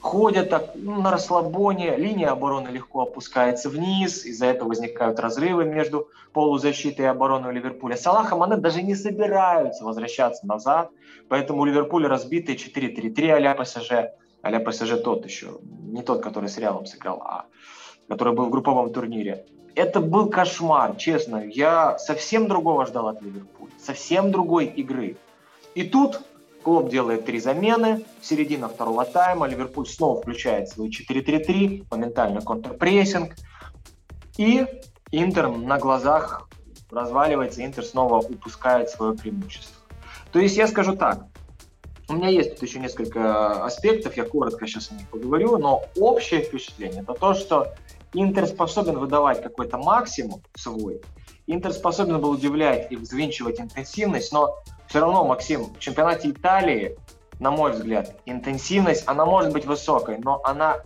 ходят 0.00 0.50
так 0.50 0.72
ну, 0.74 1.00
на 1.00 1.10
расслабоне, 1.10 1.96
линия 1.96 2.30
обороны 2.30 2.68
легко 2.68 3.02
опускается 3.02 3.70
вниз, 3.70 4.24
из-за 4.26 4.46
этого 4.46 4.68
возникают 4.68 5.18
разрывы 5.18 5.64
между 5.64 6.08
полузащитой 6.32 7.06
и 7.06 7.08
обороной 7.08 7.54
Ливерпуля. 7.54 7.96
Салах 7.96 8.32
и 8.32 8.34
Мане 8.34 8.56
даже 8.56 8.82
не 8.82 8.94
собираются 8.94 9.84
возвращаться 9.84 10.46
назад, 10.46 10.90
поэтому 11.28 11.62
у 11.62 11.64
Ливерпуля 11.64 12.08
разбитые 12.08 12.58
4-3-3 12.58 13.30
а-ля 13.30 13.54
ПСЖ, 13.54 13.92
а 14.42 14.60
ПСЖ 14.60 15.02
тот 15.02 15.24
еще, 15.24 15.58
не 15.62 16.02
тот, 16.02 16.22
который 16.22 16.50
с 16.50 16.58
Реалом 16.58 16.84
сыграл, 16.84 17.22
а 17.22 17.46
который 18.08 18.34
был 18.34 18.46
в 18.46 18.50
групповом 18.50 18.92
турнире. 18.92 19.46
Это 19.74 20.00
был 20.00 20.28
кошмар, 20.28 20.96
честно. 20.96 21.44
Я 21.44 21.98
совсем 21.98 22.46
другого 22.46 22.86
ждал 22.86 23.08
от 23.08 23.22
Ливерпуля, 23.22 23.72
совсем 23.78 24.30
другой 24.30 24.66
игры. 24.66 25.16
И 25.74 25.82
тут 25.84 26.20
Клоп 26.64 26.88
делает 26.88 27.26
три 27.26 27.40
замены, 27.40 28.04
середина 28.22 28.68
второго 28.68 29.04
тайма, 29.04 29.46
Ливерпуль 29.46 29.86
снова 29.86 30.20
включает 30.20 30.70
свой 30.70 30.88
4-3-3, 30.88 31.86
моментально 31.90 32.40
контрпрессинг, 32.40 33.34
и 34.38 34.66
Интер 35.12 35.48
на 35.48 35.78
глазах 35.78 36.48
разваливается, 36.90 37.64
Интер 37.64 37.84
снова 37.84 38.18
упускает 38.18 38.88
свое 38.88 39.14
преимущество. 39.14 39.76
То 40.32 40.38
есть 40.38 40.56
я 40.56 40.66
скажу 40.66 40.96
так, 40.96 41.26
у 42.08 42.14
меня 42.14 42.28
есть 42.28 42.54
тут 42.54 42.62
еще 42.62 42.80
несколько 42.80 43.62
аспектов, 43.64 44.16
я 44.16 44.24
коротко 44.24 44.66
сейчас 44.66 44.90
о 44.90 44.94
них 44.94 45.08
поговорю, 45.08 45.58
но 45.58 45.84
общее 45.96 46.40
впечатление 46.40 47.02
это 47.02 47.12
то, 47.12 47.34
что 47.34 47.74
Интер 48.14 48.46
способен 48.46 48.98
выдавать 48.98 49.42
какой-то 49.42 49.76
максимум 49.76 50.40
свой, 50.54 51.00
Интер 51.46 51.72
способен 51.72 52.20
был 52.20 52.30
удивлять 52.30 52.90
и 52.90 52.96
взвинчивать 52.96 53.60
интенсивность, 53.60 54.32
но 54.32 54.56
все 54.86 55.00
равно, 55.00 55.24
Максим, 55.26 55.74
в 55.74 55.78
чемпионате 55.78 56.30
Италии, 56.30 56.96
на 57.38 57.50
мой 57.50 57.72
взгляд, 57.72 58.16
интенсивность, 58.24 59.04
она 59.06 59.26
может 59.26 59.52
быть 59.52 59.66
высокой, 59.66 60.18
но 60.18 60.40
она 60.44 60.78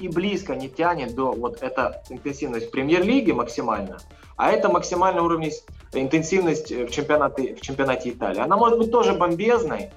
и 0.00 0.08
близко 0.08 0.54
не 0.54 0.68
тянет 0.68 1.14
до 1.14 1.32
вот 1.32 1.62
эта 1.62 2.02
интенсивность 2.10 2.68
в 2.68 2.70
премьер-лиге 2.70 3.32
максимально, 3.32 3.98
а 4.36 4.50
это 4.50 4.68
максимальный 4.68 5.22
уровень 5.22 5.52
интенсивность 5.94 6.70
в 6.70 6.90
чемпионате, 6.90 7.54
в 7.54 7.60
чемпионате 7.62 8.10
Италии. 8.10 8.40
Она 8.40 8.56
может 8.56 8.78
быть 8.78 8.90
тоже 8.90 9.14
бомбезной, 9.14 9.90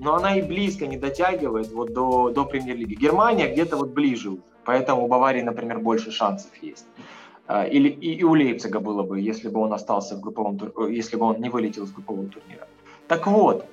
но 0.00 0.16
она 0.16 0.36
и 0.36 0.42
близко 0.42 0.86
не 0.86 0.96
дотягивает 0.96 1.70
вот 1.70 1.92
до, 1.92 2.30
до 2.30 2.44
премьер-лиги. 2.44 2.94
Германия 2.94 3.52
где-то 3.52 3.76
вот 3.76 3.90
ближе, 3.90 4.38
поэтому 4.64 5.04
у 5.04 5.08
Баварии, 5.08 5.42
например, 5.42 5.78
больше 5.78 6.10
шансов 6.10 6.50
есть. 6.62 6.86
А, 7.46 7.64
или 7.64 7.88
и, 7.88 8.14
и 8.14 8.24
у 8.24 8.34
Лейпцига 8.34 8.80
было 8.80 9.02
бы, 9.02 9.20
если 9.20 9.48
бы 9.48 9.60
он 9.60 9.72
остался 9.72 10.16
в 10.16 10.20
групповом 10.20 10.58
тур, 10.58 10.88
если 10.88 11.16
бы 11.16 11.26
он 11.26 11.40
не 11.40 11.50
вылетел 11.50 11.84
из 11.84 11.92
группового 11.92 12.28
турнира. 12.28 12.66
Так 13.06 13.26
вот, 13.26 13.66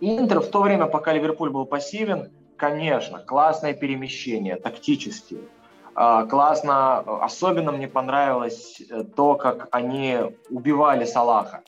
Интер 0.00 0.40
в 0.40 0.48
то 0.48 0.60
время, 0.60 0.86
пока 0.86 1.12
Ливерпуль 1.12 1.50
был 1.50 1.64
пассивен, 1.64 2.30
конечно, 2.56 3.18
классное 3.18 3.72
перемещение, 3.72 4.56
тактические. 4.56 5.40
А, 5.94 6.26
классно, 6.26 6.98
особенно 6.98 7.72
мне 7.72 7.88
понравилось 7.88 8.82
э, 8.90 9.04
то, 9.04 9.34
как 9.34 9.68
они 9.70 10.18
убивали 10.50 11.06
Салаха. 11.06 11.62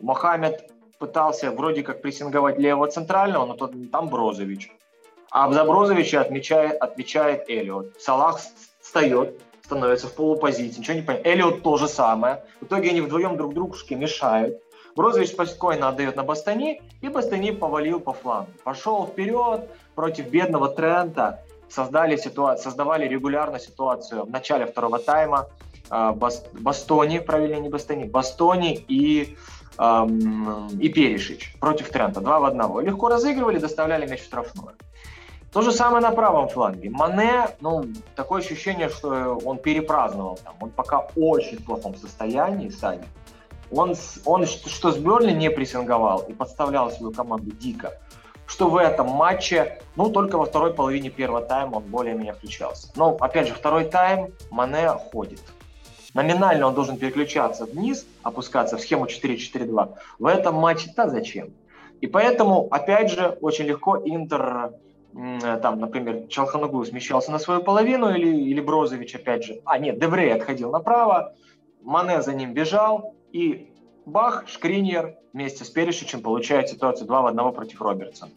Мохаммед 0.00 0.72
пытался 0.98 1.52
вроде 1.52 1.84
как 1.84 2.02
прессинговать 2.02 2.58
левого 2.58 2.88
центрального, 2.88 3.46
но 3.46 3.54
тот, 3.54 3.72
там 3.92 4.08
Брозович. 4.08 4.72
А 5.30 5.52
за 5.52 5.64
Брозовича 5.64 6.20
отмечает, 6.20 6.80
отвечает 6.80 7.48
Эллиот. 7.48 8.00
Салах 8.00 8.40
встает, 8.80 9.40
становится 9.62 10.06
в 10.08 10.14
полупозиции, 10.14 10.80
ничего 10.80 10.96
не 10.96 11.02
понимает. 11.02 11.26
Эллиот 11.26 11.62
то 11.62 11.76
же 11.76 11.88
самое. 11.88 12.44
В 12.60 12.64
итоге 12.64 12.90
они 12.90 13.00
вдвоем 13.02 13.36
друг 13.36 13.54
дружке 13.54 13.94
мешают. 13.94 14.62
Брозович 14.96 15.30
спокойно 15.30 15.88
отдает 15.88 16.16
на 16.16 16.24
Бастани, 16.24 16.82
и 17.02 17.08
Бастани 17.08 17.52
повалил 17.52 18.00
по 18.00 18.12
флангу. 18.12 18.50
Пошел 18.64 19.06
вперед 19.06 19.68
против 19.94 20.28
бедного 20.28 20.68
Трента. 20.68 21.44
Создали 21.68 22.16
ситуацию, 22.16 22.64
создавали 22.64 23.06
регулярно 23.06 23.60
ситуацию 23.60 24.24
в 24.24 24.30
начале 24.30 24.66
второго 24.66 24.98
тайма. 24.98 25.48
А, 25.90 26.12
Бастони, 26.12 27.18
правильно 27.18 27.60
не 27.60 27.68
Бастани, 27.68 28.04
Бастони 28.04 28.84
и, 28.88 29.36
эм, 29.78 30.68
и 30.80 30.88
Перешич 30.88 31.54
против 31.60 31.90
Трента. 31.90 32.20
Два 32.20 32.40
в 32.40 32.44
одного. 32.44 32.80
Легко 32.80 33.08
разыгрывали, 33.08 33.58
доставляли 33.58 34.06
мяч 34.08 34.22
в 34.22 34.24
штрафную. 34.24 34.74
То 35.52 35.62
же 35.62 35.72
самое 35.72 36.02
на 36.02 36.10
правом 36.10 36.48
фланге. 36.48 36.90
Мане, 36.90 37.48
ну, 37.60 37.84
такое 38.14 38.42
ощущение, 38.42 38.90
что 38.90 39.38
он 39.44 39.58
перепраздновал 39.58 40.38
там. 40.44 40.54
Он 40.60 40.70
пока 40.70 41.00
в 41.00 41.10
очень 41.16 41.62
плохом 41.62 41.96
состоянии, 41.96 42.68
Саня. 42.68 43.06
Он, 43.70 43.94
он 44.24 44.46
что 44.46 44.92
с 44.92 44.96
Берли 44.96 45.32
не 45.32 45.50
прессинговал 45.50 46.20
и 46.20 46.32
подставлял 46.32 46.90
свою 46.90 47.12
команду 47.12 47.50
дико, 47.50 47.92
что 48.46 48.68
в 48.68 48.76
этом 48.76 49.08
матче, 49.08 49.80
ну, 49.96 50.10
только 50.10 50.36
во 50.36 50.44
второй 50.44 50.74
половине 50.74 51.10
первого 51.10 51.40
тайма 51.40 51.76
он 51.76 51.84
более-менее 51.84 52.34
включался. 52.34 52.88
Но, 52.96 53.16
опять 53.20 53.48
же, 53.48 53.54
второй 53.54 53.84
тайм 53.84 54.32
Мане 54.50 54.88
ходит. 55.12 55.40
Номинально 56.14 56.66
он 56.66 56.74
должен 56.74 56.98
переключаться 56.98 57.66
вниз, 57.66 58.06
опускаться 58.22 58.76
в 58.76 58.80
схему 58.80 59.06
4-4-2. 59.06 59.94
В 60.18 60.26
этом 60.26 60.54
матче-то 60.56 61.08
зачем? 61.08 61.52
И 62.00 62.06
поэтому, 62.06 62.68
опять 62.70 63.10
же, 63.10 63.38
очень 63.40 63.66
легко 63.66 63.98
Интер, 63.98 64.72
там, 65.62 65.80
например, 65.80 66.28
Чалханугу 66.28 66.84
смещался 66.84 67.32
на 67.32 67.38
свою 67.38 67.62
половину, 67.62 68.14
или, 68.14 68.28
или 68.28 68.60
Брозович, 68.60 69.16
опять 69.16 69.44
же, 69.44 69.60
а 69.64 69.78
нет, 69.78 69.98
Деврей 69.98 70.32
отходил 70.32 70.70
направо, 70.70 71.34
Мане 71.82 72.22
за 72.22 72.34
ним 72.34 72.54
бежал, 72.54 73.14
и 73.32 73.72
Бах, 74.06 74.44
Шкриньер 74.46 75.16
вместе 75.32 75.64
с 75.64 75.70
Перешичем 75.70 76.22
получает 76.22 76.68
ситуацию 76.68 77.06
2 77.06 77.22
в 77.22 77.26
1 77.26 77.52
против 77.52 77.82
Робертсона. 77.82 78.30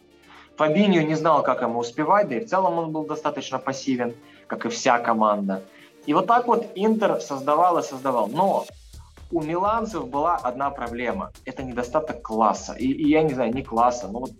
Фабиньо 0.57 1.01
не 1.01 1.15
знал, 1.15 1.43
как 1.43 1.61
ему 1.61 1.79
успевать, 1.79 2.29
да 2.29 2.35
и 2.35 2.39
в 2.39 2.49
целом 2.49 2.77
он 2.77 2.91
был 2.91 3.05
достаточно 3.05 3.57
пассивен, 3.57 4.15
как 4.47 4.65
и 4.65 4.69
вся 4.69 4.99
команда. 4.99 5.63
И 6.05 6.13
вот 6.13 6.27
так 6.27 6.47
вот 6.47 6.67
Интер 6.75 7.21
создавал 7.21 7.77
и 7.77 7.83
создавал. 7.83 8.27
Но 8.27 8.65
у 9.31 9.41
миланцев 9.41 10.07
была 10.09 10.35
одна 10.35 10.69
проблема. 10.69 11.31
Это 11.45 11.63
недостаток 11.63 12.21
класса. 12.21 12.73
И, 12.73 12.87
и 12.87 13.09
я 13.09 13.23
не 13.23 13.33
знаю, 13.33 13.53
не 13.53 13.63
класса, 13.63 14.07
но 14.07 14.19
вот... 14.19 14.31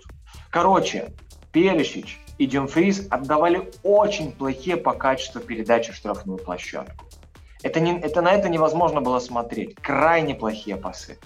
Короче, 0.50 1.14
Перешич 1.52 2.20
и 2.38 2.48
Дюмфрис 2.48 3.08
отдавали 3.10 3.72
очень 3.84 4.32
плохие 4.32 4.78
по 4.78 4.94
качеству 4.94 5.42
передачи 5.42 5.92
в 5.92 5.96
штрафную 5.96 6.40
площадку. 6.40 7.06
Это, 7.62 7.80
не, 7.80 8.00
это 8.00 8.22
на 8.22 8.32
это 8.32 8.50
невозможно 8.50 9.02
было 9.02 9.20
смотреть. 9.20 9.76
Крайне 9.76 10.34
плохие 10.34 10.76
пасы. 10.76 11.20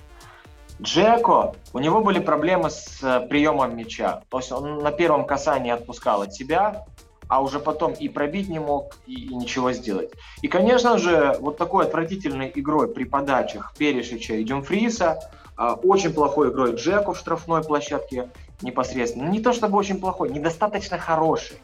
Джеко, 0.81 1.55
у 1.71 1.79
него 1.79 2.01
были 2.01 2.19
проблемы 2.19 2.69
с 2.69 3.01
э, 3.01 3.25
приемом 3.27 3.77
мяча. 3.77 4.23
То 4.29 4.39
есть 4.39 4.51
он 4.51 4.79
на 4.79 4.91
первом 4.91 5.25
касании 5.25 5.71
отпускал 5.71 6.23
от 6.23 6.33
себя, 6.33 6.85
а 7.29 7.41
уже 7.41 7.59
потом 7.59 7.93
и 7.93 8.09
пробить 8.09 8.49
не 8.49 8.59
мог, 8.59 8.97
и, 9.07 9.27
и 9.27 9.35
ничего 9.35 9.71
сделать. 9.71 10.11
И, 10.41 10.49
конечно 10.49 10.97
же, 10.97 11.37
вот 11.39 11.57
такой 11.57 11.85
отвратительной 11.85 12.51
игрой 12.53 12.93
при 12.93 13.05
подачах 13.05 13.73
Перешича 13.77 14.33
и 14.33 14.43
Дюмфриса, 14.43 15.31
э, 15.57 15.75
очень 15.83 16.13
плохой 16.13 16.49
игрой 16.49 16.75
Джеку 16.75 17.13
в 17.13 17.17
штрафной 17.17 17.63
площадке 17.63 18.29
непосредственно. 18.61 19.29
Не 19.29 19.41
то 19.41 19.53
чтобы 19.53 19.77
очень 19.77 19.99
плохой, 19.99 20.29
недостаточно 20.29 20.97
хороший. 20.97 21.57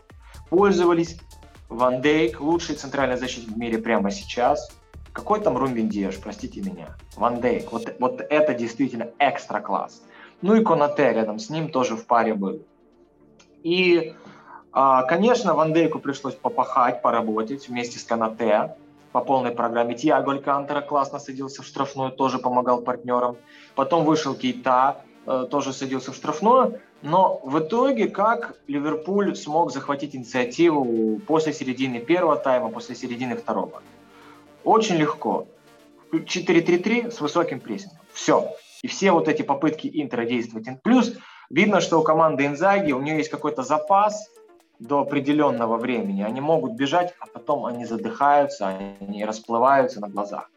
Пользовались 0.49 1.19
Ван 1.69 2.01
Дейк, 2.01 2.41
лучший 2.41 2.75
центральный 2.75 3.17
защитник 3.17 3.55
в 3.55 3.57
мире 3.57 3.77
прямо 3.77 4.11
сейчас. 4.11 4.71
Какой 5.13 5.41
там 5.41 5.57
Румбин 5.57 5.89
Диэш, 5.89 6.19
простите 6.19 6.61
меня. 6.61 6.95
Ван 7.15 7.41
Дейк, 7.41 7.71
вот, 7.71 7.95
вот 7.99 8.21
это 8.21 8.53
действительно 8.53 9.07
экстра 9.19 9.59
класс. 9.59 10.01
Ну 10.41 10.55
и 10.55 10.63
Конате 10.63 11.13
рядом 11.13 11.39
с 11.39 11.49
ним 11.49 11.69
тоже 11.69 11.95
в 11.95 12.05
паре 12.05 12.33
был. 12.33 12.63
И, 13.63 14.15
а, 14.71 15.03
конечно, 15.03 15.53
Ван 15.53 15.73
Дейку 15.73 15.99
пришлось 15.99 16.33
попахать, 16.33 17.01
поработать 17.01 17.67
вместе 17.67 17.99
с 17.99 18.03
Конате 18.03 18.75
по 19.11 19.21
полной 19.21 19.51
программе. 19.51 19.95
Тиаго 19.95 20.31
Алькантера 20.31 20.81
классно 20.81 21.19
садился 21.19 21.61
в 21.61 21.65
штрафную, 21.65 22.11
тоже 22.11 22.39
помогал 22.39 22.81
партнерам. 22.81 23.37
Потом 23.75 24.03
вышел 24.03 24.33
Кейта, 24.33 25.01
тоже 25.25 25.73
садился 25.73 26.11
в 26.11 26.15
штрафную. 26.15 26.79
Но 27.01 27.39
в 27.43 27.59
итоге, 27.59 28.07
как 28.07 28.55
Ливерпуль 28.67 29.35
смог 29.35 29.71
захватить 29.71 30.15
инициативу 30.15 31.19
после 31.27 31.53
середины 31.53 31.99
первого 31.99 32.35
тайма, 32.35 32.69
после 32.69 32.95
середины 32.95 33.35
второго? 33.35 33.81
Очень 34.63 34.97
легко. 34.97 35.47
4-3-3 36.11 37.11
с 37.11 37.21
высоким 37.21 37.59
прессингом. 37.59 37.99
Все. 38.13 38.51
И 38.83 38.87
все 38.87 39.11
вот 39.11 39.27
эти 39.27 39.41
попытки 39.41 39.89
Интера 39.93 40.25
действовать. 40.25 40.67
Плюс 40.83 41.13
видно, 41.49 41.81
что 41.81 41.99
у 41.99 42.03
команды 42.03 42.45
Инзаги, 42.45 42.91
у 42.91 43.01
нее 43.01 43.17
есть 43.17 43.29
какой-то 43.29 43.63
запас 43.63 44.29
до 44.79 44.99
определенного 44.99 45.77
времени. 45.77 46.23
Они 46.23 46.41
могут 46.41 46.73
бежать, 46.73 47.13
а 47.19 47.27
потом 47.27 47.65
они 47.65 47.85
задыхаются, 47.85 48.67
они 48.99 49.23
расплываются 49.23 50.01
на 50.01 50.09
глазах. 50.09 50.49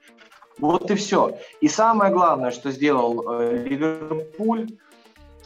Вот 0.59 0.90
и 0.90 0.94
все. 0.94 1.38
И 1.61 1.68
самое 1.68 2.12
главное, 2.12 2.50
что 2.50 2.70
сделал 2.70 3.40
э, 3.40 3.64
Ливерпуль, 3.64 4.68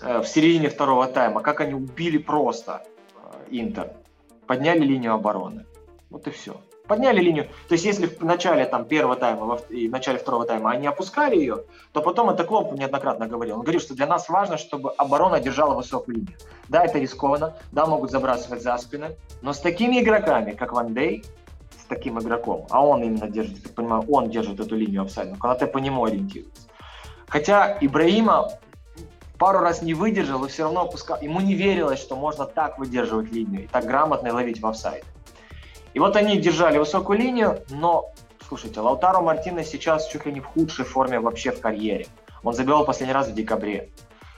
Э, 0.01 0.21
в 0.21 0.29
середине 0.29 0.69
второго 0.69 1.07
тайма, 1.07 1.41
как 1.41 1.61
они 1.61 1.75
убили 1.75 2.19
просто 2.19 2.85
э, 3.17 3.47
Интер. 3.51 3.93
Подняли 4.47 4.81
линию 4.81 5.15
обороны. 5.15 5.67
Вот 6.11 6.27
и 6.29 6.31
все. 6.31 6.57
Подняли 6.87 7.21
линию. 7.21 7.49
То 7.69 7.75
есть, 7.75 7.85
если 7.85 8.07
в 8.07 8.25
начале 8.25 8.65
там, 8.65 8.87
первого 8.87 9.17
тайма 9.17 9.59
и 9.69 9.89
в 9.89 9.91
начале 9.91 10.19
второго 10.19 10.47
тайма 10.47 10.71
они 10.71 10.87
опускали 10.87 11.37
ее, 11.37 11.65
то 11.93 12.01
потом 12.01 12.31
это 12.31 12.45
Клоп 12.45 12.73
неоднократно 12.73 13.27
говорил. 13.27 13.57
Он 13.57 13.63
говорил, 13.63 13.81
что 13.81 13.95
для 13.95 14.07
нас 14.07 14.29
важно, 14.29 14.57
чтобы 14.57 14.93
оборона 14.93 15.41
держала 15.41 15.75
высокую 15.75 16.17
линию. 16.17 16.37
Да, 16.69 16.85
это 16.85 16.99
рискованно, 16.99 17.59
да, 17.73 17.85
могут 17.85 18.11
забрасывать 18.11 18.63
за 18.63 18.79
спины, 18.79 19.17
но 19.43 19.53
с 19.53 19.61
такими 19.61 20.01
игроками, 20.01 20.53
как 20.53 20.73
Ван 20.73 20.95
Дей, 20.95 21.25
таким 21.89 22.19
игроком, 22.19 22.67
а 22.71 22.85
он 22.85 23.03
именно 23.03 23.29
держит, 23.29 23.63
так 23.63 23.75
понимаю, 23.75 24.05
он 24.09 24.31
держит 24.31 24.61
эту 24.61 24.77
линию 24.77 25.03
офсайда, 25.03 25.37
Канате 25.37 25.67
по 25.67 25.79
нему 25.79 26.05
ориентируется. 26.05 26.69
Хотя 27.29 27.77
Ибраима 27.81 28.51
пару 29.39 29.61
раз 29.61 29.83
не 29.83 29.95
выдержал 29.95 30.45
и 30.45 30.49
все 30.49 30.65
равно 30.65 30.83
опускал. 30.83 31.21
Ему 31.21 31.41
не 31.41 31.55
верилось, 31.55 32.01
что 32.01 32.17
можно 32.17 32.45
так 32.45 32.79
выдерживать 32.79 33.31
линию 33.31 33.65
и 33.65 33.67
так 33.67 33.85
грамотно 33.85 34.33
ловить 34.33 34.61
в 34.61 34.67
офсайд. 34.67 35.05
И 35.95 36.01
вот 36.01 36.17
они 36.17 36.39
держали 36.39 36.79
высокую 36.79 37.19
линию, 37.19 37.63
но, 37.71 38.13
слушайте, 38.47 38.81
Лаутаро 38.81 39.21
Мартинес 39.21 39.69
сейчас 39.69 40.09
чуть 40.09 40.27
ли 40.27 40.33
не 40.33 40.41
в 40.41 40.47
худшей 40.47 40.85
форме 40.85 41.21
вообще 41.21 41.51
в 41.51 41.61
карьере. 41.61 42.07
Он 42.43 42.53
забивал 42.53 42.85
последний 42.85 43.15
раз 43.15 43.29
в 43.29 43.35
декабре. 43.35 43.91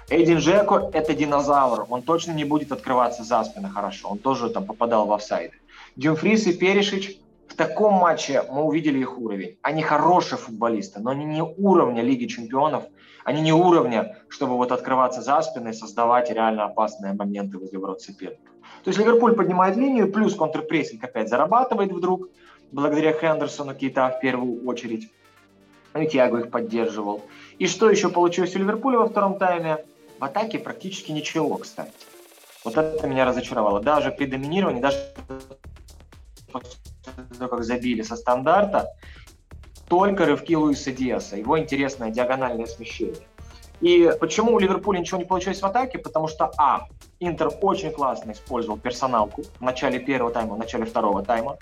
Эйдин 0.08 0.40
Жеко– 0.40 0.90
это 0.92 1.14
динозавр, 1.14 1.86
он 1.88 2.02
точно 2.02 2.32
не 2.32 2.44
будет 2.44 2.72
открываться 2.72 3.22
за 3.22 3.44
спины 3.44 3.68
хорошо, 3.68 4.08
он 4.08 4.18
тоже 4.18 4.50
там 4.50 4.66
попадал 4.66 5.06
в 5.06 5.12
офсайды. 5.12 5.54
Дюмфрис 5.94 6.46
и 6.48 6.52
Перешич 6.52 7.18
в 7.50 7.54
таком 7.56 7.94
матче 7.94 8.44
мы 8.48 8.62
увидели 8.62 9.00
их 9.00 9.18
уровень. 9.18 9.58
Они 9.62 9.82
хорошие 9.82 10.38
футболисты, 10.38 11.00
но 11.00 11.10
они 11.10 11.24
не 11.24 11.42
уровня 11.42 12.00
Лиги 12.00 12.26
Чемпионов, 12.26 12.84
они 13.24 13.42
не 13.42 13.52
уровня, 13.52 14.16
чтобы 14.28 14.56
вот 14.56 14.70
открываться 14.70 15.20
за 15.20 15.42
спины 15.42 15.70
и 15.70 15.72
создавать 15.72 16.30
реально 16.30 16.64
опасные 16.66 17.12
моменты 17.12 17.58
возле 17.58 17.78
ворот 17.78 18.00
соперника. 18.00 18.52
То 18.84 18.90
есть 18.90 19.00
Ливерпуль 19.00 19.34
поднимает 19.34 19.76
линию, 19.76 20.12
плюс 20.12 20.36
контрпрессинг 20.36 21.02
опять 21.02 21.28
зарабатывает 21.28 21.92
вдруг, 21.92 22.28
благодаря 22.70 23.12
Хендерсону 23.12 23.74
Кейта 23.74 24.14
в 24.16 24.20
первую 24.20 24.64
очередь. 24.66 25.10
И 25.98 26.06
Тиаго 26.06 26.38
их 26.38 26.50
поддерживал. 26.52 27.22
И 27.58 27.66
что 27.66 27.90
еще 27.90 28.10
получилось 28.10 28.54
у 28.54 28.60
Ливерпуля 28.60 29.00
во 29.00 29.08
втором 29.08 29.38
тайме? 29.38 29.84
В 30.20 30.24
атаке 30.24 30.60
практически 30.60 31.10
ничего, 31.10 31.56
кстати. 31.56 31.90
Вот 32.64 32.76
это 32.76 33.08
меня 33.08 33.24
разочаровало. 33.24 33.80
Даже 33.80 34.12
при 34.12 34.26
доминировании, 34.26 34.80
даже 34.80 34.98
того, 37.38 37.50
как 37.50 37.64
забили 37.64 38.02
со 38.02 38.16
стандарта, 38.16 38.92
только 39.88 40.24
рывки 40.24 40.54
Луиса 40.54 40.92
Диаса, 40.92 41.36
его 41.36 41.58
интересное 41.58 42.10
диагональное 42.10 42.66
смещение. 42.66 43.26
И 43.80 44.12
почему 44.20 44.54
у 44.54 44.58
Ливерпуля 44.58 44.98
ничего 44.98 45.18
не 45.18 45.24
получилось 45.24 45.60
в 45.60 45.66
атаке? 45.66 45.98
Потому 45.98 46.28
что, 46.28 46.52
а, 46.58 46.86
Интер 47.18 47.50
очень 47.60 47.90
классно 47.90 48.32
использовал 48.32 48.78
персоналку 48.78 49.42
в 49.58 49.60
начале 49.62 49.98
первого 49.98 50.32
тайма, 50.32 50.54
в 50.54 50.58
начале 50.58 50.84
второго 50.84 51.22
тайма. 51.22 51.58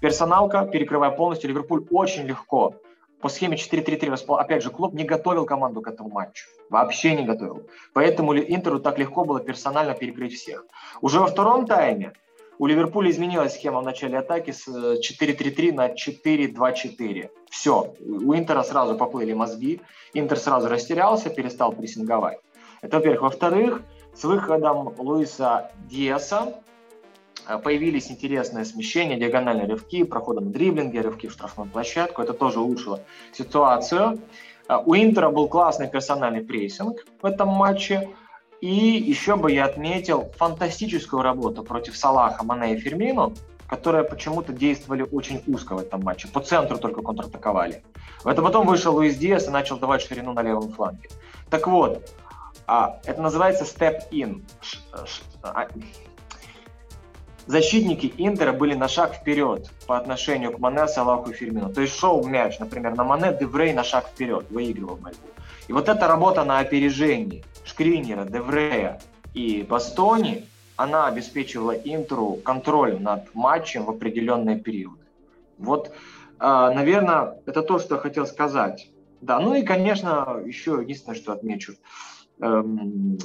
Персоналка, 0.00 0.66
перекрывая 0.66 1.10
полностью, 1.10 1.50
Ливерпуль 1.50 1.86
очень 1.90 2.22
легко 2.24 2.74
по 3.20 3.28
схеме 3.28 3.56
4-3-3, 3.56 4.36
опять 4.36 4.62
же, 4.62 4.70
клуб 4.70 4.94
не 4.94 5.04
готовил 5.04 5.46
команду 5.46 5.80
к 5.80 5.88
этому 5.88 6.10
матчу. 6.10 6.46
Вообще 6.70 7.16
не 7.16 7.24
готовил. 7.24 7.68
Поэтому 7.94 8.36
Интеру 8.36 8.78
так 8.78 8.98
легко 8.98 9.24
было 9.24 9.40
персонально 9.40 9.94
перекрыть 9.94 10.34
всех. 10.34 10.64
Уже 11.00 11.20
во 11.20 11.26
втором 11.26 11.66
тайме 11.66 12.12
у 12.58 12.66
Ливерпуля 12.66 13.10
изменилась 13.10 13.54
схема 13.54 13.80
в 13.80 13.84
начале 13.84 14.18
атаки 14.18 14.50
с 14.50 14.66
4-3-3 14.68 15.68
э, 15.68 15.72
на 15.72 15.88
4-2-4. 15.88 17.30
Все, 17.50 17.94
у 18.00 18.34
Интера 18.34 18.62
сразу 18.62 18.96
поплыли 18.96 19.32
мозги, 19.32 19.80
Интер 20.14 20.38
сразу 20.38 20.68
растерялся, 20.68 21.30
перестал 21.30 21.72
прессинговать. 21.72 22.38
Это 22.82 22.96
во-первых. 22.96 23.22
Во-вторых, 23.22 23.82
с 24.14 24.24
выходом 24.24 24.94
Луиса 24.98 25.70
Диаса 25.88 26.54
Э, 27.46 27.58
появились 27.58 28.10
интересные 28.10 28.64
смещения, 28.64 29.16
диагональные 29.16 29.66
рывки, 29.66 30.04
проходы 30.04 30.40
на 30.40 30.50
дриблинге, 30.50 31.00
рывки 31.00 31.28
в 31.28 31.32
штрафную 31.32 31.70
площадку. 31.70 32.22
Это 32.22 32.32
тоже 32.32 32.60
улучшило 32.60 33.00
ситуацию. 33.32 34.20
Э, 34.68 34.76
у 34.84 34.94
Интера 34.94 35.30
был 35.30 35.48
классный 35.48 35.88
персональный 35.88 36.42
прессинг 36.42 37.06
в 37.22 37.26
этом 37.26 37.48
матче. 37.48 38.08
И 38.60 38.68
еще 38.68 39.36
бы 39.36 39.52
я 39.52 39.66
отметил 39.66 40.32
фантастическую 40.36 41.22
работу 41.22 41.62
против 41.62 41.96
Салаха, 41.96 42.44
Мане 42.44 42.74
и 42.74 42.78
Фермину, 42.78 43.34
которые 43.68 44.04
почему-то 44.04 44.52
действовали 44.52 45.06
очень 45.10 45.42
узко 45.46 45.74
в 45.74 45.80
этом 45.80 46.02
матче. 46.02 46.28
По 46.28 46.40
центру 46.40 46.78
только 46.78 47.02
контратаковали. 47.02 47.82
Это 48.24 48.42
потом 48.42 48.66
вышел 48.66 48.94
Луис 48.94 49.16
Диас 49.16 49.46
и 49.46 49.50
начал 49.50 49.78
давать 49.78 50.02
ширину 50.02 50.32
на 50.32 50.42
левом 50.42 50.72
фланге. 50.72 51.08
Так 51.50 51.66
вот, 51.66 52.10
а, 52.66 53.00
это 53.04 53.20
называется 53.20 53.64
step-in 53.64 54.42
защитники 57.46 58.12
Интера 58.16 58.52
были 58.52 58.74
на 58.74 58.88
шаг 58.88 59.14
вперед 59.14 59.70
по 59.86 59.96
отношению 59.96 60.52
к 60.52 60.58
Мане, 60.58 60.88
Салаху 60.88 61.30
и 61.30 61.34
Фермину. 61.34 61.72
То 61.72 61.80
есть 61.80 61.96
шел 61.98 62.26
мяч, 62.26 62.58
например, 62.58 62.94
на 62.94 63.04
Мане, 63.04 63.36
Деврей 63.38 63.72
на 63.72 63.84
шаг 63.84 64.08
вперед, 64.08 64.46
выигрывал 64.50 64.96
борьбу. 64.96 65.28
И 65.68 65.72
вот 65.72 65.88
эта 65.88 66.06
работа 66.06 66.44
на 66.44 66.58
опережении 66.58 67.44
Шкринера, 67.66 68.24
Деврея 68.24 69.00
и 69.34 69.62
Бастони, 69.62 70.46
она 70.76 71.06
обеспечивала 71.06 71.72
Интеру 71.72 72.38
контроль 72.44 72.98
над 73.00 73.34
матчем 73.34 73.84
в 73.84 73.90
определенные 73.90 74.58
периоды. 74.58 75.04
Вот, 75.58 75.92
а, 76.38 76.70
наверное, 76.70 77.38
это 77.46 77.62
то, 77.62 77.78
что 77.78 77.96
я 77.96 78.00
хотел 78.00 78.26
сказать. 78.26 78.90
Да, 79.20 79.40
ну 79.40 79.54
и, 79.54 79.62
конечно, 79.62 80.40
еще 80.44 80.78
единственное, 80.80 81.16
что 81.16 81.32
отмечу– 81.32 81.74
Эм, 82.38 83.18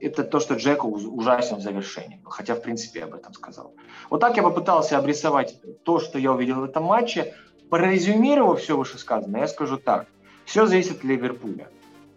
это 0.00 0.24
то, 0.24 0.40
что 0.40 0.54
Джеку 0.54 0.88
ужасен 0.88 1.56
в 1.56 1.60
завершении. 1.60 2.20
Хотя, 2.24 2.54
в 2.54 2.62
принципе, 2.62 3.00
я 3.00 3.04
об 3.04 3.14
этом 3.14 3.34
сказал. 3.34 3.74
Вот 4.08 4.20
так 4.20 4.36
я 4.36 4.42
попытался 4.42 4.96
обрисовать 4.96 5.60
то, 5.84 6.00
что 6.00 6.18
я 6.18 6.32
увидел 6.32 6.60
в 6.60 6.64
этом 6.64 6.84
матче. 6.84 7.34
Прорезюмировав 7.68 8.60
все 8.60 8.76
вышесказанное, 8.76 9.42
я 9.42 9.48
скажу 9.48 9.76
так. 9.76 10.06
Все 10.46 10.66
зависит 10.66 10.98
от 10.98 11.04
Ливерпуля. 11.04 11.68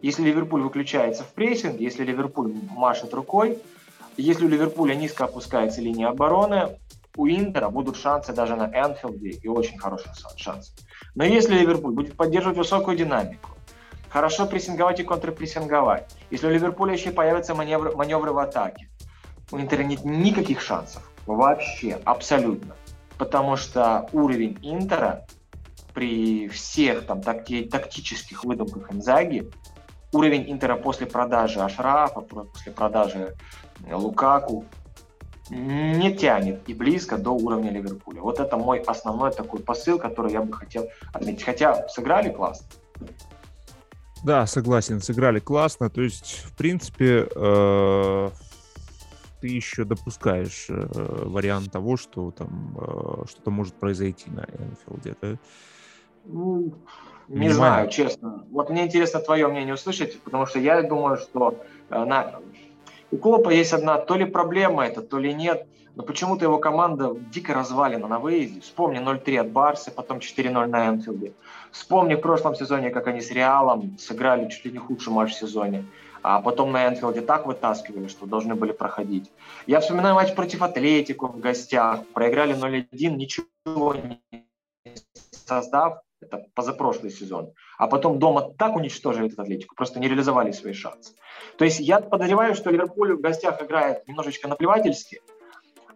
Если 0.02 0.24
Ливерпуль 0.24 0.62
выключается 0.62 1.24
в 1.24 1.34
прессинг, 1.34 1.80
если 1.80 2.04
Ливерпуль 2.04 2.54
машет 2.72 3.14
рукой, 3.14 3.60
если 4.16 4.46
у 4.46 4.50
Ливерпуля 4.50 4.96
низко 4.96 5.26
опускается 5.26 5.82
линия 5.82 6.08
обороны, 6.08 6.78
у 7.18 7.28
Интера 7.28 7.70
будут 7.70 7.98
шансы 7.98 8.32
даже 8.32 8.56
на 8.56 8.68
Энфилде 8.68 9.30
и 9.30 9.48
очень 9.48 9.78
хорошие 9.78 10.14
шансы. 10.38 10.72
Но 11.16 11.26
если 11.26 11.58
Ливерпуль 11.58 11.94
будет 11.94 12.16
поддерживать 12.16 12.58
высокую 12.58 12.96
динамику, 12.96 13.50
хорошо 14.10 14.46
прессинговать 14.46 15.00
и 15.02 15.04
контрпрессинговать. 15.04 16.10
Если 16.32 16.48
у 16.48 16.50
Ливерпуля 16.50 16.94
еще 16.94 17.12
появятся 17.12 17.54
маневры, 17.54 17.96
маневры 17.96 18.32
в 18.32 18.38
атаке, 18.38 18.90
у 19.52 19.60
Интера 19.60 19.84
нет 19.84 20.06
никаких 20.06 20.62
шансов. 20.62 21.10
Вообще, 21.26 22.00
абсолютно. 22.06 22.76
Потому 23.18 23.58
что 23.58 24.08
уровень 24.14 24.58
Интера 24.62 25.26
при 25.94 26.48
всех 26.48 27.06
там 27.06 27.22
такти, 27.22 27.64
тактических 27.66 28.46
выдумках 28.46 28.94
Инзаги, 28.94 29.52
уровень 30.12 30.52
Интера 30.52 30.76
после 30.76 31.06
продажи 31.06 31.60
Ашрафа, 31.60 32.22
после 32.22 32.72
продажи 32.72 33.36
Лукаку, 33.92 34.66
не 35.50 36.16
тянет 36.16 36.68
и 36.70 36.74
близко 36.74 37.18
до 37.18 37.32
уровня 37.32 37.72
Ливерпуля. 37.72 38.22
Вот 38.22 38.40
это 38.40 38.58
мой 38.58 38.80
основной 38.80 39.32
такой 39.32 39.60
посыл, 39.60 39.98
который 39.98 40.32
я 40.32 40.42
бы 40.42 40.54
хотел 40.54 40.88
отметить. 41.14 41.44
Хотя 41.44 41.88
сыграли 41.88 42.32
классно. 42.32 42.68
Да, 44.24 44.46
согласен, 44.46 45.02
сыграли 45.02 45.40
классно. 45.40 45.90
То 45.90 46.02
есть, 46.02 46.44
в 46.46 46.56
принципе, 46.56 47.28
э, 47.34 48.30
ты 49.42 49.48
еще 49.48 49.86
допускаешь 49.86 50.68
э, 50.70 50.88
вариант 51.26 51.72
того, 51.72 51.98
что 51.98 52.32
там 52.32 52.78
э, 52.78 53.24
что-то 53.28 53.50
может 53.50 53.74
произойти 53.76 54.30
на 54.30 54.42
Энфилде. 54.42 55.16
Да? 55.22 55.38
Ну, 56.26 56.74
не 57.30 57.48
Понимаю. 57.48 57.54
знаю, 57.54 57.90
честно. 57.90 58.46
Вот 58.52 58.70
мне 58.70 58.86
интересно 58.86 59.20
твое 59.22 59.48
мнение 59.48 59.76
услышать, 59.76 60.20
потому 60.22 60.46
что 60.46 60.60
я 60.60 60.82
думаю, 60.84 61.18
что 61.18 61.56
э, 61.90 62.04
на... 62.04 62.40
у 63.12 63.18
Клопа 63.18 63.50
есть 63.50 63.74
одна 63.74 63.98
то 63.98 64.16
ли 64.16 64.26
проблема 64.26 64.86
это, 64.86 65.02
то 65.02 65.18
ли 65.18 65.34
нет– 65.34 65.66
но 66.00 66.06
почему-то 66.06 66.46
его 66.46 66.60
команда 66.60 67.14
дико 67.30 67.54
развалена 67.54 68.08
на 68.08 68.20
выезде. 68.20 68.62
Вспомни 68.62 69.00
0-3 69.00 69.40
от 69.40 69.52
Барса, 69.52 69.92
потом 69.92 70.20
4-0 70.20 70.68
на 70.68 70.88
Энфилде. 70.88 71.34
Вспомни 71.72 72.16
в 72.16 72.22
прошлом 72.22 72.56
сезоне, 72.56 72.90
как 72.90 73.08
они 73.08 73.20
с 73.20 73.32
Реалом 73.32 73.98
сыграли 74.00 74.50
чуть 74.50 74.64
ли 74.64 74.72
не 74.72 74.78
худший 74.78 75.12
матч 75.12 75.34
в 75.34 75.40
сезоне. 75.40 75.84
А 76.22 76.42
потом 76.42 76.72
на 76.72 76.88
Энфилде 76.88 77.20
так 77.20 77.46
вытаскивали, 77.46 78.08
что 78.08 78.26
должны 78.26 78.56
были 78.56 78.72
проходить. 78.72 79.30
Я 79.68 79.82
вспоминаю 79.82 80.16
матч 80.16 80.34
против 80.36 80.62
Атлетику 80.62 81.28
в 81.28 81.40
гостях. 81.40 82.08
Проиграли 82.14 82.56
0-1, 82.56 83.16
ничего 83.18 83.94
не 83.94 84.22
создав. 85.46 86.00
Это 86.22 86.46
позапрошлый 86.54 87.12
сезон. 87.12 87.54
А 87.78 87.88
потом 87.88 88.20
дома 88.20 88.54
так 88.58 88.76
уничтожили 88.76 89.28
этот 89.28 89.40
Атлетику, 89.40 89.76
просто 89.76 90.00
не 90.00 90.08
реализовали 90.08 90.52
свои 90.52 90.74
шансы. 90.74 91.14
То 91.58 91.66
есть 91.66 91.80
я 91.80 92.02
подозреваю, 92.02 92.56
что 92.56 92.72
Ливерпуль 92.72 93.16
в 93.16 93.22
гостях 93.22 93.62
играет 93.64 94.08
немножечко 94.08 94.48
наплевательски, 94.48 95.22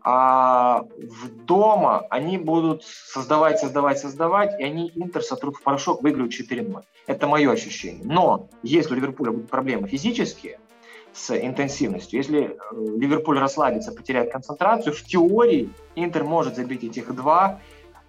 а 0.05 0.85
в 0.97 1.45
дома 1.45 2.05
они 2.09 2.37
будут 2.37 2.83
создавать, 2.83 3.59
создавать, 3.59 3.99
создавать, 3.99 4.59
и 4.59 4.63
они 4.63 4.91
Интер 4.95 5.23
сотрут 5.23 5.55
в 5.55 5.63
порошок, 5.63 6.03
выиграют 6.03 6.33
4-0. 6.33 6.83
Это 7.07 7.27
мое 7.27 7.51
ощущение. 7.51 8.03
Но 8.03 8.49
если 8.63 8.93
у 8.93 8.95
Ливерпуля 8.97 9.31
будут 9.31 9.49
проблемы 9.49 9.87
физические 9.87 10.59
с 11.13 11.33
интенсивностью, 11.37 12.17
если 12.17 12.41
э, 12.41 12.97
Ливерпуль 12.97 13.39
расслабится, 13.39 13.93
потеряет 13.93 14.31
концентрацию, 14.31 14.93
в 14.93 15.03
теории 15.03 15.69
Интер 15.95 16.23
может 16.25 16.55
забить 16.55 16.83
этих 16.83 17.13
два. 17.15 17.61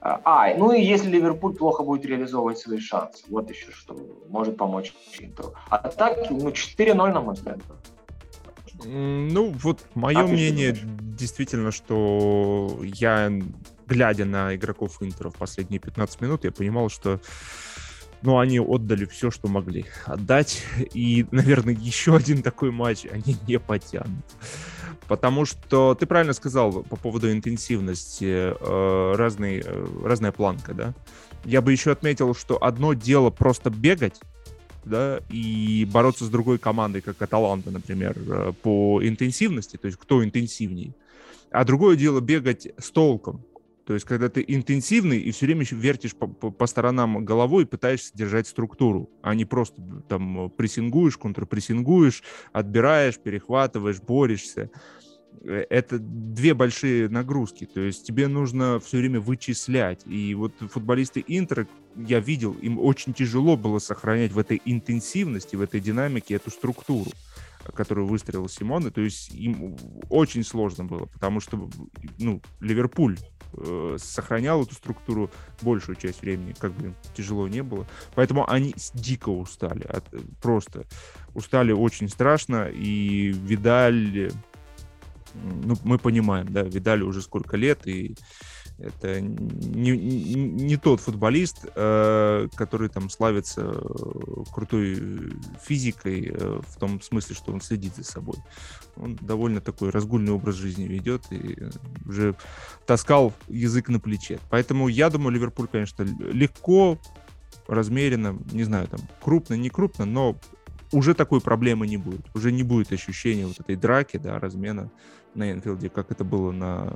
А, 0.07 0.55
ну 0.59 0.73
и 0.73 0.83
если 0.83 1.09
Ливерпуль 1.09 1.55
плохо 1.55 1.83
будет 1.83 2.05
реализовывать 2.05 2.59
свои 2.59 2.79
шансы, 2.79 3.25
вот 3.29 3.49
еще 3.49 3.73
что 3.73 3.97
может 4.29 4.59
помочь 4.59 4.93
Интеру. 5.19 5.55
А 5.71 5.89
так, 5.89 6.31
ну 6.31 6.51
4-0, 6.51 6.95
на 6.95 7.21
мой 7.23 7.35
взгляд. 7.35 7.59
Ну, 8.85 9.55
вот 9.63 9.81
мое 9.95 10.21
а 10.21 10.27
мнение 10.27 10.77
действительно, 10.83 11.71
что 11.71 12.79
я, 12.83 13.33
глядя 13.87 14.27
на 14.27 14.55
игроков 14.55 14.99
Интера 15.01 15.31
в 15.31 15.37
последние 15.37 15.81
15 15.81 16.21
минут, 16.21 16.45
я 16.45 16.53
понимал, 16.53 16.91
что 16.91 17.21
но 18.21 18.39
они 18.39 18.59
отдали 18.59 19.05
все, 19.05 19.31
что 19.31 19.49
могли 19.49 19.85
отдать. 20.07 20.63
И, 20.95 21.27
наверное, 21.31 21.75
еще 21.75 22.17
один 22.17 22.43
такой 22.43 22.71
матч 22.71 23.07
они 23.11 23.37
не 23.47 23.59
потянут. 23.59 24.25
Потому 25.09 25.45
что 25.45 25.95
ты 25.95 26.07
правильно 26.07 26.33
сказал 26.33 26.83
по 26.83 26.97
поводу 26.97 27.31
интенсивности, 27.31 28.55
э, 28.59 29.15
разный, 29.17 29.63
э, 29.65 29.87
разная 30.03 30.33
планка, 30.33 30.73
да. 30.73 30.95
Я 31.45 31.61
бы 31.61 31.73
еще 31.73 31.91
отметил, 31.93 32.35
что 32.35 32.63
одно 32.63 32.95
дело 32.95 33.29
просто 33.31 33.69
бегать, 33.69 34.21
да, 34.85 35.21
и 35.29 35.87
бороться 35.91 36.25
с 36.25 36.29
другой 36.31 36.59
командой, 36.59 37.03
как 37.03 37.21
Аталанта, 37.21 37.71
например, 37.71 38.17
э, 38.17 38.53
по 38.63 39.01
интенсивности, 39.03 39.77
то 39.77 39.87
есть 39.87 39.99
кто 39.99 40.25
интенсивней. 40.25 40.95
А 41.51 41.65
другое 41.65 41.97
дело 41.97 42.21
бегать 42.21 42.69
с 42.79 42.91
толком, 42.91 43.45
то 43.87 43.93
есть, 43.93 44.07
когда 44.07 44.29
ты 44.31 44.43
интенсивный 44.47 45.19
и 45.19 45.31
все 45.31 45.47
время 45.47 45.65
вертишь 45.71 46.15
по, 46.15 46.27
по, 46.27 46.51
по 46.51 46.67
сторонам 46.67 47.25
головой 47.25 47.65
и 47.65 47.67
пытаешься 47.67 48.13
держать 48.15 48.47
структуру, 48.47 49.11
а 49.23 49.35
не 49.35 49.45
просто 49.45 49.83
там 50.09 50.51
прессингуешь, 50.51 51.19
контрпрессингуешь, 51.19 52.23
отбираешь, 52.53 53.19
перехватываешь, 53.19 54.01
борешься. 54.01 54.71
Э, 55.43 55.67
это 55.69 55.99
две 55.99 56.55
большие 56.55 57.11
нагрузки. 57.11 57.67
То 57.67 57.81
есть 57.81 58.07
тебе 58.07 58.27
нужно 58.27 58.81
все 58.81 58.97
время 58.99 59.21
вычислять. 59.21 60.07
И 60.07 60.35
вот 60.35 60.55
футболисты 60.71 61.23
Интера, 61.27 61.67
я 61.95 62.21
видел, 62.21 62.53
им 62.53 62.79
очень 62.79 63.13
тяжело 63.13 63.57
было 63.59 63.81
сохранять 63.81 64.33
в 64.33 64.39
этой 64.39 64.63
интенсивности, 64.65 65.57
в 65.57 65.61
этой 65.61 65.81
динамике 65.81 66.35
эту 66.35 66.51
структуру 66.51 67.11
которую 67.73 68.07
выстроил 68.07 68.49
Симоне, 68.49 68.91
то 68.91 69.01
есть 69.01 69.31
им 69.35 69.77
очень 70.11 70.45
сложно 70.45 70.85
было, 70.85 71.07
потому 71.07 71.41
что 71.41 71.69
ну, 72.19 72.41
Ливерпуль 72.61 73.19
э, 73.55 73.97
сохранял 73.99 74.63
эту 74.63 74.75
структуру 74.75 75.31
большую 75.63 75.97
часть 75.97 76.23
времени, 76.23 76.55
как 76.59 76.73
бы 76.73 76.95
тяжело 77.15 77.49
не 77.49 77.63
было. 77.63 77.87
Поэтому 78.15 78.49
они 78.51 78.75
дико 78.95 79.31
устали, 79.31 79.85
от, 79.85 80.05
просто 80.43 80.87
устали 81.35 81.73
очень 81.73 82.09
страшно, 82.09 82.69
и 82.69 83.29
Видаль, 83.33 84.33
ну, 85.35 85.77
мы 85.85 85.99
понимаем, 85.99 86.53
да, 86.53 86.63
Видаль 86.63 87.03
уже 87.03 87.23
сколько 87.23 87.57
лет, 87.57 87.87
и 87.87 88.17
это 88.79 89.21
не, 89.21 89.93
не, 89.93 90.35
не 90.35 90.77
тот 90.77 91.01
футболист, 91.01 91.67
э, 91.75 92.49
который 92.57 92.89
там 92.89 93.09
славится 93.09 93.63
э, 93.63 94.45
крутой 94.53 95.37
физикой, 95.63 96.33
э, 96.35 96.61
в 96.67 96.77
том 96.79 97.01
смысле, 97.01 97.37
что 97.37 97.53
он 97.53 97.61
следит 97.61 97.95
за 97.95 98.05
собой. 98.05 98.37
Он 98.97 99.17
довольно 99.21 99.61
такой 99.61 99.91
разгульный 99.91 100.33
образ 100.33 100.57
жизни 100.57 100.85
ведет 100.85 101.23
и 101.31 101.57
уже 102.05 102.35
таскал 102.85 103.33
язык 103.49 103.89
на 103.89 104.01
плече. 104.01 104.41
Поэтому 104.51 104.89
я 104.89 105.09
думаю, 105.09 105.35
Ливерпуль, 105.35 105.69
конечно, 105.69 106.03
легко, 106.03 106.99
размеренно, 107.69 108.37
не 108.51 108.65
знаю, 108.65 108.89
там, 108.89 109.01
крупно, 109.23 109.55
не 109.55 109.71
крупно, 109.71 110.05
но 110.05 110.37
уже 110.91 111.15
такой 111.15 111.41
проблемы 111.41 111.87
не 111.87 111.97
будет. 111.97 112.27
Уже 112.35 112.51
не 112.51 112.65
будет 112.65 112.93
ощущения 112.93 113.47
вот 113.47 113.61
этой 113.61 113.77
драки, 113.77 114.17
да, 114.17 114.39
размена 114.41 114.91
на 115.35 115.53
Энфилде, 115.53 115.91
как 115.91 116.11
это 116.11 116.25
было 116.25 116.51
на 116.51 116.93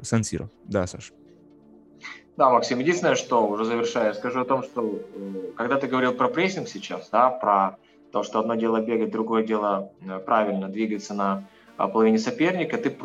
Сан-Сиро. 0.00 0.48
Да, 0.64 0.86
Саша. 0.86 1.12
Да, 2.36 2.50
Максим, 2.50 2.78
единственное, 2.78 3.14
что 3.14 3.46
уже 3.46 3.64
завершая, 3.64 4.14
скажу 4.14 4.40
о 4.40 4.44
том, 4.44 4.62
что 4.62 5.00
э, 5.14 5.52
когда 5.54 5.76
ты 5.76 5.86
говорил 5.86 6.14
про 6.14 6.28
прессинг 6.28 6.66
сейчас, 6.66 7.10
да, 7.10 7.28
про 7.28 7.76
то, 8.10 8.22
что 8.22 8.38
одно 8.38 8.54
дело 8.54 8.80
бегать, 8.80 9.10
другое 9.10 9.44
дело 9.44 9.92
э, 10.00 10.18
правильно 10.18 10.68
двигаться 10.68 11.12
на 11.12 11.44
а, 11.76 11.88
половине 11.88 12.18
соперника, 12.18 12.78
ты 12.78 12.96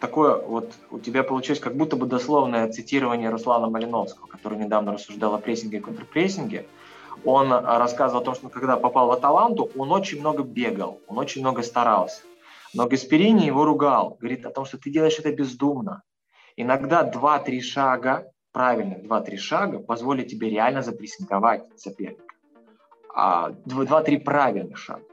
такое 0.00 0.36
вот 0.36 0.72
у 0.90 0.98
тебя 0.98 1.22
получилось 1.22 1.60
как 1.60 1.76
будто 1.76 1.96
бы 1.96 2.06
дословное 2.06 2.70
цитирование 2.70 3.30
Руслана 3.30 3.68
Малиновского, 3.68 4.26
который 4.26 4.58
недавно 4.58 4.92
рассуждал 4.92 5.34
о 5.34 5.38
прессинге 5.38 5.78
и 5.78 5.80
контрпрессинге. 5.80 6.66
Он 7.24 7.52
а, 7.52 7.78
рассказывал 7.78 8.22
о 8.22 8.24
том, 8.24 8.34
что 8.34 8.48
когда 8.48 8.76
попал 8.76 9.06
в 9.06 9.12
Аталанту, 9.12 9.70
он 9.76 9.92
очень 9.92 10.20
много 10.20 10.42
бегал, 10.42 11.00
он 11.06 11.18
очень 11.18 11.42
много 11.42 11.62
старался. 11.62 12.22
Но 12.72 12.86
Гасперини 12.88 13.46
его 13.46 13.64
ругал, 13.64 14.16
говорит 14.20 14.44
о 14.46 14.50
том, 14.50 14.64
что 14.64 14.78
ты 14.78 14.90
делаешь 14.90 15.18
это 15.18 15.32
бездумно, 15.32 16.02
Иногда 16.56 17.08
2-3 17.08 17.60
шага, 17.60 18.30
правильно, 18.52 18.94
2-3 18.94 19.36
шага 19.36 19.78
позволят 19.80 20.28
тебе 20.28 20.50
реально 20.50 20.82
запрессинговать 20.82 21.64
соперника. 21.76 22.22
А 23.14 23.50
2-3 23.66 24.20
правильных 24.20 24.78
шага. 24.78 25.04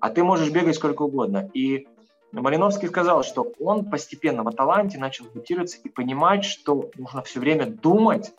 А 0.00 0.10
ты 0.10 0.24
можешь 0.24 0.50
бегать 0.50 0.76
сколько 0.76 1.02
угодно. 1.02 1.50
И 1.54 1.86
Малиновский 2.32 2.88
сказал, 2.88 3.22
что 3.22 3.52
он 3.58 3.90
постепенно 3.90 4.42
в 4.42 4.48
Аталанте 4.48 4.98
начал 4.98 5.26
адаптироваться 5.26 5.78
и 5.82 5.88
понимать, 5.88 6.44
что 6.44 6.90
нужно 6.96 7.22
все 7.22 7.40
время 7.40 7.66
думать, 7.66 8.32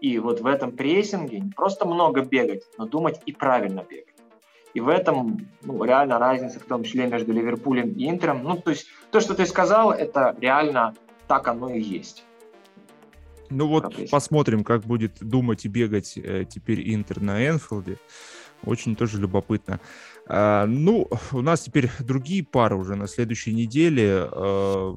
и 0.00 0.18
вот 0.18 0.40
в 0.40 0.46
этом 0.46 0.72
прессинге 0.72 1.40
не 1.40 1.50
просто 1.50 1.86
много 1.86 2.22
бегать, 2.22 2.64
но 2.78 2.86
думать 2.86 3.20
и 3.26 3.32
правильно 3.32 3.84
бегать. 3.88 4.14
И 4.74 4.80
в 4.80 4.88
этом 4.88 5.48
ну, 5.62 5.84
реально 5.84 6.18
разница, 6.18 6.58
в 6.58 6.64
том 6.64 6.82
числе 6.82 7.06
между 7.06 7.32
Ливерпулем 7.32 7.92
и 7.92 8.08
Интером. 8.08 8.42
Ну, 8.42 8.56
то 8.56 8.70
есть 8.70 8.86
то, 9.10 9.20
что 9.20 9.34
ты 9.34 9.46
сказал, 9.46 9.92
это 9.92 10.34
реально 10.40 10.94
так 11.32 11.48
оно 11.48 11.70
и 11.70 11.80
есть. 11.80 12.24
Ну 13.48 13.66
вот 13.66 13.84
Профессия. 13.84 14.10
посмотрим, 14.10 14.64
как 14.64 14.82
будет 14.82 15.16
думать 15.20 15.64
и 15.64 15.68
бегать 15.68 16.18
э, 16.18 16.44
теперь 16.46 16.94
Интер 16.94 17.22
на 17.22 17.48
Энфилде. 17.48 17.96
Очень 18.66 18.96
тоже 18.96 19.18
любопытно. 19.18 19.80
А, 20.26 20.66
ну, 20.66 21.08
у 21.32 21.40
нас 21.40 21.62
теперь 21.62 21.90
другие 22.00 22.44
пары 22.44 22.76
уже 22.76 22.96
на 22.96 23.08
следующей 23.08 23.54
неделе. 23.54 24.28
А, 24.30 24.94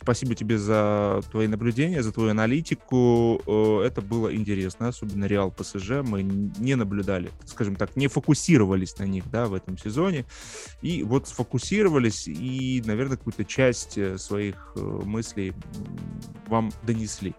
спасибо 0.00 0.34
тебе 0.34 0.58
за 0.58 1.20
твои 1.30 1.46
наблюдения, 1.46 2.02
за 2.02 2.12
твою 2.12 2.30
аналитику. 2.30 3.40
А, 3.46 3.82
это 3.84 4.02
было 4.02 4.34
интересно, 4.34 4.88
особенно 4.88 5.24
Реал 5.26 5.50
ПСЖ. 5.50 6.02
Мы 6.02 6.22
не 6.22 6.74
наблюдали, 6.74 7.30
скажем 7.46 7.76
так, 7.76 7.96
не 7.96 8.08
фокусировались 8.08 8.98
на 8.98 9.04
них 9.04 9.30
да, 9.30 9.46
в 9.46 9.54
этом 9.54 9.78
сезоне. 9.78 10.24
И 10.82 11.02
вот 11.02 11.28
сфокусировались 11.28 12.28
и, 12.28 12.82
наверное, 12.84 13.16
какую-то 13.16 13.44
часть 13.44 13.98
э, 13.98 14.18
своих 14.18 14.72
э, 14.76 14.80
мыслей 14.80 15.52
вам 16.46 16.72
донесли. 16.82 17.34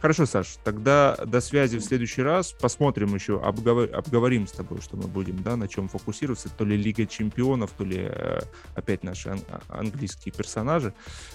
Хорошо, 0.00 0.26
Саш, 0.26 0.58
тогда 0.64 1.16
до 1.26 1.40
связи 1.40 1.78
в 1.78 1.82
следующий 1.82 2.22
раз. 2.22 2.52
Посмотрим 2.52 3.14
еще, 3.14 3.40
обговор, 3.40 3.88
обговорим 3.92 4.46
с 4.46 4.52
тобой, 4.52 4.80
что 4.80 4.96
мы 4.96 5.08
будем, 5.08 5.42
да, 5.42 5.56
на 5.56 5.68
чем 5.68 5.88
фокусироваться. 5.88 6.48
То 6.48 6.64
ли 6.64 6.76
Лига 6.76 7.06
Чемпионов, 7.06 7.70
то 7.72 7.84
ли 7.84 8.08
э, 8.08 8.40
опять 8.74 9.02
наши 9.02 9.30
ан- 9.30 9.40
английские 9.68 10.32
персонажи. 10.32 10.92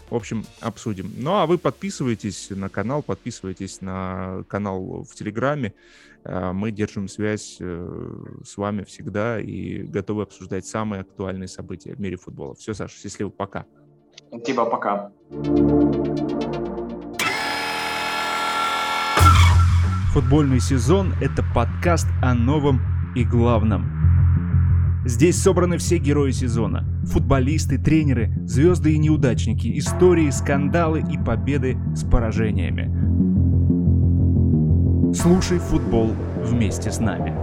В 0.10 0.16
общем, 0.16 0.46
обсудим. 0.62 1.12
Ну, 1.18 1.36
а 1.36 1.46
вы 1.46 1.58
подписывайтесь 1.58 2.50
на 2.50 2.70
канал, 2.70 3.04
подписывайтесь 3.04 3.82
на 3.82 4.44
канал 4.48 5.04
в 5.04 5.14
Телеграме. 5.16 5.74
Э, 6.24 6.52
мы 6.52 6.72
держим 6.72 7.08
связь 7.08 7.58
э, 7.60 8.26
с 8.46 8.58
вами 8.58 8.84
всегда 8.84 9.40
и 9.40 9.84
готовы 9.84 10.24
обсуждать 10.24 10.66
самые 10.66 11.02
актуальные 11.02 11.48
события 11.48 11.94
в 11.94 12.00
мире 12.00 12.18
футбола. 12.18 12.56
Все, 12.56 12.74
Саша, 12.74 12.96
счастливо, 12.98 13.30
пока. 13.30 13.66
Спасибо, 14.32 14.66
пока. 14.66 15.12
Футбольный 20.14 20.60
сезон– 20.60 21.14
это 21.22 21.44
подкаст 21.54 22.08
о 22.20 22.34
новом 22.34 22.82
и 23.16 23.24
главном. 23.24 23.86
Здесь 25.06 25.40
собраны 25.40 25.78
все 25.78 26.00
герои 26.00 26.32
сезона. 26.32 26.84
Футболисты, 27.06 27.78
тренеры, 27.78 28.34
звезды 28.48 28.96
и 28.96 28.98
неудачники, 28.98 29.78
истории, 29.78 30.32
скандалы 30.32 31.02
и 31.08 31.18
победы 31.20 31.78
с 31.96 32.04
поражениями. 32.04 32.92
Слушай 35.14 35.60
футбол 35.60 36.16
вместе 36.44 36.92
с 36.92 37.00
нами. 37.00 37.36